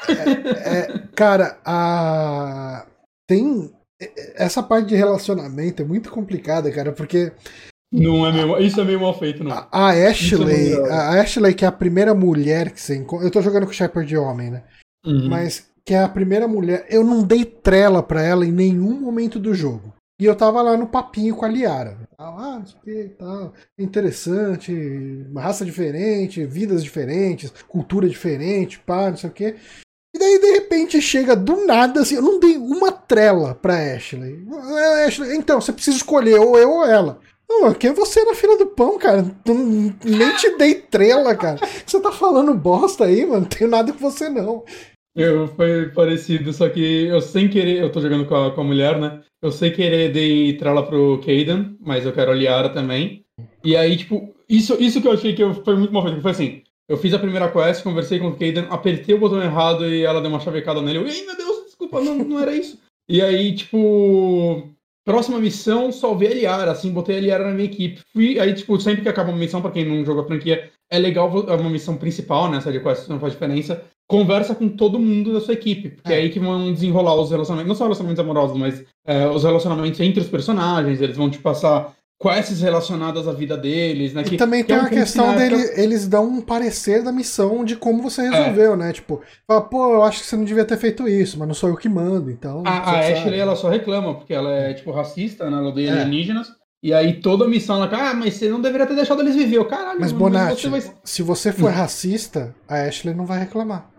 [0.09, 2.87] É, é, cara, a...
[3.27, 3.73] tem.
[4.35, 7.33] Essa parte de relacionamento é muito complicada, cara, porque.
[7.93, 9.53] Não é meio, isso é meio mal feito, não.
[9.53, 13.27] A, a Ashley, é a Ashley, que é a primeira mulher que você encontra.
[13.27, 14.63] Eu tô jogando com o Shepard de homem, né?
[15.05, 15.29] Uhum.
[15.29, 16.87] Mas que é a primeira mulher.
[16.89, 19.93] Eu não dei trela para ela em nenhum momento do jogo.
[20.21, 21.99] E eu tava lá no papinho com a Liara.
[22.17, 23.53] Ah, isso aqui tal.
[23.77, 24.73] Interessante,
[25.29, 29.57] uma raça diferente, vidas diferentes, cultura diferente, pá, não sei o quê.
[30.15, 34.47] E daí, de repente, chega do nada, assim, eu não dei uma trela pra Ashley.
[35.07, 37.19] Ashley então, você precisa escolher ou eu ou ela.
[37.49, 39.25] Não, quem é você na fila do pão, cara?
[39.45, 41.59] Nem te dei trela, cara.
[41.85, 43.41] Você tá falando bosta aí, mano?
[43.41, 44.65] Não tenho nada com você, não.
[45.15, 48.65] Eu foi parecido, só que eu sem querer, eu tô jogando com a, com a
[48.65, 49.23] mulher, né?
[49.43, 53.23] Eu sem querer dei trela pro Caden, mas eu quero a Liara também.
[53.63, 56.31] E aí, tipo, isso, isso que eu achei que eu, foi muito mal feito, foi
[56.31, 60.03] assim, eu fiz a primeira quest, conversei com o Caden, apertei o botão errado e
[60.03, 60.99] ela deu uma chavecada nele.
[60.99, 62.79] Eu, ai meu Deus, desculpa, não, não era isso.
[63.09, 64.71] E aí, tipo,
[65.05, 68.01] próxima missão, salvei a Liara, assim, botei a Liara na minha equipe.
[68.13, 71.33] Fui, aí, tipo, sempre que acaba uma missão, pra quem não joga franquia, é legal,
[71.49, 72.59] é uma missão principal, né?
[72.59, 73.83] Essa de quest não faz diferença.
[74.07, 77.31] Conversa com todo mundo da sua equipe, porque é, é aí que vão desenrolar os
[77.31, 81.39] relacionamentos, não só relacionamentos amorosos, mas é, os relacionamentos entre os personagens, eles vão te
[81.39, 84.23] passar quests relacionadas à vida deles, né?
[84.23, 87.65] Que, e também tem é um a questão deles, eles dão um parecer da missão
[87.65, 88.77] de como você resolveu, é.
[88.77, 88.93] né?
[88.93, 91.71] Tipo, fala, pô, eu acho que você não devia ter feito isso, mas não sou
[91.71, 92.63] eu que mando, então.
[92.67, 95.57] A, a Ashley, ela só reclama, porque ela é, tipo, racista, né?
[95.57, 95.93] Ela odeia é.
[96.03, 96.49] alienígenas.
[96.83, 99.57] E aí toda a missão ela ah, mas você não deveria ter deixado eles viver.
[99.57, 100.83] Eu, caralho, mas Bonatti, você vai...
[101.05, 103.93] se você for racista, a Ashley não vai reclamar.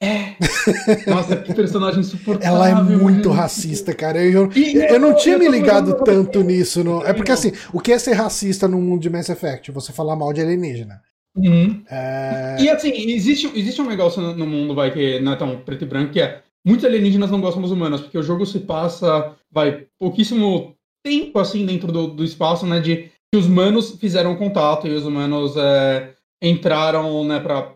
[0.00, 0.36] É.
[1.10, 2.56] Nossa, que personagem insuportável.
[2.56, 4.22] Ela é muito racista, cara.
[4.22, 6.84] Eu, eu, eu não tinha me ligado tanto nisso.
[6.84, 7.04] No...
[7.04, 9.72] É porque assim, o que é ser racista no mundo de Mass Effect?
[9.72, 11.02] Você falar mal de alienígena.
[11.36, 11.82] Uhum.
[11.90, 12.56] É...
[12.60, 15.88] E assim, existe, existe um negócio no, mundo, vai, que não é tão preto e
[15.88, 19.86] branco, que é muitos alienígenas não gostam dos humanos, porque o jogo se passa, vai,
[19.98, 20.76] pouquíssimo
[21.08, 22.80] tempo assim dentro do, do espaço, né?
[22.80, 26.10] De que os humanos fizeram contato e os humanos é,
[26.42, 27.74] entraram, né, pra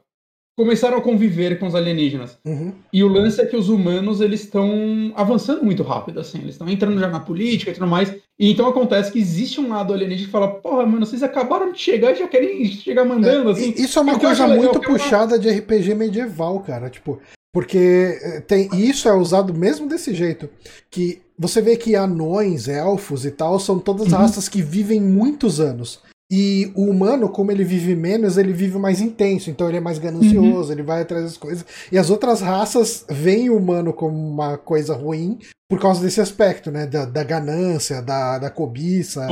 [0.54, 2.38] começaram a conviver com os alienígenas.
[2.44, 2.74] Uhum.
[2.92, 6.68] E o lance é que os humanos eles estão avançando muito rápido, assim, eles estão
[6.68, 8.14] entrando já na política e tudo mais.
[8.38, 11.80] E então acontece que existe um lado alienígena que fala, porra, mano, vocês acabaram de
[11.80, 13.74] chegar e já querem chegar mandando, é, assim.
[13.76, 15.38] Isso é uma coisa muito puxada uma...
[15.38, 16.90] de RPG medieval, cara.
[16.90, 17.18] Tipo,
[17.52, 20.48] porque eh, tem isso é usado mesmo desse jeito.
[20.90, 24.18] Que você vê que anões, elfos e tal são todas uhum.
[24.18, 26.00] raças que vivem muitos anos.
[26.30, 29.98] E o humano, como ele vive menos, ele vive mais intenso, então ele é mais
[29.98, 30.72] ganancioso, uhum.
[30.72, 31.66] ele vai atrás das coisas.
[31.90, 35.38] E as outras raças veem o humano como uma coisa ruim
[35.68, 36.86] por causa desse aspecto, né?
[36.86, 39.26] Da, da ganância, da, da cobiça.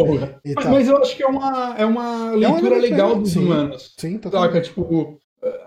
[0.45, 0.73] E mas, tal.
[0.73, 3.95] mas eu acho que é uma, é uma leitura é uma legal dos sim, humanos.
[3.97, 4.53] Sim, totalmente.
[4.53, 4.61] Saca?
[4.61, 5.19] Tipo,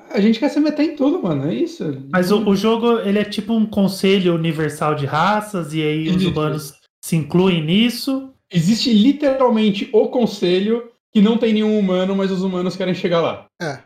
[0.09, 1.49] a gente quer se meter em tudo, mano.
[1.49, 1.83] É isso.
[2.11, 6.23] Mas o, o jogo, ele é tipo um conselho universal de raças, e aí os
[6.23, 8.31] humanos se incluem nisso.
[8.51, 13.45] Existe literalmente o conselho que não tem nenhum humano, mas os humanos querem chegar lá.
[13.61, 13.79] É.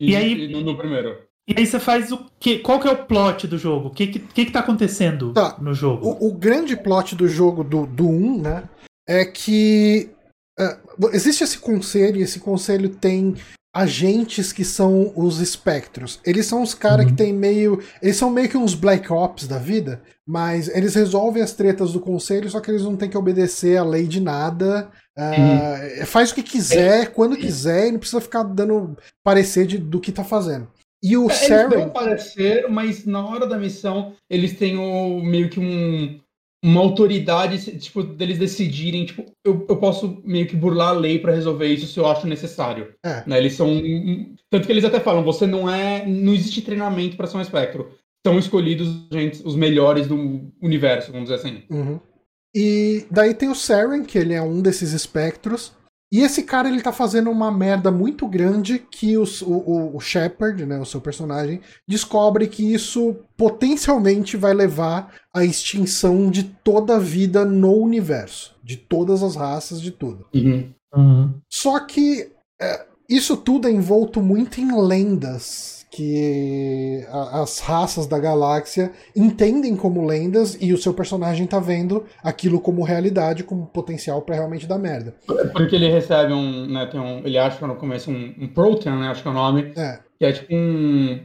[0.00, 0.48] E, e aí.
[0.48, 1.18] No, no, primeiro.
[1.46, 2.58] E aí você faz o que?
[2.58, 3.88] Qual que é o plot do jogo?
[3.88, 5.58] O que, que, que, que tá acontecendo tá.
[5.60, 6.06] no jogo?
[6.06, 8.68] O, o, grande plot do jogo do, do 1, né?
[9.06, 10.10] É que.
[10.58, 13.36] Uh, existe esse conselho, e esse conselho tem
[13.74, 16.20] agentes que são os espectros.
[16.24, 17.10] Eles são os caras uhum.
[17.10, 17.82] que tem meio.
[18.02, 22.00] Eles são meio que uns Black Ops da vida, mas eles resolvem as tretas do
[22.00, 24.90] conselho, só que eles não têm que obedecer a lei de nada.
[25.16, 27.06] Uh, faz o que quiser, é.
[27.06, 30.68] quando quiser, e não precisa ficar dando parecer de, do que tá fazendo.
[31.02, 31.74] E o é, Saren...
[31.74, 36.20] Eles dão parecer, mas na hora da missão eles têm o, meio que um,
[36.62, 41.34] uma autoridade, tipo, deles decidirem, tipo, eu, eu posso meio que burlar a lei para
[41.34, 42.94] resolver isso se eu acho necessário.
[43.04, 43.22] É.
[43.26, 43.38] Né?
[43.38, 43.80] Eles são.
[44.50, 46.04] Tanto que eles até falam, você não é.
[46.06, 47.90] Não existe treinamento para ser um espectro.
[48.26, 51.62] São escolhidos gente, os melhores do universo, vamos dizer assim.
[51.70, 52.00] Uhum.
[52.54, 55.72] E daí tem o Saren, que ele é um desses espectros.
[56.10, 60.64] E esse cara ele tá fazendo uma merda muito grande que os, o, o Shepard,
[60.64, 66.98] né, o seu personagem, descobre que isso potencialmente vai levar à extinção de toda a
[66.98, 68.56] vida no universo.
[68.64, 70.26] De todas as raças, de tudo.
[70.34, 70.72] Uhum.
[70.94, 71.34] Uhum.
[71.48, 78.18] Só que é, isso tudo é envolto muito em lendas que a, as raças da
[78.18, 84.22] galáxia entendem como lendas e o seu personagem tá vendo aquilo como realidade, como potencial
[84.22, 85.14] para realmente dar merda.
[85.52, 89.08] Porque ele recebe um, né, tem um, ele acha no começo um, um Protean, né,
[89.08, 89.98] acho que é o nome, é.
[90.18, 91.20] que é tipo um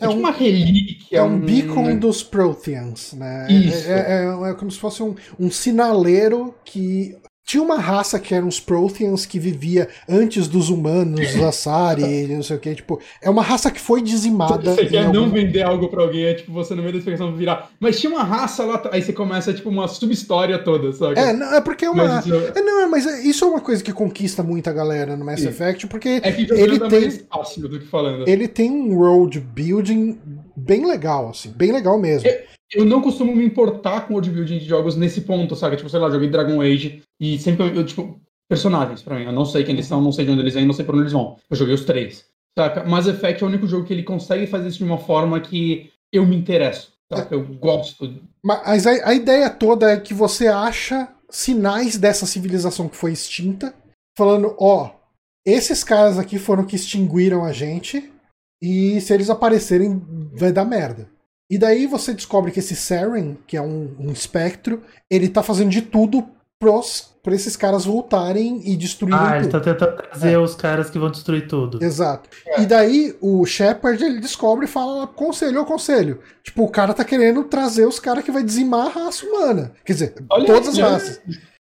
[0.00, 1.18] é, é tipo uma relíquia.
[1.18, 3.46] É um, um beacon dos Protheans, né?
[3.48, 3.88] Isso.
[3.88, 8.48] É, é, é, como se fosse um, um sinaleiro que tinha uma raça que eram
[8.48, 12.74] os Protheans que vivia antes dos humanos, os Asari, não sei o que.
[12.74, 14.74] Tipo, é uma raça que foi dizimada.
[14.74, 15.20] Você quer algum...
[15.20, 17.70] não vender algo pra alguém, é tipo, você no meio da explicação virar.
[17.78, 18.82] Mas tinha uma raça lá.
[18.90, 21.18] Aí você começa, tipo, uma sub-história toda, sabe?
[21.18, 22.04] É, não, é porque é uma.
[22.04, 22.34] Mas isso...
[22.34, 25.40] É, não, é, mas é, isso é uma coisa que conquista muita galera no Mass
[25.40, 25.48] Sim.
[25.48, 27.00] Effect, porque é que ele tem.
[27.02, 28.26] Mais fácil do que falando.
[28.26, 30.18] Ele tem um world building
[30.56, 32.28] bem legal, assim, bem legal mesmo.
[32.28, 35.76] É, eu não costumo me importar com o world building de jogos nesse ponto, sabe?
[35.76, 39.24] Tipo, sei lá, joguei Dragon Age e sempre eu, tipo, personagens pra mim.
[39.24, 40.94] Eu não sei quem eles são, não sei de onde eles vêm, não sei pra
[40.94, 41.36] onde eles vão.
[41.50, 42.26] Eu joguei os três.
[42.56, 42.84] Saca?
[42.84, 45.90] Mass Effect é o único jogo que ele consegue fazer isso de uma forma que
[46.12, 46.92] eu me interesso.
[47.12, 47.34] Saca?
[47.34, 48.14] Eu gosto.
[48.42, 53.74] Mas a, a ideia toda é que você acha sinais dessa civilização que foi extinta,
[54.16, 54.90] falando, ó, oh,
[55.44, 58.12] esses caras aqui foram que extinguiram a gente,
[58.64, 61.06] e se eles aparecerem, vai dar merda.
[61.50, 65.68] E daí você descobre que esse Saren, que é um, um espectro, ele tá fazendo
[65.68, 66.24] de tudo
[66.58, 69.34] pros, pra esses caras voltarem e destruírem ah, tudo.
[69.34, 70.38] Ah, ele tá tentando trazer é.
[70.38, 71.84] os caras que vão destruir tudo.
[71.84, 72.30] Exato.
[72.46, 72.62] É.
[72.62, 76.20] E daí o Shepard, ele descobre e fala, conselho, ô conselho.
[76.42, 79.72] Tipo, o cara tá querendo trazer os caras que vai dizimar a raça humana.
[79.84, 81.20] Quer dizer, Olha todas as raças.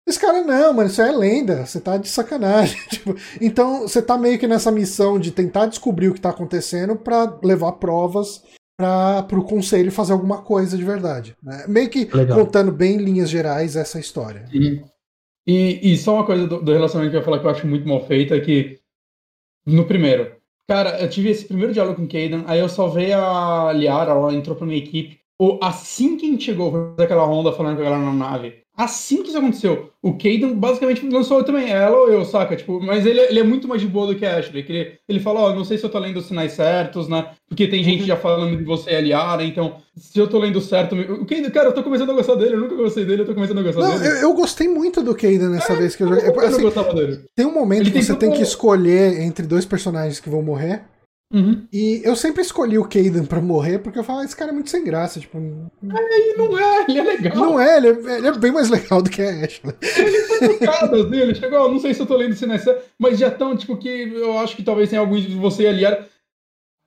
[0.07, 2.77] Esse cara, não, mano, isso é lenda, você tá de sacanagem.
[2.91, 6.97] tipo, então, você tá meio que nessa missão de tentar descobrir o que tá acontecendo
[6.97, 8.43] para levar provas
[8.77, 11.37] para o conselho fazer alguma coisa de verdade.
[11.43, 11.65] Né?
[11.69, 12.39] Meio que Legal.
[12.39, 14.47] contando bem em linhas gerais essa história.
[14.53, 14.83] E,
[15.47, 17.67] e, e só uma coisa do, do, relacionamento que eu ia falar que eu acho
[17.67, 18.81] muito mal feita é que
[19.65, 20.35] no primeiro,
[20.69, 24.35] cara, eu tive esse primeiro diálogo com o Caden, aí eu salvei a Liara, ela
[24.35, 25.21] entrou pra minha equipe.
[25.39, 28.62] Ou assim que a gente chegou, fazer aquela ronda falando com a galera na nave,
[28.75, 32.57] Assim que isso aconteceu, o Caden basicamente lançou também, ela ou eu, saca?
[32.57, 34.63] Tipo, mas ele, ele é muito mais de boa do que a Ashley.
[34.63, 37.07] Que ele, ele fala, ó, oh, não sei se eu tô lendo os sinais certos,
[37.07, 37.33] né?
[37.47, 40.95] Porque tem gente já falando de você aliar, então, se eu tô lendo certo.
[40.95, 43.35] O Caden, cara, eu tô começando a gostar dele, eu nunca gostei dele, eu tô
[43.35, 44.09] começando a gostar não, dele.
[44.09, 46.31] Eu, eu gostei muito do Caden nessa é, vez que eu joguei.
[46.31, 47.25] Eu, assim, não gostava dele.
[47.37, 50.83] Tem um momento ele que você tem que escolher entre dois personagens que vão morrer.
[51.33, 51.67] Uhum.
[51.73, 54.55] E eu sempre escolhi o Caden pra morrer, porque eu falo, ah, esse cara é
[54.55, 55.39] muito sem graça, tipo...
[55.39, 57.37] É, não é, ele é legal.
[57.37, 59.75] Não é, ele é, ele é bem mais legal do que a Ashley.
[59.81, 62.65] Ele foi tocado, assim, ele chegou, não sei se eu tô lendo sinais,
[62.99, 66.05] mas já tão, tipo, que eu acho que talvez tenha alguns de você ali, a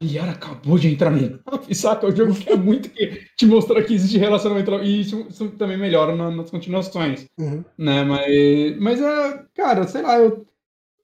[0.03, 1.39] Liara acabou de entrar nele.
[1.73, 2.07] Saca?
[2.07, 4.71] O jogo quer muito que te mostrar que existe relacionamento.
[4.83, 7.25] E isso, isso também melhora nas continuações.
[7.39, 7.63] Uhum.
[7.77, 8.03] Né?
[8.03, 10.45] Mas, mas é, cara, sei lá, eu,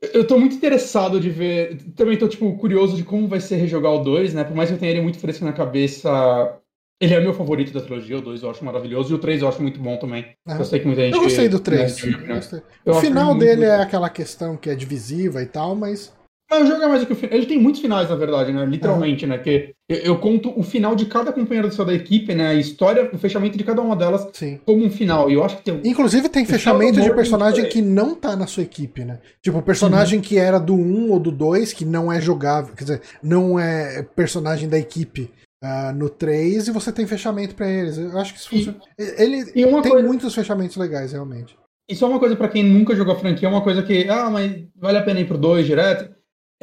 [0.02, 1.78] eu tô muito interessado de ver.
[1.96, 4.44] Também tô, tipo, curioso de como vai ser rejogar o 2, né?
[4.44, 6.58] Por mais que eu tenha ele muito fresco na cabeça.
[7.00, 9.48] Ele é meu favorito da trilogia, o 2 eu acho maravilhoso, e o 3 eu
[9.48, 10.36] acho muito bom também.
[10.48, 11.16] Ah, eu sei que muita gente.
[11.16, 12.04] Eu gostei do 3.
[12.04, 12.40] Né,
[12.86, 16.14] o final dele é aquela questão que é divisiva e tal, mas.
[16.52, 17.34] Mas o jogo é mais do que o final.
[17.34, 18.66] Ele tem muitos finais, na verdade, né?
[18.66, 19.38] Literalmente, né?
[19.38, 22.50] Que eu, eu, conto o final de cada companheiro da equipe, né?
[22.50, 24.60] A história, o fechamento de cada uma delas Sim.
[24.66, 25.32] como um final.
[25.32, 25.80] E eu acho que tem.
[25.86, 29.20] Inclusive, tem fechamento de personagem que não tá na sua equipe, né?
[29.42, 30.26] Tipo, personagem uhum.
[30.26, 34.04] que era do 1 ou do 2, que não é jogável, quer dizer, não é
[34.04, 35.32] personagem da equipe.
[35.64, 37.96] Uh, no 3 e você tem fechamento para eles.
[37.96, 38.80] Eu acho que isso funciona.
[38.98, 40.08] E, Ele e tem coisa...
[40.08, 41.56] muitos fechamentos legais, realmente.
[41.88, 44.66] E só uma coisa para quem nunca jogou a franquia, uma coisa que, ah, mas
[44.76, 46.10] vale a pena ir pro 2 direto.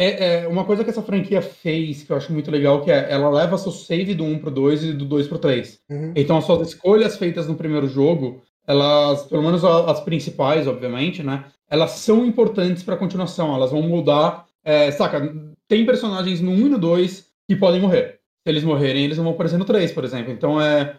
[0.01, 3.11] É, é, uma coisa que essa franquia fez, que eu acho muito legal, que é
[3.11, 5.81] ela leva seu save do 1 pro 2 e do 2 pro 3.
[5.91, 6.13] Uhum.
[6.15, 11.47] Então as suas escolhas feitas no primeiro jogo, elas, pelo menos as principais, obviamente, né?
[11.69, 14.47] Elas são importantes pra continuação, elas vão mudar.
[14.65, 15.35] É, saca,
[15.67, 18.21] tem personagens no 1 e no 2 que podem morrer.
[18.47, 20.33] Se eles morrerem, eles não vão aparecer no 3, por exemplo.
[20.33, 20.97] Então é.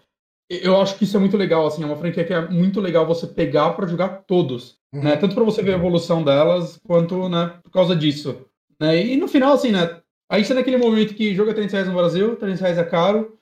[0.50, 3.06] Eu acho que isso é muito legal, assim, é uma franquia que é muito legal
[3.06, 5.04] você pegar para jogar todos, uhum.
[5.04, 5.16] né?
[5.16, 8.49] Tanto para você ver a evolução delas, quanto, né, por causa disso.
[8.80, 9.06] Né?
[9.06, 10.00] E no final, assim, né?
[10.32, 13.38] A gente tá naquele momento que joga 300 reais no Brasil, 300 reais é caro,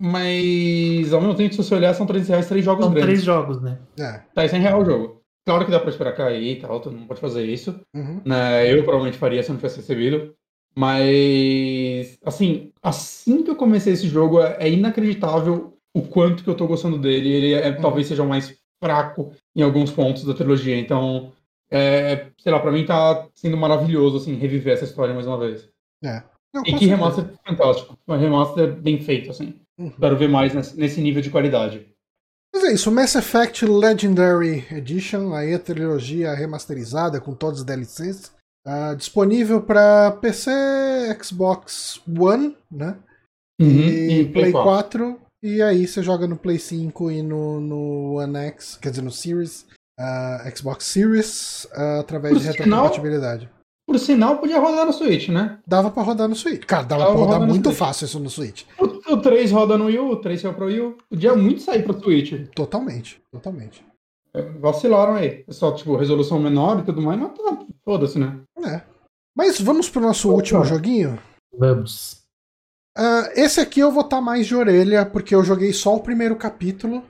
[0.00, 3.08] mas ao mesmo tempo, se você olhar, são 300 reais três jogos são grandes.
[3.08, 3.78] três jogos, né?
[3.98, 4.22] É.
[4.34, 5.22] Tá, é 100 reais o jogo.
[5.46, 7.78] Claro que dá pra esperar cair e tal, tu não pode fazer isso.
[7.94, 8.20] Uhum.
[8.24, 8.72] Né?
[8.72, 10.34] Eu provavelmente faria se eu não tivesse recebido.
[10.74, 16.54] Mas, assim, assim que eu comecei esse jogo, é, é inacreditável o quanto que eu
[16.54, 17.30] tô gostando dele.
[17.30, 17.80] Ele é, uhum.
[17.80, 20.78] talvez seja o mais fraco em alguns pontos da trilogia.
[20.78, 21.32] Então,
[21.72, 25.68] é, sei lá, pra mim tá sendo maravilhoso, assim, reviver essa história mais uma vez.
[26.04, 26.22] É.
[26.54, 27.96] Não, e que remaster é fantástico.
[28.06, 29.58] Um remaster bem feito, assim.
[29.78, 29.88] Uhum.
[29.88, 31.88] Espero ver mais nesse nível de qualidade.
[32.54, 38.30] Mas é isso, Mass Effect Legendary Edition, aí a trilogia remasterizada com todos os DLCs.
[38.66, 40.50] Uh, disponível para PC,
[41.20, 42.98] Xbox One, né?
[43.58, 45.14] Uhum, e, e, Play 4.
[45.14, 45.20] 4.
[45.42, 49.10] E aí você joga no Play 5 e no, no One X, quer dizer, no
[49.10, 49.66] Series
[49.98, 53.48] uh, Xbox Series uh, através por de retrocompatibilidade.
[53.86, 55.58] Por sinal, podia rodar no Switch, né?
[55.66, 56.64] Dava pra rodar no Switch.
[56.64, 58.64] Cara, dava, dava pra rodar muito fácil isso no Switch.
[58.78, 60.98] O, o 3 roda no Wii U, o 3 saiu pro Wii U.
[61.10, 62.48] Podia muito sair pro Switch.
[62.54, 63.84] Totalmente, totalmente.
[64.34, 65.44] É, vacilaram aí.
[65.46, 68.40] É só, tipo, resolução menor e tudo mais, mas tá, foda-se, né?
[68.64, 68.82] É.
[69.36, 70.36] Mas vamos pro nosso Opa.
[70.36, 71.18] último joguinho?
[71.52, 72.22] Vamos.
[72.96, 76.02] Uh, esse aqui eu vou estar tá mais de orelha, porque eu joguei só o
[76.02, 77.02] primeiro capítulo.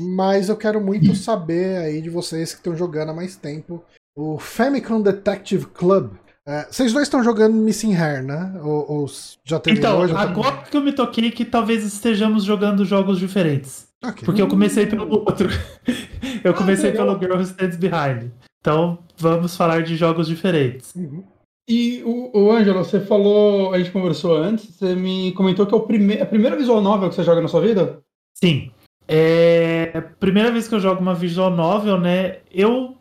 [0.00, 3.84] Mas eu quero muito saber aí de vocês que estão jogando há mais tempo
[4.16, 6.12] o Famicom Detective Club.
[6.46, 8.60] É, vocês dois estão jogando Missing Hair, né?
[8.62, 9.06] Ou, ou
[9.44, 10.04] já terminou?
[10.04, 13.88] Então, agora que eu me toquei que talvez estejamos jogando jogos diferentes.
[14.02, 14.24] Okay.
[14.24, 15.48] Porque eu comecei pelo outro.
[16.42, 18.30] eu comecei ah, pelo Girl Who Stands Behind.
[18.60, 20.94] Então, vamos falar de jogos diferentes.
[20.94, 21.22] Uhum.
[21.68, 25.76] E o, o Ângelo, você falou, a gente conversou antes, você me comentou que é
[25.76, 28.00] o prime a primeira visual novel que você joga na sua vida?
[28.34, 28.72] Sim.
[29.12, 32.36] É primeira vez que eu jogo uma visual novel, né?
[32.52, 32.96] Eu.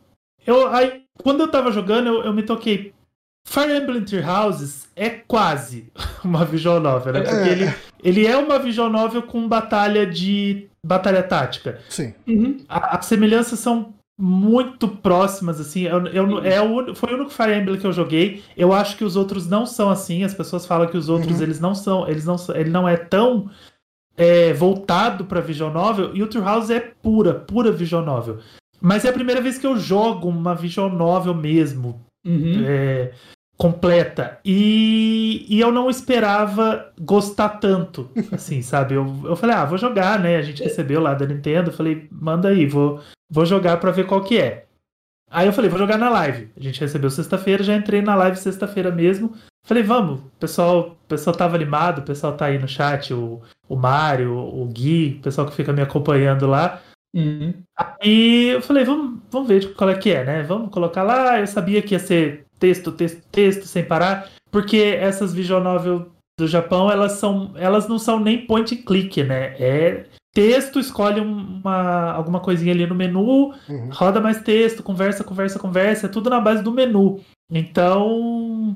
[0.46, 2.94] eu aí, quando eu tava jogando, eu, eu me toquei.
[3.48, 5.92] Fire Emblem Three Houses é quase
[6.26, 7.22] uma visual novel, né?
[7.22, 7.52] Porque é.
[7.52, 10.68] ele, ele é uma visual novel com batalha de.
[10.84, 11.80] batalha tática.
[11.90, 12.16] Sim.
[12.28, 12.58] Uhum.
[12.68, 15.84] As semelhanças são muito próximas, assim.
[15.84, 18.44] Eu, eu, é o, foi o único Fire Emblem que eu joguei.
[18.58, 20.24] Eu acho que os outros não são assim.
[20.24, 21.44] As pessoas falam que os outros uhum.
[21.44, 22.08] eles não são.
[22.08, 23.50] Eles não, ele não é tão
[24.20, 28.40] é, voltado para visual novel e o True House é pura, pura visual novel.
[28.82, 32.02] Mas é a primeira vez que eu jogo uma visual novel mesmo.
[32.28, 32.66] Uhum.
[32.66, 33.14] É,
[33.58, 34.38] completa.
[34.44, 38.96] E, e eu não esperava gostar tanto, assim, sabe?
[38.96, 40.36] Eu, eu falei, ah, vou jogar, né?
[40.36, 44.22] A gente recebeu lá da Nintendo, falei, manda aí, vou, vou jogar pra ver qual
[44.22, 44.66] que é.
[45.32, 46.50] Aí eu falei, vou jogar na live.
[46.58, 49.34] A gente recebeu sexta-feira, já entrei na live sexta-feira mesmo.
[49.66, 53.42] Falei, vamos, o pessoal, o pessoal tava animado, o pessoal tá aí no chat, o,
[53.68, 56.82] o Mário, o Gui, o pessoal que fica me acompanhando lá.
[57.14, 57.54] Uhum.
[57.78, 60.44] Aí eu falei, vamos, vamos ver qual é que é, né?
[60.44, 61.40] Vamos colocar lá.
[61.40, 66.48] Eu sabia que ia ser texto, texto, texto, sem parar, porque essas visual novel do
[66.48, 69.56] Japão, elas são, elas não são nem point and click, né?
[69.60, 73.90] É texto, escolhe uma, alguma coisinha ali no menu, uhum.
[73.92, 77.20] roda mais texto, conversa, conversa, conversa, é tudo na base do menu.
[77.52, 78.76] Então,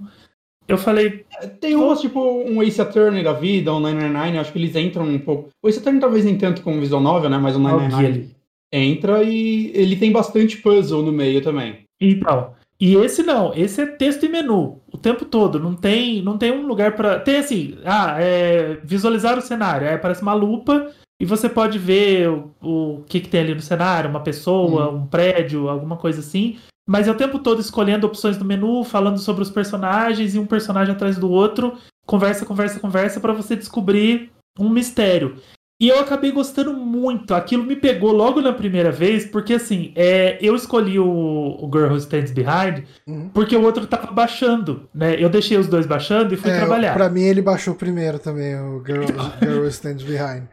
[0.68, 1.26] eu falei.
[1.60, 5.19] Tem umas, tipo, um Ace Attorney da vida, um 999, acho que eles entram um
[5.19, 5.49] pouco.
[5.61, 7.38] O Ace Attorney talvez nem tanto como visual novel, né?
[7.38, 8.34] Mas o 999
[8.72, 11.81] entra e ele tem bastante puzzle no meio também.
[12.02, 15.60] Então, e esse não, esse é texto e menu o tempo todo.
[15.60, 17.19] Não tem, não tem um lugar para.
[17.19, 19.88] Tem assim, ah, é, visualizar o cenário.
[19.88, 20.91] Aí aparece uma lupa
[21.22, 24.98] e você pode ver o, o que, que tem ali no cenário, uma pessoa, hum.
[24.98, 26.57] um prédio, alguma coisa assim.
[26.88, 30.46] Mas é o tempo todo escolhendo opções do menu, falando sobre os personagens e um
[30.46, 31.78] personagem atrás do outro.
[32.06, 35.38] Conversa, conversa, conversa para você descobrir um mistério.
[35.84, 37.34] E eu acabei gostando muito.
[37.34, 41.92] Aquilo me pegou logo na primeira vez, porque assim, é, eu escolhi o, o Girl
[41.92, 43.30] Who Stands Behind uhum.
[43.34, 45.16] porque o outro tava baixando, né?
[45.20, 46.94] Eu deixei os dois baixando e fui é, trabalhar.
[46.94, 49.04] Pra mim, ele baixou primeiro também, o Girl,
[49.44, 50.44] Girl Who Stands Behind.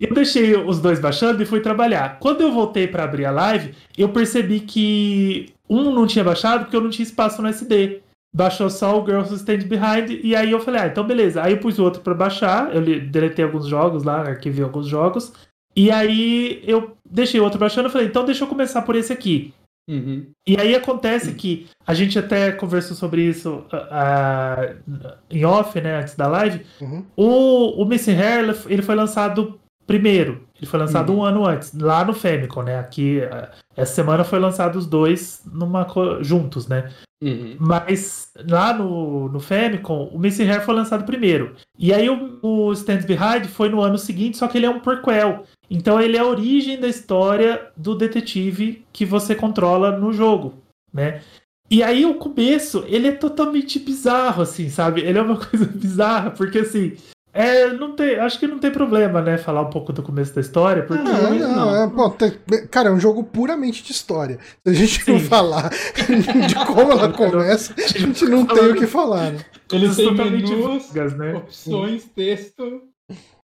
[0.00, 2.18] Eu deixei os dois baixando e fui trabalhar.
[2.18, 6.76] Quando eu voltei para abrir a live, eu percebi que um não tinha baixado porque
[6.76, 8.02] eu não tinha espaço no SD
[8.32, 11.42] baixou só o Girls Who Stand Behind, e aí eu falei, ah, então beleza.
[11.42, 15.32] Aí eu pus o outro para baixar, eu deletei alguns jogos lá, arquivei alguns jogos,
[15.76, 19.12] e aí eu deixei o outro baixando e falei, então deixa eu começar por esse
[19.12, 19.52] aqui.
[19.88, 20.26] Uhum.
[20.46, 26.00] E aí acontece que a gente até conversou sobre isso uh, uh, em off, né,
[26.00, 26.64] antes da live.
[26.80, 27.04] Uhum.
[27.16, 29.59] O, o Missing Hair, ele foi lançado
[29.90, 30.46] primeiro.
[30.56, 31.18] Ele foi lançado uhum.
[31.18, 32.78] um ano antes, lá no Famicom, né?
[32.78, 35.84] Aqui, uh, essa semana foi lançado os dois numa
[36.20, 36.92] juntos, né?
[37.20, 37.56] Uhum.
[37.58, 41.56] Mas lá no, no Famicom, o Missing Hair foi lançado primeiro.
[41.76, 44.78] E aí o, o Stands Behind foi no ano seguinte, só que ele é um
[44.78, 45.42] prequel.
[45.68, 50.54] Então ele é a origem da história do detetive que você controla no jogo,
[50.92, 51.20] né?
[51.68, 55.00] E aí o começo, ele é totalmente bizarro, assim, sabe?
[55.00, 56.96] Ele é uma coisa bizarra, porque assim,
[57.32, 60.40] é, não tem, acho que não tem problema, né, falar um pouco do começo da
[60.40, 61.84] história, porque não, não, não.
[61.84, 62.32] É, pô, tem,
[62.68, 64.38] cara, é um jogo puramente de história.
[64.64, 65.12] Se a gente Sim.
[65.12, 65.70] não falar
[66.48, 69.44] de como ela começa, a gente não tem o que falar, né?
[69.72, 71.34] Eles têm menus, vagas, né?
[71.34, 72.82] opções, texto.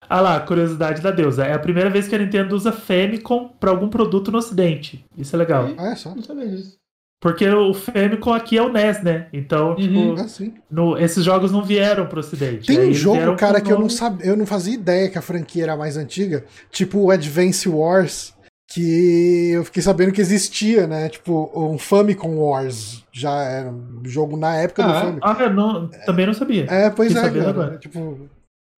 [0.10, 1.46] Ah lá, curiosidade da deusa.
[1.46, 5.06] É a primeira vez que a Nintendo usa Famicom para algum produto no ocidente.
[5.18, 5.70] Isso é legal.
[5.78, 6.14] Ah, é só.
[6.14, 6.81] Não sabia disso.
[7.22, 9.28] Porque o Famicom aqui é o NES, né?
[9.32, 9.76] Então, uhum.
[9.76, 12.66] tipo, ah, no, esses jogos não vieram pro ocidente.
[12.66, 13.76] Tem um jogo, cara, que nome...
[13.76, 17.12] eu não sabia, eu não fazia ideia que a franquia era mais antiga, tipo o
[17.12, 18.34] Advance Wars,
[18.74, 21.10] que eu fiquei sabendo que existia, né?
[21.10, 23.06] Tipo, um Famicom Wars.
[23.12, 25.28] Já era um jogo na época ah, do Famicom.
[25.28, 26.66] Ah, não, também não sabia.
[26.72, 28.18] É, pois é, cara, tipo,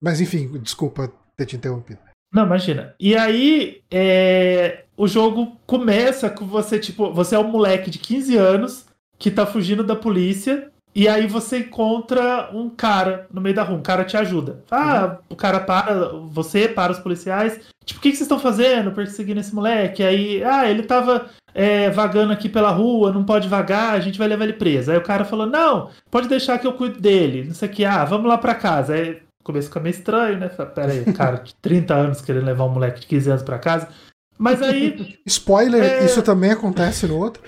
[0.03, 1.99] mas enfim, desculpa ter te interrompido.
[2.34, 2.94] Não, imagina.
[2.99, 8.38] E aí, é, o jogo começa com você, tipo, você é um moleque de 15
[8.38, 8.86] anos
[9.18, 10.70] que tá fugindo da polícia.
[10.95, 14.64] E aí você encontra um cara no meio da rua, um cara te ajuda.
[14.70, 15.18] Ah, uhum.
[15.30, 17.60] o cara para, você para os policiais.
[17.84, 20.03] Tipo, o que, que vocês estão fazendo perseguindo esse moleque?
[20.03, 24.28] Aí, ah, ele tava é, vagando aqui pela rua, não pode vagar, a gente vai
[24.28, 24.91] levar ele preso.
[24.91, 27.44] Aí o cara falou, não, pode deixar que eu cuido dele.
[27.44, 28.94] Não sei o que, ah, vamos lá pra casa.
[28.94, 30.48] Aí começo fica meio estranho, né?
[30.48, 33.90] Pera aí, cara de 30 anos querendo levar um moleque de 15 anos pra casa.
[34.38, 35.18] Mas aí.
[35.26, 36.05] Spoiler, é...
[36.05, 37.41] isso também acontece no outro.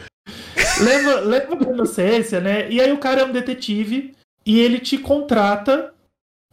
[0.82, 2.70] Leva, leva a inocência, né?
[2.70, 4.14] E aí o cara é um detetive
[4.46, 5.94] e ele te contrata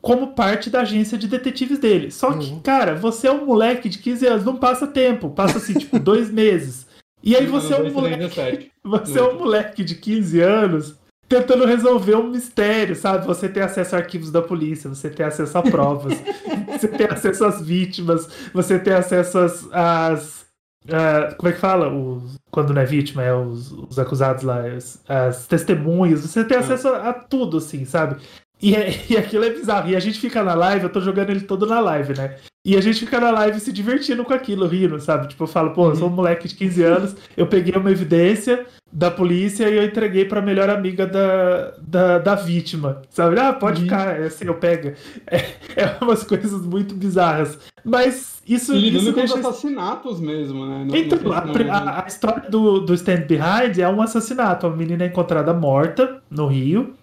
[0.01, 2.11] como parte da agência de detetives dele.
[2.11, 2.61] Só que, uhum.
[2.61, 6.31] cara, você é um moleque de 15 anos, não passa tempo, passa assim, tipo, dois
[6.31, 6.87] meses.
[7.23, 8.71] E aí você é um moleque.
[8.83, 10.97] Você é um moleque de 15 anos
[11.29, 13.27] tentando resolver um mistério, sabe?
[13.27, 16.15] Você tem acesso a arquivos da polícia, você tem acesso a provas,
[16.69, 19.73] você tem acesso às vítimas, você tem acesso às.
[19.73, 20.47] às
[20.85, 21.93] uh, como é que fala?
[21.93, 26.59] Os, quando não é vítima, é os, os acusados lá, as, as testemunhas, você tem
[26.59, 28.17] acesso a, a tudo, assim, sabe?
[28.63, 29.91] E, é, e aquilo é bizarro.
[29.91, 32.37] E a gente fica na live, eu tô jogando ele todo na live, né?
[32.65, 35.27] E a gente fica na live se divertindo com aquilo, rindo, sabe?
[35.27, 38.65] Tipo, eu falo, pô, eu sou um moleque de 15 anos, eu peguei uma evidência
[38.93, 43.41] da polícia e eu entreguei pra melhor amiga da, da, da vítima, sabe?
[43.41, 43.85] Ah, pode uhum.
[43.85, 44.93] ficar, é assim, eu pego.
[45.27, 45.39] É,
[45.75, 47.59] é umas coisas muito bizarras.
[47.85, 48.75] Mas isso.
[48.75, 49.39] E lidando isso com deixa...
[49.39, 50.85] assassinatos mesmo, né?
[50.85, 54.69] No, então, no a, a, história do, do Stand Behind é um assassinato.
[54.69, 56.95] Uma menina é encontrada morta no Rio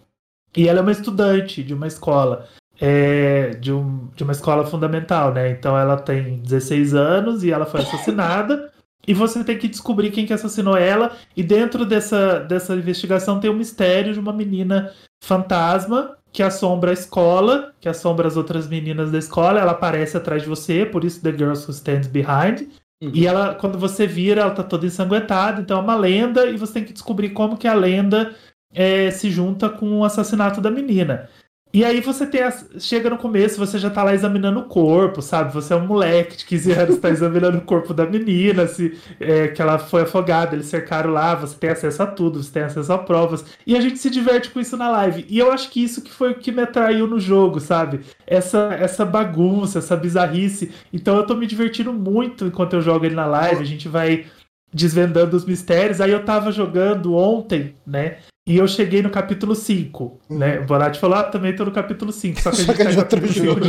[0.56, 2.48] e ela é uma estudante de uma escola
[2.80, 5.52] é, de, um, de uma escola fundamental, né?
[5.52, 8.72] Então ela tem 16 anos e ela foi assassinada.
[9.08, 11.16] e você tem que descobrir quem que assassinou ela.
[11.36, 14.94] E dentro dessa, dessa investigação tem um mistério de uma menina
[15.24, 19.60] fantasma que assombra a escola, que assombra as outras meninas da escola.
[19.60, 22.70] Ela aparece atrás de você, por isso The Girls Who Stands Behind.
[23.02, 23.12] Uhum.
[23.14, 26.74] E ela, quando você vira, ela tá toda ensanguentada, então é uma lenda, e você
[26.74, 28.36] tem que descobrir como que a lenda
[28.74, 31.30] é, se junta com o assassinato da menina.
[31.72, 32.52] E aí você tem a...
[32.80, 35.54] chega no começo, você já tá lá examinando o corpo, sabe?
[35.54, 39.50] Você é um moleque de 15 anos, tá examinando o corpo da menina, se, é,
[39.50, 42.91] que ela foi afogada, eles cercaram lá, você tem acesso a tudo, você tem acesso
[42.91, 43.46] a provas.
[43.68, 45.28] E a gente se diverte com isso na live.
[45.30, 48.00] E eu acho que isso que foi o que me atraiu no jogo, sabe?
[48.26, 50.72] Essa, essa bagunça, essa bizarrice.
[50.91, 54.26] Então eu tô me divertindo muito enquanto eu jogo ele na live, a gente vai
[54.74, 56.02] desvendando os mistérios.
[56.02, 58.18] Aí eu tava jogando ontem, né?
[58.50, 60.38] E eu cheguei no capítulo 5, uhum.
[60.40, 60.60] né?
[60.60, 62.98] O Bonatti falou, ah, também tô no capítulo 5, só que a gente tá de
[62.98, 63.62] outro jogo.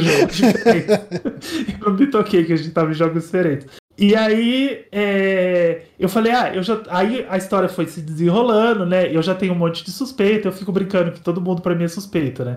[1.85, 3.67] eu me toquei que a gente tava em jogos diferentes.
[3.99, 5.83] E aí, é...
[5.99, 6.81] eu falei, ah, eu já.
[6.89, 9.15] Aí a história foi se desenrolando, né?
[9.15, 11.85] Eu já tenho um monte de suspeito, eu fico brincando que todo mundo para mim
[11.85, 12.57] é suspeito, né?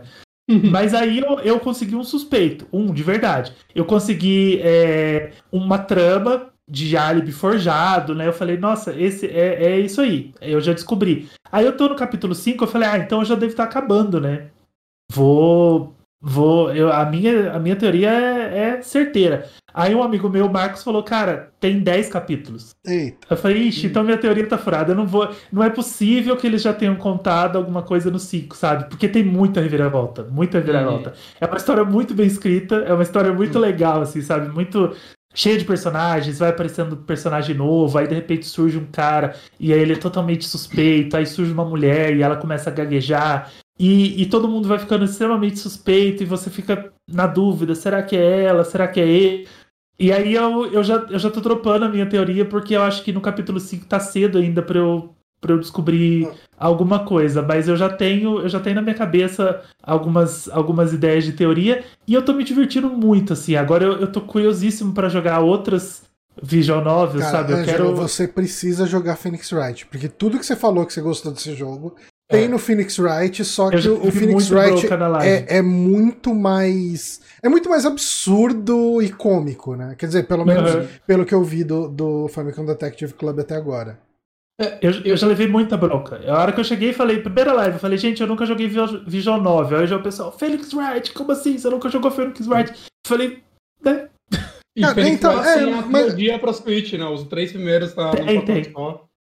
[0.49, 0.71] Uhum.
[0.71, 3.51] Mas aí eu, eu consegui um suspeito, um de verdade.
[3.75, 8.27] Eu consegui é, uma trama de álibi forjado, né?
[8.27, 10.33] Eu falei, nossa, esse é, é isso aí.
[10.41, 11.29] Eu já descobri.
[11.51, 14.47] Aí eu tô no capítulo 5, eu falei, ah, então já deve estar acabando, né?
[15.11, 15.93] Vou.
[16.19, 16.73] Vou.
[16.73, 19.47] Eu, a, minha, a minha teoria é, é certeira.
[19.71, 22.71] Aí um amigo meu, Marcos, falou, cara, tem 10 capítulos.
[22.83, 23.27] Eita.
[23.29, 24.93] Eu falei, ixi, então minha teoria tá furada.
[24.93, 25.29] Eu não vou.
[25.51, 28.89] Não é possível que eles já tenham contado alguma coisa no 5, sabe?
[28.89, 30.23] Porque tem muita reviravolta.
[30.23, 31.11] Muita reviravolta.
[31.11, 31.15] Uhum.
[31.39, 34.49] É uma história muito bem escrita, é uma história muito legal, assim, sabe?
[34.49, 34.95] Muito
[35.33, 39.79] cheia de personagens, vai aparecendo personagem novo, aí de repente surge um cara e aí
[39.79, 43.51] ele é totalmente suspeito, aí surge uma mulher e ela começa a gaguejar.
[43.79, 48.15] E, e todo mundo vai ficando extremamente suspeito e você fica na dúvida: será que
[48.15, 48.63] é ela?
[48.63, 49.47] Será que é ele?
[49.99, 53.03] E aí eu, eu, já, eu já tô dropando a minha teoria, porque eu acho
[53.03, 57.67] que no capítulo 5 tá cedo ainda pra eu, para eu descobrir alguma coisa, mas
[57.67, 62.13] eu já tenho, eu já tenho na minha cabeça algumas, algumas ideias de teoria e
[62.13, 63.57] eu tô me divertindo muito assim.
[63.57, 66.03] Agora eu, eu tô curiosíssimo para jogar outras
[66.41, 67.51] visual novels, Cara, sabe?
[67.51, 71.01] Eu Angelo, quero você precisa jogar Phoenix Wright, porque tudo que você falou que você
[71.01, 71.93] gostou desse jogo
[72.29, 72.47] tem é.
[72.47, 74.87] no Phoenix Wright, só que o Phoenix Wright
[75.21, 77.19] é, é, muito mais.
[77.43, 79.93] É muito mais absurdo e cômico, né?
[79.97, 80.87] Quer dizer, pelo menos uhum.
[81.05, 83.99] pelo que eu vi do, do Famicom Detective Club até agora.
[84.59, 86.21] É, eu, eu já levei muita bronca.
[86.27, 88.69] A hora que eu cheguei, falei, primeira live, eu falei, gente, eu nunca joguei
[89.07, 89.75] Visual 9.
[89.75, 91.57] Aí já o pessoal, Felix Wright, como assim?
[91.57, 92.71] Você nunca jogou Felix Wright?
[92.71, 93.39] Eu falei,
[93.83, 94.09] né?
[94.75, 96.15] E ah, Felix então, Wright é, mas...
[96.15, 97.05] dia pra Switch, né?
[97.05, 98.73] Os três primeiros tá tem, no tem.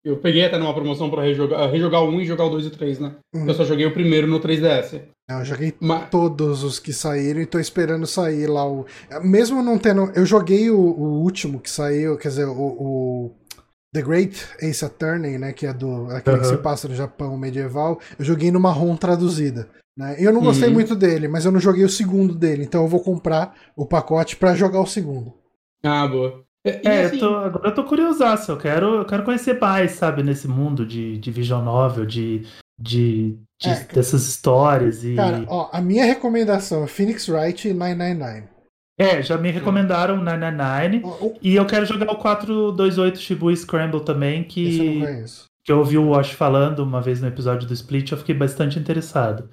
[0.05, 2.69] Eu peguei até numa promoção pra rejogar, rejogar o 1 e jogar o 2 e
[2.69, 3.15] o 3, né?
[3.35, 3.47] Hum.
[3.47, 5.01] Eu só joguei o primeiro no 3DS.
[5.31, 6.11] Eu joguei mas...
[6.11, 8.85] todos os que saíram e tô esperando sair lá o.
[9.23, 10.11] Mesmo não tendo.
[10.15, 13.40] Eu joguei o, o último que saiu, quer dizer, o, o
[13.93, 16.43] The Great Ace Attorney, né, que é do aquele uhum.
[16.43, 19.69] que se passa no Japão medieval, eu joguei numa ROM traduzida.
[19.97, 20.17] Né?
[20.19, 20.75] Eu não gostei uhum.
[20.75, 24.37] muito dele, mas eu não joguei o segundo dele, então eu vou comprar o pacote
[24.37, 25.35] para jogar o segundo.
[25.83, 26.45] Ah, boa.
[26.65, 27.17] É, é assim...
[27.17, 30.87] eu tô, agora eu tô curiosaço, eu quero, eu quero conhecer mais, sabe, nesse mundo
[30.87, 32.47] de, de visual novel, de,
[32.79, 35.03] de, de é, dessas histórias.
[35.03, 35.17] E...
[35.17, 38.60] Cara, ó, a minha recomendação é Phoenix Wright 999.
[39.01, 44.05] É, já me recomendaram o 999 oh, e eu quero jogar o 428 Shibuya Scramble
[44.05, 45.01] também, que,
[45.65, 48.79] que eu ouvi o Wash falando uma vez no episódio do Split, eu fiquei bastante
[48.79, 49.49] interessado.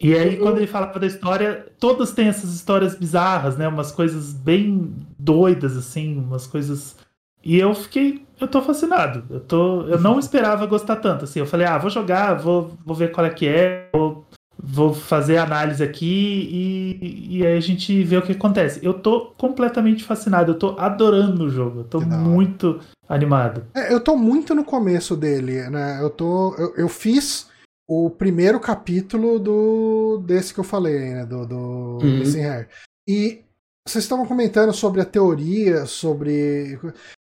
[0.00, 3.66] E aí, quando ele falava da história, todas têm essas histórias bizarras, né?
[3.66, 6.96] Umas coisas bem doidas, assim, umas coisas.
[7.42, 8.24] E eu fiquei.
[8.40, 9.24] Eu tô fascinado.
[9.28, 11.24] Eu, tô, eu não esperava gostar tanto.
[11.24, 14.24] Assim, eu falei, ah, vou jogar, vou, vou ver qual é que é, vou
[14.66, 18.80] vou fazer análise aqui e, e aí a gente vê o que acontece.
[18.82, 23.66] Eu tô completamente fascinado, eu tô adorando o jogo, eu tô muito animado.
[23.74, 26.00] É, eu tô muito no começo dele, né?
[26.00, 26.54] Eu tô.
[26.56, 27.48] Eu, eu, fiz
[27.86, 31.26] o primeiro capítulo do desse que eu falei, né?
[31.26, 31.56] Do, do
[32.02, 32.18] uhum.
[32.18, 32.68] Missing Hair.
[33.06, 33.42] E
[33.86, 36.78] vocês estavam comentando sobre a teoria, sobre.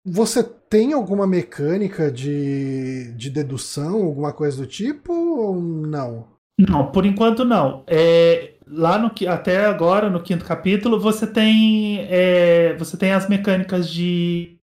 [0.04, 6.31] Você tem alguma mecânica de, de dedução, alguma coisa do tipo, ou não?
[6.58, 7.82] Não, por enquanto não.
[7.86, 13.88] É, lá no até agora, no quinto capítulo, você tem, é, você tem as mecânicas
[13.88, 14.56] de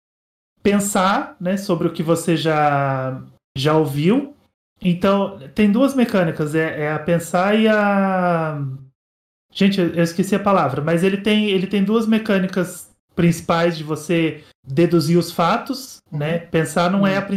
[0.64, 3.22] pensar né, sobre o que você já,
[3.58, 4.36] já ouviu.
[4.82, 8.62] Então, tem duas mecânicas, é, é a pensar e a.
[9.52, 14.44] Gente, eu esqueci a palavra, mas ele tem, ele tem duas mecânicas principais de você
[14.66, 16.20] deduzir os fatos, uhum.
[16.20, 16.38] né?
[16.38, 17.28] Pensar não é a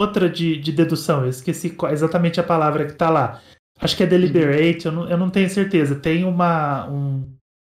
[0.00, 3.40] outra de, de dedução, eu esqueci exatamente a palavra que está lá.
[3.80, 5.94] Acho que é deliberate, eu não, eu não tenho certeza.
[5.94, 6.88] Tem uma.
[6.88, 7.24] Um...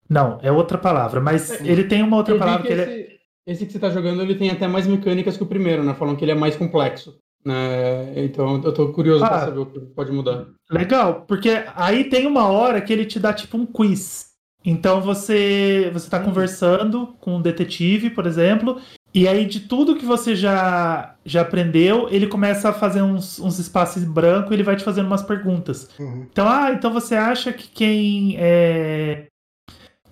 [0.08, 3.20] Não, é outra palavra, mas é, ele tem uma outra palavra que, que ele é
[3.46, 5.94] esse que você está jogando, ele tem até mais mecânicas que o primeiro, né?
[5.94, 7.18] Falam que ele é mais complexo.
[7.44, 8.24] Né?
[8.24, 10.46] Então eu tô curioso ah, para saber o que pode mudar.
[10.70, 14.30] Legal, porque aí tem uma hora que ele te dá tipo um quiz.
[14.64, 16.24] Então você você tá hum.
[16.26, 18.80] conversando com um detetive, por exemplo,
[19.12, 23.58] e aí de tudo que você já já aprendeu, ele começa a fazer uns, uns
[23.58, 25.88] espaços em branco e ele vai te fazendo umas perguntas.
[25.98, 26.26] Uhum.
[26.30, 29.26] Então, ah, então você acha que quem é,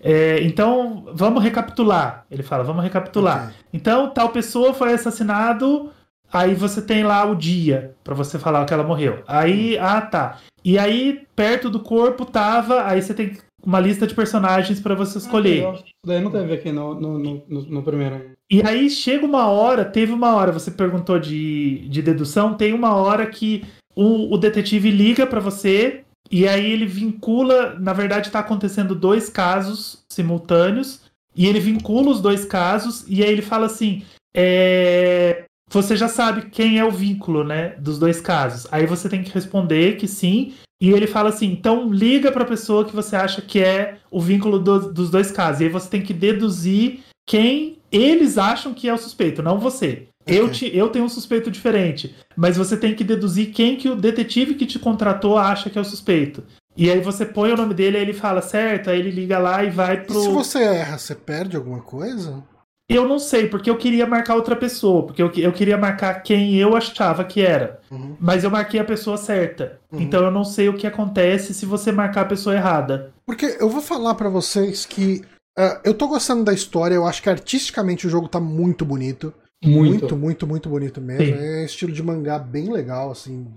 [0.00, 2.24] é, então, vamos recapitular.
[2.30, 3.44] Ele fala, vamos recapitular.
[3.44, 3.54] Okay.
[3.72, 5.90] Então, tal pessoa foi assassinado,
[6.32, 9.22] aí você tem lá o dia para você falar que ela morreu.
[9.26, 9.82] Aí, hum.
[9.82, 10.38] ah, tá.
[10.64, 13.36] E aí, perto do corpo tava, aí você tem
[13.68, 15.66] uma lista de personagens para você escolher.
[15.66, 18.30] Ah, daí não teve aqui no, no, no, no, primeiro.
[18.50, 22.94] E aí chega uma hora, teve uma hora, você perguntou de, de dedução, tem uma
[22.94, 28.38] hora que o, o detetive liga para você e aí ele vincula, na verdade está
[28.38, 31.02] acontecendo dois casos simultâneos,
[31.36, 34.02] e ele vincula os dois casos, e aí ele fala assim:
[34.34, 35.44] é...
[35.70, 38.66] você já sabe quem é o vínculo, né, dos dois casos.
[38.72, 42.48] Aí você tem que responder que sim, e ele fala assim: então liga para a
[42.48, 45.60] pessoa que você acha que é o vínculo do, dos dois casos.
[45.60, 50.08] E aí você tem que deduzir quem eles acham que é o suspeito, não você.
[50.26, 53.96] Eu, te, eu tenho um suspeito diferente, mas você tem que deduzir quem que o
[53.96, 56.44] detetive que te contratou acha que é o suspeito.
[56.76, 59.64] E aí você põe o nome dele, aí ele fala certo, aí ele liga lá
[59.64, 60.20] e vai pro.
[60.20, 62.44] E se você erra, você perde alguma coisa?
[62.88, 66.54] Eu não sei, porque eu queria marcar outra pessoa, porque eu, eu queria marcar quem
[66.56, 67.80] eu achava que era.
[67.90, 68.16] Uhum.
[68.18, 69.78] Mas eu marquei a pessoa certa.
[69.92, 70.00] Uhum.
[70.00, 73.12] Então eu não sei o que acontece se você marcar a pessoa errada.
[73.26, 75.22] Porque eu vou falar para vocês que
[75.58, 79.34] uh, eu tô gostando da história, eu acho que artisticamente o jogo tá muito bonito.
[79.62, 79.82] Muito.
[79.82, 81.36] muito, muito, muito bonito mesmo.
[81.36, 81.44] Sim.
[81.44, 83.48] É estilo de mangá bem legal, assim,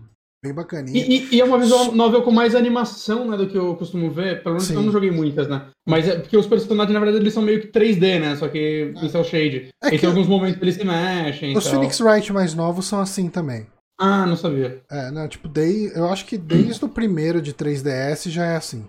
[0.43, 1.05] bem bacaninha.
[1.05, 4.09] E, e, e, é uma visual novel com mais animação, né, do que eu costumo
[4.09, 4.41] ver.
[4.41, 4.75] Pelo menos Sim.
[4.75, 5.67] eu não joguei muitas, né?
[5.87, 8.35] Mas é porque os personagens, na verdade, eles são meio que 3D, né?
[8.35, 9.69] Só que em cel shade.
[9.83, 11.55] É e tem alguns momentos que eles se mexem.
[11.55, 13.67] Os Phoenix Wright mais novos são assim também.
[13.99, 14.81] Ah, não sabia.
[14.89, 18.87] É, não, tipo, dei, eu acho que desde o primeiro de 3DS já é assim.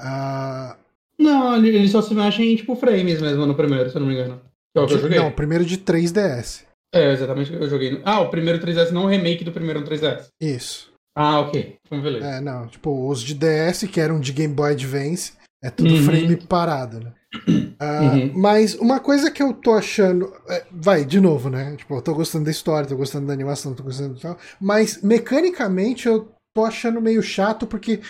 [0.00, 0.74] Uh...
[1.16, 4.14] Não, eles só se mexem em, tipo, frames mesmo no primeiro, se eu não me
[4.14, 4.40] engano.
[4.74, 5.18] Que é o que eu joguei.
[5.18, 6.64] Não, o primeiro de 3DS.
[6.92, 8.00] É, exatamente o que eu joguei.
[8.04, 10.28] Ah, o primeiro 3DS, não o remake do primeiro 3DS.
[10.40, 10.90] Isso.
[11.14, 11.76] Ah, ok.
[11.86, 12.26] Então, beleza.
[12.26, 16.04] É, não, tipo, os de DS, que eram de Game Boy Advance, é tudo uhum.
[16.04, 17.12] frame parado, né?
[17.80, 18.32] Uh, uhum.
[18.34, 20.32] Mas uma coisa que eu tô achando.
[20.48, 21.76] É, vai, de novo, né?
[21.76, 24.38] Tipo, eu tô gostando da história, tô gostando da animação, tô gostando do tal.
[24.60, 28.00] Mas mecanicamente eu tô achando meio chato porque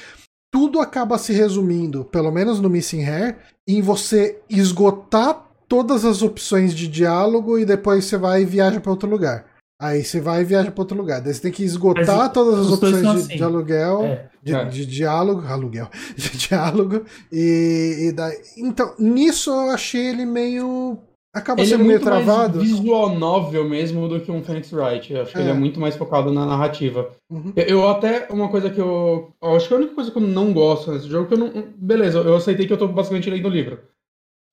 [0.52, 3.38] tudo acaba se resumindo, pelo menos no Missing Hair,
[3.68, 8.90] em você esgotar todas as opções de diálogo e depois você vai e viaja para
[8.90, 9.46] outro lugar.
[9.80, 11.22] Aí você vai e viaja para outro lugar.
[11.22, 13.36] Daí você tem que esgotar Mas, todas as opções de, assim.
[13.36, 14.28] de, aluguel, é.
[14.42, 14.64] De, é.
[14.64, 17.04] de, diálogo, aluguel, de diálogo.
[17.32, 20.98] E, e daí, então, nisso eu achei ele meio
[21.32, 22.58] acaba ele é sendo é meio travado.
[22.58, 25.12] Mais visual novel mesmo do que um Phoenix Wright.
[25.12, 25.42] Eu acho que é.
[25.42, 27.08] ele é muito mais focado na narrativa.
[27.30, 27.52] Uhum.
[27.54, 29.54] Eu, eu, até, uma coisa que eu, eu.
[29.54, 31.52] Acho que a única coisa que eu não gosto nesse jogo, que eu não.
[31.76, 33.78] Beleza, eu aceitei que eu tô basicamente lendo o livro.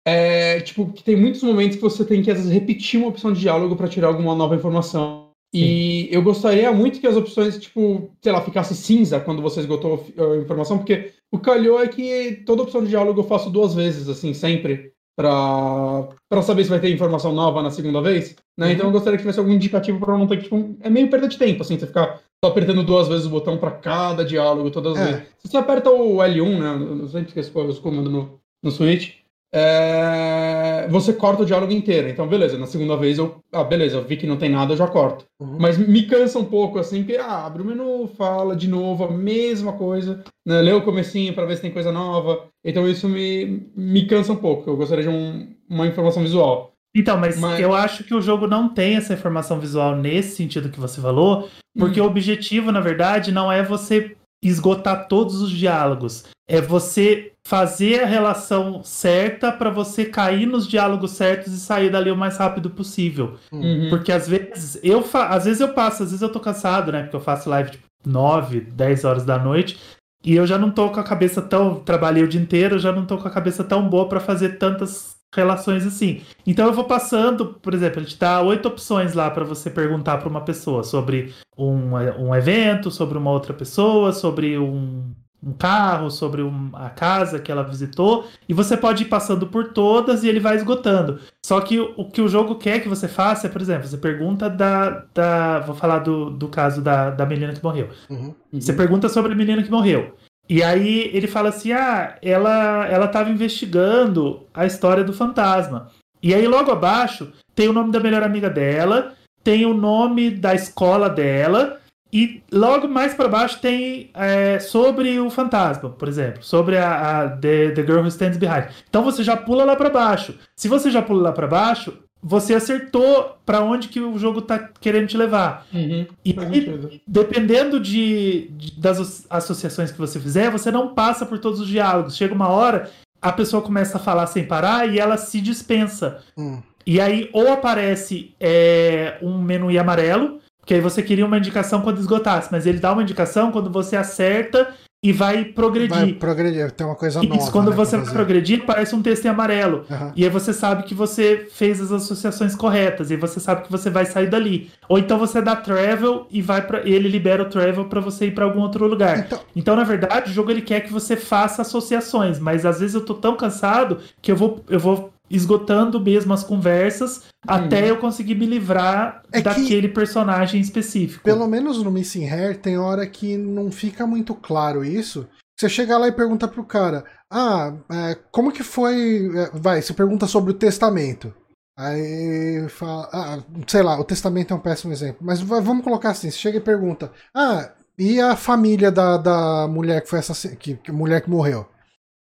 [0.10, 3.34] É, tipo, que tem muitos momentos que você tem que, às vezes, repetir uma opção
[3.34, 5.32] de diálogo para tirar alguma nova informação.
[5.54, 5.62] Sim.
[5.62, 10.06] E eu gostaria muito que as opções, tipo, sei lá, ficasse cinza quando você esgotou
[10.18, 14.08] a informação, porque o calhou é que toda opção de diálogo eu faço duas vezes,
[14.08, 16.08] assim, sempre, para
[16.42, 18.68] saber se vai ter informação nova na segunda vez, né?
[18.68, 18.72] Uhum.
[18.72, 21.28] Então eu gostaria que tivesse algum indicativo para não ter que, tipo, é meio perda
[21.28, 24.94] de tempo, assim, você ficar só apertando duas vezes o botão para cada diálogo, todas
[24.96, 25.06] as é.
[25.12, 25.28] vezes.
[25.40, 27.02] Se você aperta o L1, né?
[27.02, 32.10] Eu sempre esqueço os comandos no, no Switch é, você corta o diálogo inteiro.
[32.10, 33.42] Então, beleza, na segunda vez eu.
[33.52, 35.26] Ah, beleza, eu vi que não tem nada, eu já corto.
[35.40, 35.58] Uhum.
[35.60, 39.12] Mas me cansa um pouco, assim, que ah, abre o menu, fala de novo a
[39.12, 40.62] mesma coisa, né?
[40.62, 42.46] lê o comecinho para ver se tem coisa nova.
[42.64, 44.70] Então isso me, me cansa um pouco.
[44.70, 46.74] Eu gostaria de um, uma informação visual.
[46.96, 50.70] Então, mas, mas, eu acho que o jogo não tem essa informação visual nesse sentido
[50.70, 51.48] que você falou,
[51.78, 52.06] porque hum.
[52.06, 56.26] o objetivo, na verdade, não é você esgotar todos os diálogos.
[56.48, 62.12] É você fazer a relação certa para você cair nos diálogos certos e sair dali
[62.12, 63.36] o mais rápido possível.
[63.54, 63.88] Uhum.
[63.90, 65.28] Porque às vezes eu fa...
[65.30, 67.04] às vezes eu passo, às vezes eu tô cansado, né?
[67.04, 69.80] Porque eu faço live tipo 9, 10 horas da noite.
[70.26, 71.76] E eu já não tô com a cabeça tão.
[71.76, 74.58] Trabalhei o dia inteiro, eu já não tô com a cabeça tão boa para fazer
[74.58, 76.24] tantas relações assim.
[76.46, 80.18] Então eu vou passando, por exemplo, ele te dá oito opções lá para você perguntar
[80.18, 85.14] para uma pessoa sobre um, um evento, sobre uma outra pessoa, sobre um,
[85.48, 89.70] um carro, sobre um, a casa que ela visitou, e você pode ir passando por
[89.70, 91.20] todas e ele vai esgotando.
[91.46, 93.98] Só que o, o que o jogo quer que você faça é, por exemplo, você
[93.98, 95.06] pergunta da.
[95.14, 97.90] da vou falar do, do caso da, da menina que morreu.
[98.10, 98.36] Uhum.
[98.52, 100.14] Você pergunta sobre a menina que morreu.
[100.50, 105.90] E aí ele fala assim: ah, ela ela estava investigando a história do fantasma.
[106.22, 109.14] E aí logo abaixo tem o nome da melhor amiga dela,
[109.44, 111.80] tem o nome da escola dela.
[112.12, 117.30] E logo mais para baixo tem é, sobre o fantasma, por exemplo, sobre a, a
[117.30, 118.70] the, the, Girl Who Stands Behind.
[118.90, 120.36] Então você já pula lá para baixo.
[120.56, 121.94] Se você já pula lá para baixo,
[122.24, 125.68] você acertou para onde que o jogo tá querendo te levar.
[125.74, 131.40] Uhum, e aí, dependendo de, de, das associações que você fizer, você não passa por
[131.40, 132.16] todos os diálogos.
[132.16, 132.90] Chega uma hora,
[133.22, 136.24] a pessoa começa a falar sem parar e ela se dispensa.
[136.36, 136.62] Uhum.
[136.86, 141.98] E aí ou aparece é, um menu amarelo, que aí você queria uma indicação quando
[141.98, 144.68] esgotasse, mas ele dá uma indicação quando você acerta
[145.02, 145.96] e vai progredir.
[145.96, 147.38] Vai progredir, tem uma coisa nova.
[147.38, 149.86] Isso, quando né, você vai progredir, parece um texto em amarelo.
[149.90, 150.12] Uhum.
[150.14, 153.90] E aí você sabe que você fez as associações corretas, e você sabe que você
[153.90, 154.70] vai sair dali.
[154.90, 158.32] Ou então você dá travel e vai para ele libera o travel para você ir
[158.32, 159.20] para algum outro lugar.
[159.20, 159.40] Então...
[159.56, 163.06] então, na verdade, o jogo ele quer que você faça associações, mas às vezes eu
[163.06, 167.22] tô tão cansado que eu vou eu vou esgotando mesmo as conversas hum.
[167.48, 171.24] até eu conseguir me livrar é daquele personagem específico.
[171.24, 175.28] Pelo menos no Missing Hair tem hora que não fica muito claro isso.
[175.60, 179.30] Você chega lá e pergunta pro cara: Ah, é, como que foi.
[179.36, 181.34] É, vai, você pergunta sobre o testamento.
[181.78, 186.32] Aí fala, ah, sei lá, o testamento é um péssimo exemplo, mas vamos colocar assim:
[186.32, 190.76] você chega e pergunta: Ah, e a família da, da mulher que foi essa que,
[190.76, 191.68] que mulher que morreu?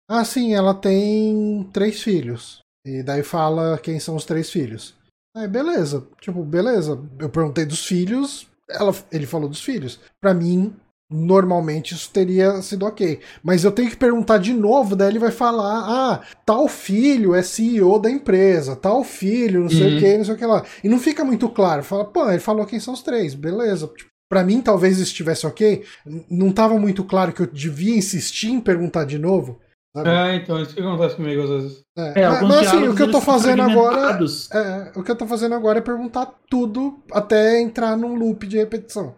[0.09, 2.61] Ah, sim, ela tem três filhos.
[2.87, 4.95] E daí fala quem são os três filhos.
[5.35, 6.07] Aí, beleza.
[6.21, 6.97] Tipo, beleza.
[7.19, 9.99] Eu perguntei dos filhos, ela, ele falou dos filhos.
[10.21, 10.73] Para mim,
[11.11, 13.19] normalmente isso teria sido ok.
[13.43, 17.41] Mas eu tenho que perguntar de novo, daí ele vai falar: ah, tal filho é
[17.41, 19.97] CEO da empresa, tal filho, não sei uhum.
[19.97, 20.63] o que, não sei o que lá.
[20.81, 21.83] E não fica muito claro.
[21.83, 23.87] Fala, pô, ele falou quem são os três, beleza.
[23.87, 25.85] Tipo, Pra mim, talvez isso estivesse ok.
[26.29, 29.59] Não estava muito claro que eu devia insistir em perguntar de novo.
[29.97, 30.09] Sabe?
[30.09, 31.83] É, então, isso que acontece comigo às vezes.
[31.97, 34.19] É, é mas assim, o que eu tô fazendo agora.
[34.53, 38.57] É, o que eu tô fazendo agora é perguntar tudo até entrar num loop de
[38.57, 39.15] repetição.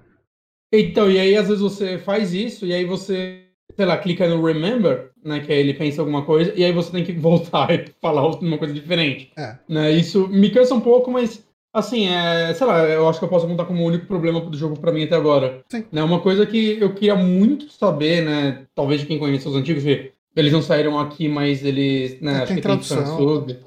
[0.72, 3.44] Então, e aí às vezes você faz isso, e aí você,
[3.76, 5.42] sei lá, clica no Remember, né?
[5.42, 8.58] Que aí ele pensa alguma coisa, e aí você tem que voltar e falar uma
[8.58, 9.34] coisa diferente.
[9.38, 9.58] É.
[9.68, 11.44] Né, isso me cansa um pouco, mas
[11.74, 14.58] assim, é, sei lá, eu acho que eu posso contar como o único problema do
[14.58, 15.62] jogo para mim até agora.
[15.70, 15.84] Sim.
[15.92, 18.66] Né, uma coisa que eu queria muito saber, né?
[18.74, 22.20] Talvez de quem conhece os antigos, ver eles não saíram aqui, mas eles.
[22.22, 23.46] Né, é, que tradução.
[23.46, 23.58] tem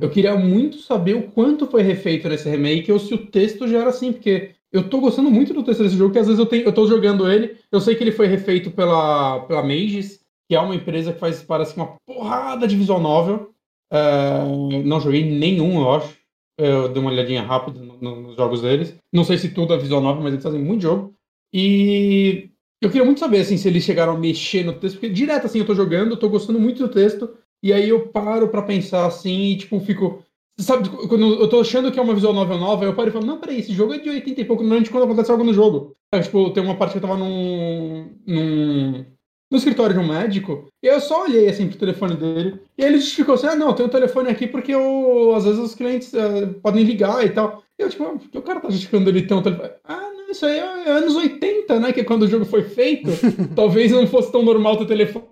[0.00, 3.80] Eu queria muito saber o quanto foi refeito nesse remake ou se o texto já
[3.80, 6.46] era assim, porque eu tô gostando muito do texto desse jogo, que às vezes eu,
[6.46, 10.56] tenho, eu tô jogando ele, eu sei que ele foi refeito pela, pela Mages, que
[10.56, 13.50] é uma empresa que faz, parece uma porrada de visual novel.
[13.92, 16.16] Uh, não joguei nenhum, eu acho.
[16.58, 18.96] Eu dei uma olhadinha rápida nos jogos deles.
[19.12, 21.14] Não sei se tudo é visual novel, mas eles fazem muito jogo.
[21.52, 22.50] E
[22.82, 25.60] eu queria muito saber assim, se eles chegaram a mexer no texto, porque direto assim
[25.60, 27.32] eu tô jogando, eu tô gostando muito do texto,
[27.62, 30.20] e aí eu paro para pensar assim e tipo, fico.
[30.58, 33.24] Sabe, quando eu tô achando que é uma visual novel nova, eu paro e falo,
[33.24, 35.96] não, peraí, esse jogo é de 80 e pouco, normalmente quando acontece algo no jogo.
[36.22, 38.10] tipo, tem uma parte que eu tava num.
[38.26, 39.06] num.
[39.50, 42.98] no escritório de um médico, e eu só olhei assim pro telefone dele, e ele
[42.98, 46.52] justificou assim, ah, não, tem um telefone aqui porque eu, às vezes os clientes uh,
[46.60, 47.62] podem ligar e tal.
[47.78, 48.04] E eu, tipo,
[48.34, 49.70] o cara tá justificando ele ter um telefone?
[49.84, 50.01] Ah,
[50.32, 51.92] isso aí é anos 80, né?
[51.92, 53.10] Que é quando o jogo foi feito.
[53.54, 55.26] Talvez não fosse tão normal ter telefone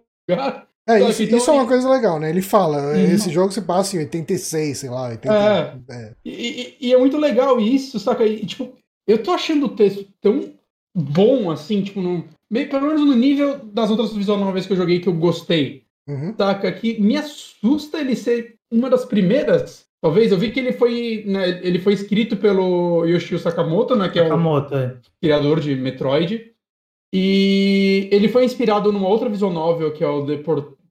[0.89, 2.31] É, isso, então, isso, é uma coisa legal, né?
[2.31, 3.13] Ele fala, uhum.
[3.13, 5.35] esse jogo se passa em 86, sei lá, 80.
[5.35, 5.95] É.
[5.95, 6.13] é.
[6.25, 8.25] E, e, é muito legal isso, saca?
[8.25, 8.73] E, tipo,
[9.07, 10.53] eu tô achando o texto tão
[10.97, 15.01] bom, assim, tipo, no, pelo menos no nível das outras visual novas que eu joguei
[15.01, 15.85] que eu gostei.
[16.09, 16.35] Uhum.
[16.37, 16.73] Saca?
[16.73, 21.61] Que me assusta ele ser uma das primeiras Talvez, eu vi que ele foi, né,
[21.63, 24.97] ele foi escrito pelo Yoshio Sakamoto, né, que é Sakamoto, o é.
[25.21, 26.51] criador de Metroid.
[27.13, 30.43] E ele foi inspirado numa outra visual novel, que é o The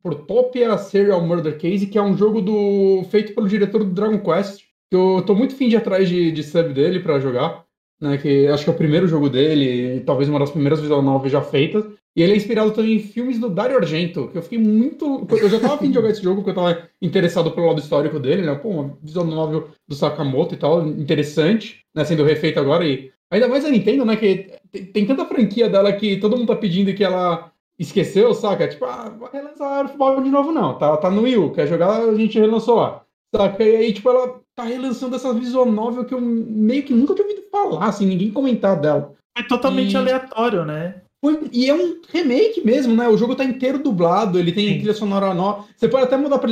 [0.03, 4.61] Portopia Serial Murder Case, que é um jogo do feito pelo diretor do Dragon Quest.
[4.91, 7.65] Eu tô muito fim de atrás de, de sub dele para jogar,
[7.99, 11.31] né, que acho que é o primeiro jogo dele, talvez uma das primeiras visual novels
[11.31, 11.85] já feitas.
[12.15, 15.27] E ele é inspirado também em filmes do Dario Argento, que eu fiquei muito.
[15.29, 18.19] Eu já tava afim de jogar esse jogo, porque eu tava interessado pelo lado histórico
[18.19, 18.55] dele, né?
[18.55, 22.03] Pô, uma visão novel do Sakamoto e tal, interessante, né?
[22.03, 22.85] Sendo refeito agora.
[22.85, 24.15] E ainda mais a Nintendo, né?
[24.15, 28.67] Que tem, tem tanta franquia dela que todo mundo tá pedindo que ela esqueceu, saca?
[28.67, 30.77] Tipo, ah, vai relançar futebol de novo, não.
[30.77, 33.03] Tá, tá no Wii U, quer jogar, a gente relançou lá.
[33.33, 33.63] Saca?
[33.63, 37.25] E aí, tipo, ela tá relançando essa visual novel que eu meio que nunca tinha
[37.25, 39.13] ouvido falar, assim, ninguém comentar dela.
[39.37, 39.97] É totalmente e...
[39.97, 41.01] aleatório, né?
[41.21, 43.07] Foi, e é um remake mesmo, né?
[43.07, 44.75] O jogo tá inteiro dublado, ele tem Sim.
[44.75, 45.65] trilha sonora nova.
[45.75, 46.49] Você pode até mudar pra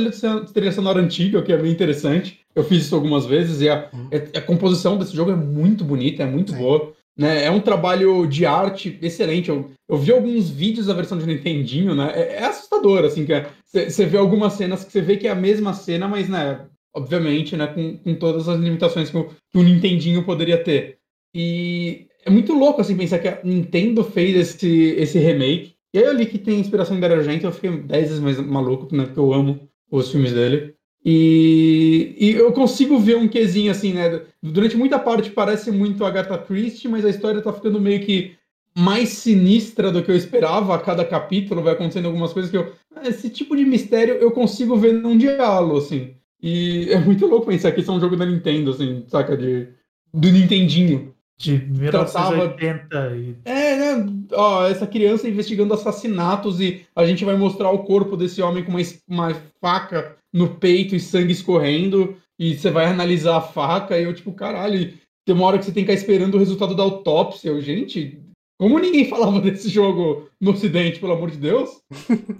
[0.52, 2.40] trilha sonora antiga, o que é bem interessante.
[2.54, 4.08] Eu fiz isso algumas vezes e a, uhum.
[4.34, 6.58] a composição desse jogo é muito bonita, é muito Sim.
[6.58, 6.92] boa.
[7.16, 7.44] Né?
[7.44, 9.48] É um trabalho de arte excelente.
[9.48, 12.12] Eu, eu vi alguns vídeos da versão de Nintendinho, né?
[12.14, 15.30] É, é assustador, assim, que você é, vê algumas cenas que você vê que é
[15.30, 16.60] a mesma cena, mas, né,
[16.94, 20.98] obviamente, né, com, com todas as limitações que o, que o Nintendinho poderia ter.
[21.34, 25.74] E é muito louco, assim, pensar que a Nintendo fez esse, esse remake.
[25.92, 28.94] E aí eu li que tem inspiração em Dario eu fiquei 10 vezes mais maluco,
[28.94, 29.04] né?
[29.04, 30.74] Porque eu amo os filmes dele.
[31.04, 34.20] E, e eu consigo ver um quesinho assim, né?
[34.42, 38.36] Durante muita parte parece muito Agatha Christie, mas a história tá ficando meio que
[38.76, 40.74] mais sinistra do que eu esperava.
[40.74, 42.72] A cada capítulo vai acontecendo algumas coisas que eu.
[43.02, 46.14] Esse tipo de mistério eu consigo ver num diálogo, assim.
[46.42, 49.36] E é muito louco pensar que isso é um jogo da Nintendo, assim, saca?
[49.36, 49.68] De,
[50.12, 51.14] do Nintendinho.
[51.38, 53.16] De 1980 Tratava...
[53.16, 53.36] e...
[53.44, 54.12] É, né?
[54.32, 58.72] Ó, essa criança investigando assassinatos e a gente vai mostrar o corpo desse homem com
[58.72, 62.16] uma, uma faca no peito e sangue escorrendo.
[62.38, 64.92] E você vai analisar a faca e eu, tipo, caralho,
[65.24, 67.50] tem uma hora que você tem que ficar esperando o resultado da autópsia.
[67.50, 68.20] Eu, gente,
[68.58, 71.70] como ninguém falava desse jogo no Ocidente, pelo amor de Deus?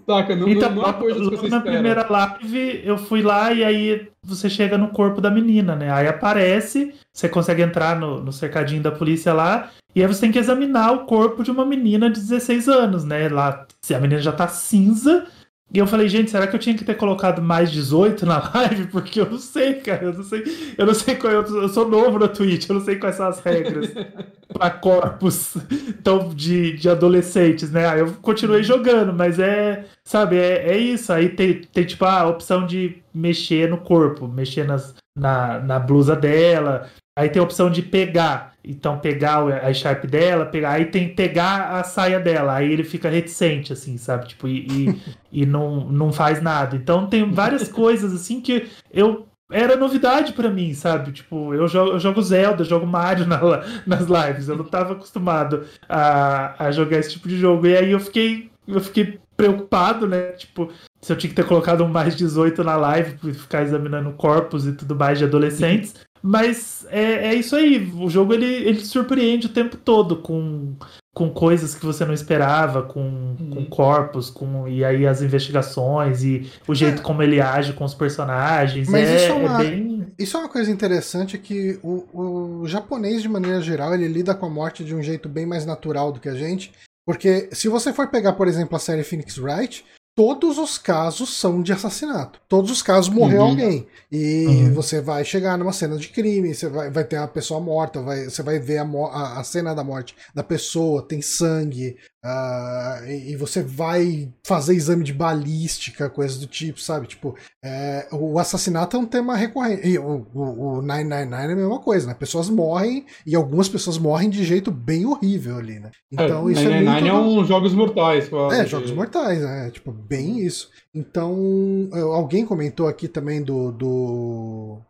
[0.04, 0.34] Saca?
[0.34, 1.72] Não, então, não, é coisa que você Na espera.
[1.72, 5.90] primeira live, eu fui lá e aí você chega no corpo da menina, né?
[5.92, 10.32] Aí aparece, você consegue entrar no, no cercadinho da polícia lá, e aí você tem
[10.32, 13.28] que examinar o corpo de uma menina de 16 anos, né?
[13.28, 15.26] Lá, se a menina já tá cinza,
[15.70, 18.86] e eu falei, gente, será que eu tinha que ter colocado mais 18 na live?
[18.86, 20.04] Porque eu não sei, cara.
[20.04, 21.36] Eu não sei, eu não sei qual é.
[21.36, 23.92] Eu sou novo na Twitch, eu não sei quais são as regras
[24.50, 25.56] para corpos
[25.88, 27.86] então, de, de adolescentes, né?
[27.86, 31.12] Aí eu continuei jogando, mas é, sabe, é, é isso.
[31.12, 36.16] Aí tem, tem tipo a opção de mexer no corpo, mexer nas, na, na blusa
[36.16, 36.88] dela.
[37.18, 38.54] Aí tem a opção de pegar.
[38.62, 40.70] Então, pegar a Sharp dela, pegar.
[40.70, 42.54] Aí tem pegar a saia dela.
[42.54, 44.28] Aí ele fica reticente, assim, sabe?
[44.28, 45.02] Tipo, e, e,
[45.42, 46.76] e não, não faz nada.
[46.76, 51.10] Então, tem várias coisas, assim, que eu era novidade para mim, sabe?
[51.10, 53.40] Tipo, eu jogo, eu jogo Zelda, jogo Mario na,
[53.84, 54.48] nas lives.
[54.48, 57.66] Eu não tava acostumado a, a jogar esse tipo de jogo.
[57.66, 60.32] E aí eu fiquei, eu fiquei preocupado, né?
[60.32, 60.70] Tipo,
[61.00, 64.72] se eu tinha que ter colocado um mais 18 na live, ficar examinando corpos e
[64.72, 65.94] tudo mais de adolescentes.
[66.22, 67.90] Mas é, é isso aí.
[67.98, 70.74] O jogo ele, ele surpreende o tempo todo com,
[71.14, 73.50] com coisas que você não esperava, com, uhum.
[73.50, 77.02] com corpos, com e aí as investigações e o jeito é.
[77.02, 78.88] como ele age com os personagens.
[78.88, 80.06] Mas é, isso, é, é uma, é bem...
[80.18, 84.46] isso é uma coisa interessante que o, o japonês, de maneira geral, ele lida com
[84.46, 86.72] a morte de um jeito bem mais natural do que a gente.
[87.06, 89.82] Porque se você for pegar, por exemplo, a série Phoenix Wright,
[90.18, 92.40] todos os casos são de assassinato.
[92.48, 93.50] Todos os casos morreu uhum.
[93.50, 93.86] alguém.
[94.10, 94.74] E uhum.
[94.74, 98.24] você vai chegar numa cena de crime, você vai, vai ter uma pessoa morta, vai,
[98.24, 103.36] você vai ver a, a, a cena da morte da pessoa, tem sangue, Uh, e,
[103.36, 107.06] você vai fazer exame de balística, coisas do tipo, sabe?
[107.06, 109.86] Tipo, é, o assassinato é um tema recorrente.
[109.86, 112.14] E o, o, o 999 é a mesma coisa, né?
[112.14, 115.92] Pessoas morrem e algumas pessoas morrem de jeito bem horrível ali, né?
[116.10, 117.06] Então é, isso 99 é muito.
[117.06, 119.70] é um Jogos Mortais, É, Jogos Mortais, né?
[119.70, 120.70] Tipo, bem isso.
[120.92, 123.70] Então, alguém comentou aqui também do.
[123.70, 124.80] do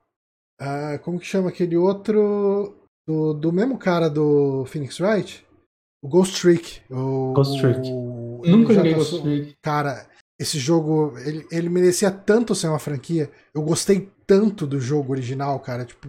[0.62, 2.74] uh, como que chama aquele outro.
[3.06, 5.48] Do, do mesmo cara do Phoenix Wright?
[6.03, 6.81] O Ghost Trick.
[6.91, 7.91] O, Ghost Trick.
[7.93, 9.57] O, Nunca joguei Ghost Trick.
[9.62, 10.07] Cara,
[10.39, 13.31] esse jogo, ele, ele merecia tanto ser uma franquia.
[13.53, 15.85] Eu gostei tanto do jogo original, cara.
[15.85, 16.09] Tipo,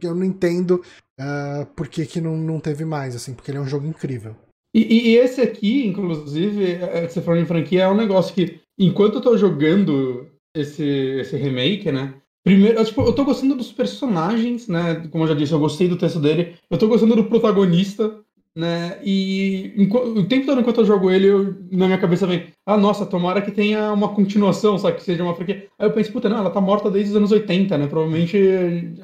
[0.00, 0.82] eu não entendo
[1.20, 4.36] uh, por que, que não, não teve mais, assim, porque ele é um jogo incrível.
[4.74, 9.16] E, e esse aqui, inclusive, é, você falou em franquia, é um negócio que, enquanto
[9.16, 12.14] eu tô jogando esse, esse remake, né?
[12.44, 15.08] Primeiro, eu, tipo, eu tô gostando dos personagens, né?
[15.10, 16.56] Como eu já disse, eu gostei do texto dele.
[16.70, 18.20] Eu tô gostando do protagonista,
[18.56, 18.98] né?
[19.02, 23.04] E o tempo todo enquanto eu jogo ele, eu, na minha cabeça vem, ah, nossa,
[23.04, 24.96] tomara que tenha uma continuação, sabe?
[24.96, 25.66] Que seja uma franquia.
[25.78, 27.86] Aí eu penso, puta, não, ela tá morta desde os anos 80, né?
[27.86, 28.38] Provavelmente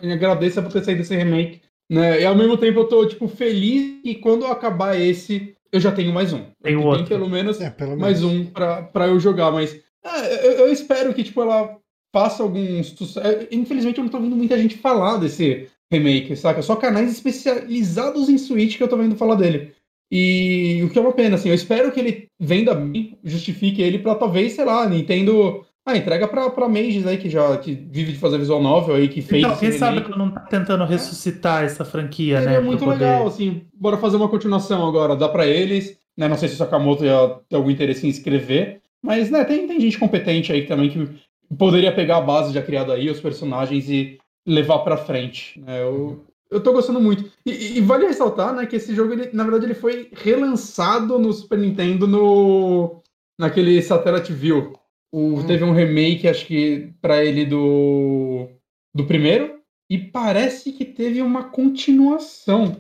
[0.03, 1.61] agradeça por ter saído desse remake.
[1.91, 2.23] Né?
[2.23, 6.13] E ao mesmo tempo eu tô, tipo, feliz que quando acabar esse, eu já tenho
[6.13, 6.45] mais um.
[6.63, 6.99] Tem outro.
[7.05, 9.75] Tem pelo menos, é, pelo mais um pra, pra eu jogar, mas
[10.05, 11.77] é, eu, eu, espero que, tipo, ela
[12.15, 13.17] faça alguns.
[13.17, 16.63] É, infelizmente eu não tô vendo muita gente falar desse remake, saca?
[16.63, 19.73] Só canais especializados em Switch que eu tô vendo falar dele.
[20.11, 23.99] E o que é uma pena, assim, eu espero que ele venda bem, justifique ele
[23.99, 25.65] pra talvez, sei lá, Nintendo.
[25.87, 29.09] Ah, entrega pra, pra Mages aí, que já que vive de fazer visual novel aí,
[29.09, 29.43] que fez.
[29.43, 32.57] Então, quem sabe que não tá tentando ressuscitar essa franquia, ele né?
[32.57, 35.99] É muito legal, assim, bora fazer uma continuação agora, dá pra eles.
[36.17, 36.29] Né?
[36.29, 39.81] Não sei se o Sakamoto ia ter algum interesse em escrever, mas né, tem, tem
[39.81, 41.09] gente competente aí também que
[41.57, 45.61] poderia pegar a base já criada aí, os personagens e levar para frente.
[45.61, 45.83] Né?
[45.83, 47.31] Eu, eu tô gostando muito.
[47.47, 51.33] E, e, vale ressaltar, né, que esse jogo, ele, na verdade, ele foi relançado no
[51.33, 53.03] Super Nintendo no
[53.39, 54.75] naquele Satellite View.
[55.13, 55.47] O, hum.
[55.47, 58.49] Teve um remake, acho que, para ele do,
[58.95, 59.59] do primeiro.
[59.89, 62.77] E parece que teve uma continuação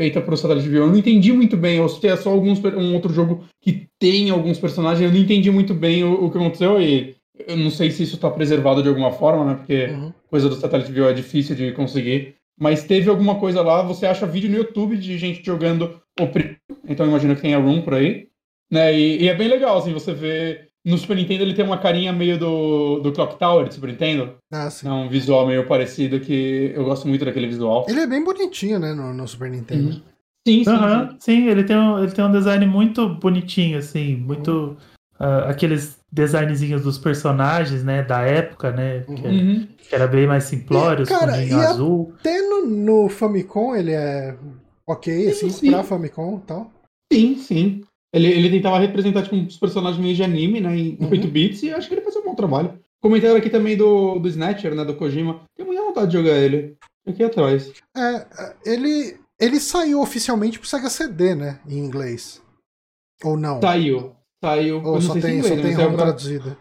[0.00, 0.84] feita pro Satellite View.
[0.84, 1.80] Eu não entendi muito bem.
[1.80, 5.04] Ou se é só alguns, um outro jogo que tem alguns personagens.
[5.04, 6.80] Eu não entendi muito bem o, o que aconteceu.
[6.80, 9.54] E eu não sei se isso está preservado de alguma forma, né?
[9.54, 10.12] Porque uhum.
[10.28, 12.36] coisa do Satellite View é difícil de conseguir.
[12.58, 16.60] Mas teve alguma coisa lá, você acha vídeo no YouTube de gente jogando o primeiro,
[16.88, 18.28] então imagino que tenha Room por aí.
[18.70, 18.96] Né?
[18.96, 20.68] E, e, é bem legal, assim, você vê.
[20.84, 24.36] No Super Nintendo ele tem uma carinha meio do, do Clock Tower de Super Nintendo.
[24.52, 24.86] Ah, sim.
[24.86, 27.86] É um visual meio parecido que eu gosto muito daquele visual.
[27.88, 29.88] Ele é bem bonitinho, né, no, no Super Nintendo.
[29.88, 30.02] Uhum.
[30.46, 31.16] Sim, sim, uhum, sim.
[31.20, 31.46] sim.
[31.48, 34.50] ele tem, um, ele tem um design muito bonitinho, assim, muito.
[34.50, 34.76] Uhum.
[35.18, 39.68] Uh, aqueles designzinhos dos personagens, né, da época, né, que, é, uhum.
[39.76, 42.14] que era bem mais simplório, cara, e azul.
[42.20, 44.36] Até no, no, Famicom ele é
[44.86, 45.70] ok, assim, sim.
[45.72, 46.72] pra Famicom e tal.
[47.12, 47.80] Sim, sim.
[48.14, 51.10] Ele, ele tentava representar, tipo, os personagens meio de anime, né, em uhum.
[51.10, 52.78] 8 bits, e acho que ele fazia um bom trabalho.
[53.02, 55.40] Comentaram aqui também do, do Snatcher, né, do Kojima.
[55.56, 56.76] Tenho muita vontade de jogar ele.
[57.06, 57.72] Aqui atrás.
[57.94, 58.26] É,
[58.64, 62.40] ele, ele saiu oficialmente pro Sega CD, né, em inglês.
[63.24, 63.60] Ou não?
[63.60, 64.14] Saiu.
[64.44, 64.82] Saiu.
[64.84, 66.04] Ou só tem, inglês, só tem ROM pra...
[66.04, 66.56] traduzida?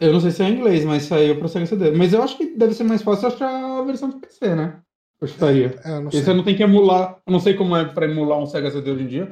[0.00, 1.90] Eu não sei se é em inglês, mas saiu pra Sega CD.
[1.90, 4.80] Mas eu acho que deve ser mais fácil achar a versão de PC, né?
[5.20, 5.78] Eu estaria.
[5.84, 7.18] É, não você não tem que emular.
[7.26, 9.28] Eu não sei como é pra emular um Sega CD hoje em dia.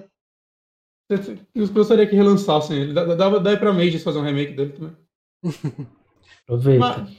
[1.54, 2.94] Eu gostaria que relançassem ele.
[2.94, 4.96] Dá, dá, dá pra Mages fazer um remake dele também.
[6.44, 6.80] Aproveita.
[6.80, 7.12] Mas,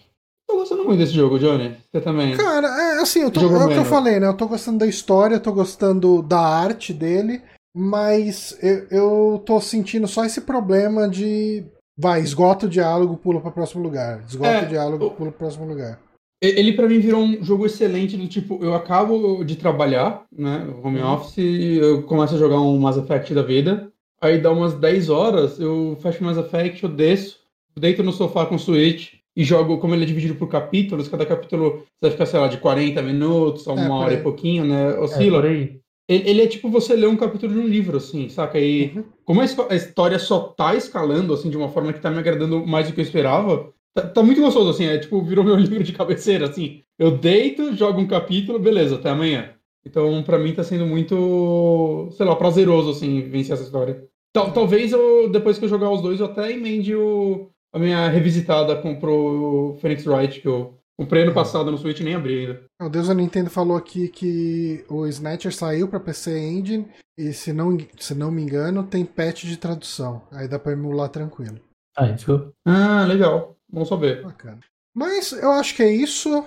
[0.47, 1.75] tô gostando muito desse jogo, Johnny.
[1.91, 2.35] Você também.
[2.35, 4.27] Cara, é assim, eu tô, é o que eu falei, né?
[4.27, 7.43] Eu tô gostando da história, tô gostando da arte dele.
[7.77, 11.65] Mas eu, eu tô sentindo só esse problema de.
[11.97, 14.23] Vai, esgota o diálogo, pula para próximo lugar.
[14.25, 15.99] Esgota é, o diálogo, pula para próximo lugar.
[16.41, 20.99] Ele para mim virou um jogo excelente do tipo, eu acabo de trabalhar, né, home
[20.99, 21.13] uhum.
[21.13, 23.89] office, eu começo a jogar um Mass Effect da vida,
[24.21, 27.39] aí dá umas 10 horas, eu fecho o Mass Effect, eu desço,
[27.77, 31.25] deito no sofá com o Switch e jogo, como ele é dividido por capítulos, cada
[31.25, 34.99] capítulo vai ficar, sei lá, de 40 minutos a uma é, hora e pouquinho, né,
[34.99, 35.37] oscila.
[35.47, 36.23] É, aí.
[36.25, 38.59] Ele é tipo você ler um capítulo de um livro, assim, saca?
[38.59, 39.03] E uhum.
[39.23, 42.87] como a história só tá escalando, assim, de uma forma que tá me agradando mais
[42.87, 45.93] do que eu esperava, tá, tá muito gostoso, assim, é tipo, virou meu livro de
[45.93, 46.81] cabeceira, assim.
[46.97, 49.53] Eu deito, jogo um capítulo, beleza, até amanhã.
[49.85, 54.03] Então, para mim tá sendo muito, sei lá, prazeroso, assim, vencer essa história.
[54.33, 58.07] Tal, talvez eu, depois que eu jogar os dois, eu até emende o, a minha
[58.09, 62.39] revisitada com, pro Phoenix Wright, que eu Comprei ano passado no Switch e nem abri
[62.39, 62.63] ainda.
[62.81, 67.51] O Deus da Nintendo falou aqui que o Snatcher saiu para PC Engine e, se
[67.51, 70.21] não, se não me engano, tem patch de tradução.
[70.31, 71.59] Aí dá para emular tranquilo.
[71.97, 72.53] Aí, viu?
[72.65, 73.57] Ah, legal.
[73.69, 74.23] Bom saber.
[74.23, 74.59] Bacana.
[74.95, 76.45] Mas eu acho que é isso,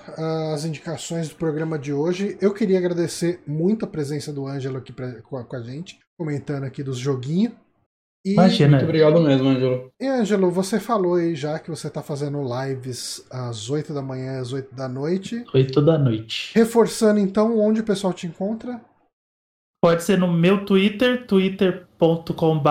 [0.54, 2.38] as indicações do programa de hoje.
[2.40, 5.98] Eu queria agradecer muito a presença do Ângelo aqui pra, com, a, com a gente,
[6.18, 7.52] comentando aqui dos joguinhos.
[8.28, 8.32] E...
[8.32, 8.76] Imagina.
[8.76, 9.90] Muito obrigado mesmo, Ângelo.
[9.98, 14.40] E, Ângelo, você falou aí já que você está fazendo lives às 8 da manhã
[14.40, 15.44] às 8 da noite.
[15.54, 16.52] 8 da noite.
[16.54, 18.80] Reforçando, então, onde o pessoal te encontra?
[19.82, 22.68] Pode ser no meu Twitter, twitter.com.br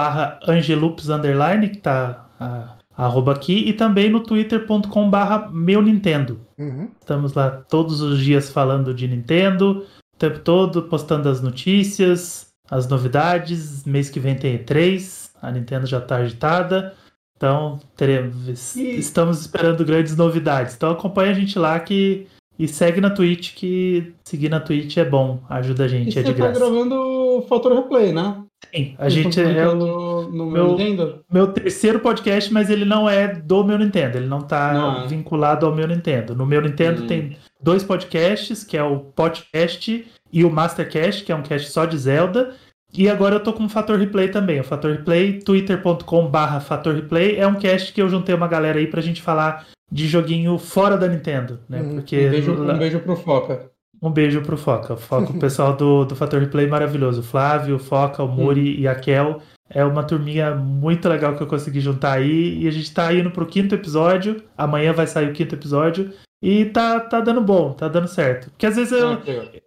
[0.48, 6.42] angelups, underline, que tá a, a arroba aqui, e também no twitter.com.br meu Nintendo.
[6.58, 6.90] Uhum.
[7.00, 12.88] Estamos lá todos os dias falando de Nintendo, o tempo todo, postando as notícias, as
[12.88, 13.86] novidades.
[13.86, 16.94] Mês que vem tem E3 a Nintendo já está agitada.
[17.36, 18.98] Então, teremos, e...
[18.98, 20.76] estamos esperando grandes novidades.
[20.76, 22.28] Então acompanha a gente lá que
[22.60, 26.24] e segue na Twitch, que seguir na Twitch é bom, ajuda a gente, e é
[26.24, 26.54] de graça.
[26.54, 28.44] Você tá gravando o Fator Replay, né?
[28.74, 31.24] Sim, a gente é o no meu, Nintendo?
[31.32, 35.04] meu terceiro podcast, mas ele não é do meu Nintendo, ele não tá não.
[35.04, 35.08] É.
[35.08, 36.36] vinculado ao meu Nintendo.
[36.36, 37.08] No meu Nintendo hum.
[37.08, 41.86] tem dois podcasts, que é o Podcast e o Mastercast, que é um cast só
[41.86, 42.56] de Zelda,
[42.94, 44.60] e agora eu tô com o Fator Replay também.
[44.60, 48.88] O Fator Replay, twitter.com/barra Fator Replay, é um cast que eu juntei uma galera aí
[48.88, 51.82] pra gente falar de joguinho fora da Nintendo, né?
[51.82, 53.72] Hum, Porque um beijo, um beijo pro Foca.
[54.02, 54.96] Um beijo pro Foca.
[54.96, 57.22] Foca, o pessoal do, do Fator Replay maravilhoso.
[57.22, 58.82] O Flávio, o Foca, o Muri hum.
[58.82, 59.42] e a Kel.
[59.70, 62.64] É uma turminha muito legal que eu consegui juntar aí.
[62.64, 64.42] E a gente tá indo pro quinto episódio.
[64.58, 66.12] Amanhã vai sair o quinto episódio.
[66.42, 68.52] E tá, tá dando bom, tá dando certo.
[68.52, 69.22] Porque às vezes eu, ah,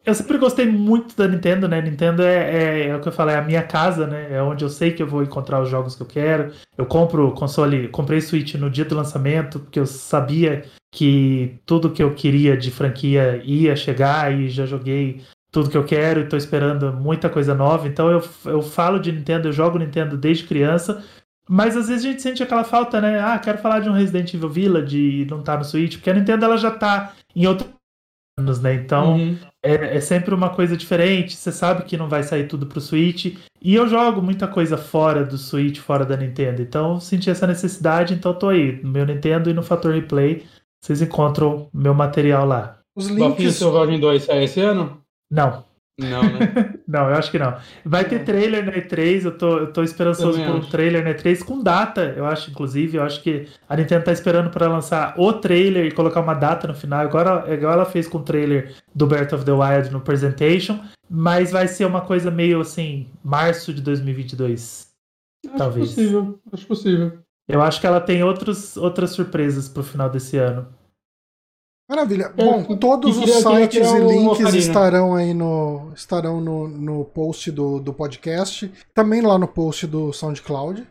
[0.06, 1.82] eu sempre gostei muito da Nintendo, né?
[1.82, 4.28] Nintendo é, é, é, o que eu falei, é a minha casa, né?
[4.30, 6.52] É onde eu sei que eu vou encontrar os jogos que eu quero.
[6.78, 12.02] Eu compro console, comprei Switch no dia do lançamento, porque eu sabia que tudo que
[12.02, 16.36] eu queria de franquia ia chegar e já joguei tudo que eu quero e tô
[16.36, 17.88] esperando muita coisa nova.
[17.88, 21.04] Então eu, eu falo de Nintendo, eu jogo Nintendo desde criança.
[21.52, 23.18] Mas às vezes a gente sente aquela falta, né?
[23.18, 26.14] Ah, quero falar de um Resident Evil Village e não tá no Switch, porque a
[26.14, 27.68] Nintendo ela já tá em outros
[28.38, 28.72] anos, né?
[28.74, 29.36] Então uhum.
[29.60, 31.34] é, é, sempre uma coisa diferente.
[31.34, 33.36] Você sabe que não vai sair tudo pro Switch.
[33.60, 36.62] E eu jogo muita coisa fora do Switch, fora da Nintendo.
[36.62, 38.80] Então senti essa necessidade, então tô aí.
[38.80, 40.46] No meu Nintendo e no Fator Replay,
[40.80, 42.78] vocês encontram meu material lá.
[42.96, 43.56] Os links.
[43.56, 45.00] Selvagem 2 sai esse ano?
[45.28, 45.64] Não.
[45.98, 46.74] Não, né?
[46.90, 47.56] não, eu acho que não.
[47.84, 51.44] Vai ter trailer na E3, eu tô, eu tô esperançoso por um trailer na E3
[51.44, 52.96] com data, eu acho, inclusive.
[52.96, 56.66] Eu acho que a Nintendo tá esperando para lançar o trailer e colocar uma data
[56.66, 60.00] no final, agora, igual ela fez com o trailer do Breath of the Wild no
[60.00, 64.88] Presentation, mas vai ser uma coisa meio assim, março de 2022.
[65.46, 65.88] Acho talvez.
[65.90, 67.18] possível, acho possível.
[67.48, 70.66] Eu acho que ela tem outros, outras surpresas pro final desse ano.
[71.90, 72.28] Maravilha.
[72.28, 77.92] Bom, todos os sites e links estarão aí no estarão no, no post do, do
[77.92, 80.82] podcast, também lá no post do SoundCloud.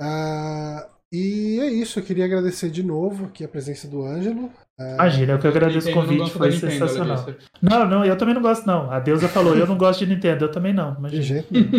[0.00, 4.48] Uh, e é isso, eu queria agradecer de novo aqui a presença do Ângelo.
[4.82, 4.94] É...
[4.94, 7.26] Imagina, eu que agradeço o convite, foi sensacional.
[7.60, 8.90] não, não, eu também não gosto, não.
[8.90, 10.96] A deusa falou, eu não gosto de Nintendo, eu também não.
[10.98, 11.22] Imagina.
[11.22, 11.70] De jeito nenhum.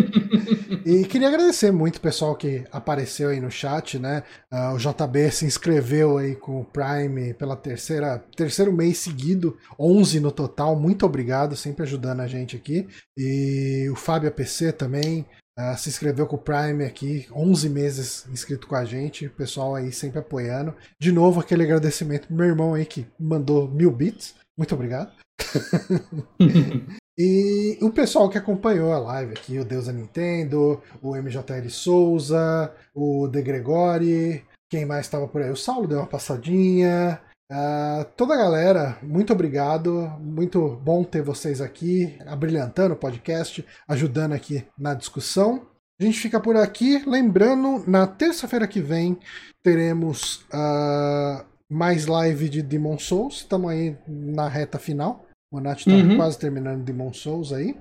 [0.84, 4.22] e queria agradecer muito o pessoal que apareceu aí no chat, né?
[4.52, 10.20] Uh, o JB se inscreveu aí com o Prime pela terceira, terceiro mês seguido, 11
[10.20, 10.74] no total.
[10.76, 12.86] Muito obrigado, sempre ajudando a gente aqui.
[13.16, 15.26] E o Fábio APC também.
[15.58, 19.76] Uh, se inscreveu com o Prime aqui, 11 meses inscrito com a gente, o pessoal
[19.76, 20.74] aí sempre apoiando.
[21.00, 24.34] De novo, aquele agradecimento pro meu irmão aí que mandou mil bits.
[24.58, 25.12] Muito obrigado.
[27.16, 32.74] e o pessoal que acompanhou a live aqui, o Deus da Nintendo, o MJL Souza,
[32.92, 35.50] o De Gregori, quem mais estava por aí?
[35.50, 40.10] O Saulo deu uma passadinha, Uh, toda a galera, muito obrigado.
[40.20, 45.66] Muito bom ter vocês aqui, abrilhantando o podcast, ajudando aqui na discussão.
[46.00, 47.02] A gente fica por aqui.
[47.06, 49.18] Lembrando, na terça-feira que vem
[49.62, 53.36] teremos uh, mais live de Demon Souls.
[53.36, 55.26] Estamos aí na reta final.
[55.52, 56.16] O Nath está uhum.
[56.16, 57.76] quase terminando Demon Souls aí.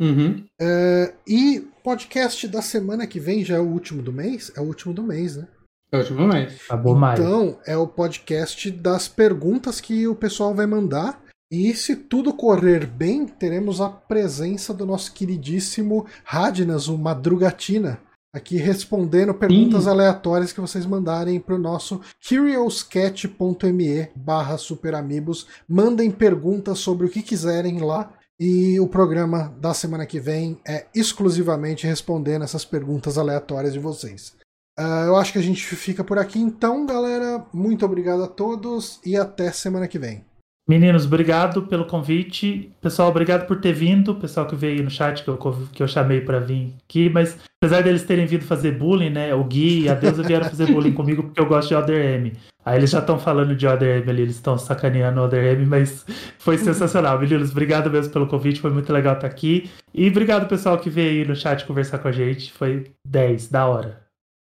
[0.00, 0.44] Uhum.
[0.60, 4.52] Uh, e podcast da semana que vem já é o último do mês?
[4.56, 5.46] É o último do mês, né?
[5.94, 6.60] É último mês.
[6.64, 7.20] Acabou mais.
[7.20, 11.22] Então, é o podcast das perguntas que o pessoal vai mandar.
[11.48, 18.00] E se tudo correr bem, teremos a presença do nosso queridíssimo Radnas, o Madrugatina,
[18.34, 19.90] aqui respondendo perguntas Sim.
[19.90, 25.46] aleatórias que vocês mandarem para o nosso curiouscat.me barra superamigos.
[25.68, 28.12] Mandem perguntas sobre o que quiserem lá.
[28.40, 34.34] E o programa da semana que vem é exclusivamente respondendo essas perguntas aleatórias de vocês.
[34.78, 37.44] Uh, eu acho que a gente fica por aqui então, galera.
[37.52, 40.24] Muito obrigado a todos e até semana que vem.
[40.66, 42.72] Meninos, obrigado pelo convite.
[42.80, 44.14] Pessoal, obrigado por ter vindo.
[44.14, 45.36] Pessoal que veio no chat que eu,
[45.70, 47.10] que eu chamei para vir aqui.
[47.10, 49.34] Mas apesar deles terem vindo fazer bullying, né?
[49.34, 52.32] O Gui e a Deusa vieram fazer bullying comigo porque eu gosto de Other M.
[52.64, 56.06] Aí eles já estão falando de Other M ali, eles estão sacaneando Other M, mas
[56.38, 57.20] foi sensacional.
[57.20, 59.70] Meninos, obrigado mesmo pelo convite, foi muito legal estar aqui.
[59.92, 62.50] E obrigado, pessoal, que veio aí no chat conversar com a gente.
[62.50, 64.03] Foi 10, da hora.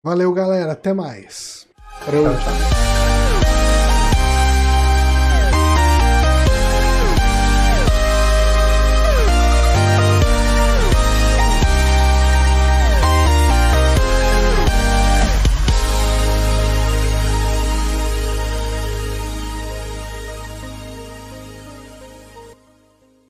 [0.06, 0.73] Valeu, galera.
[0.73, 1.68] Até mais.
[2.06, 2.94] Tchau, tchau.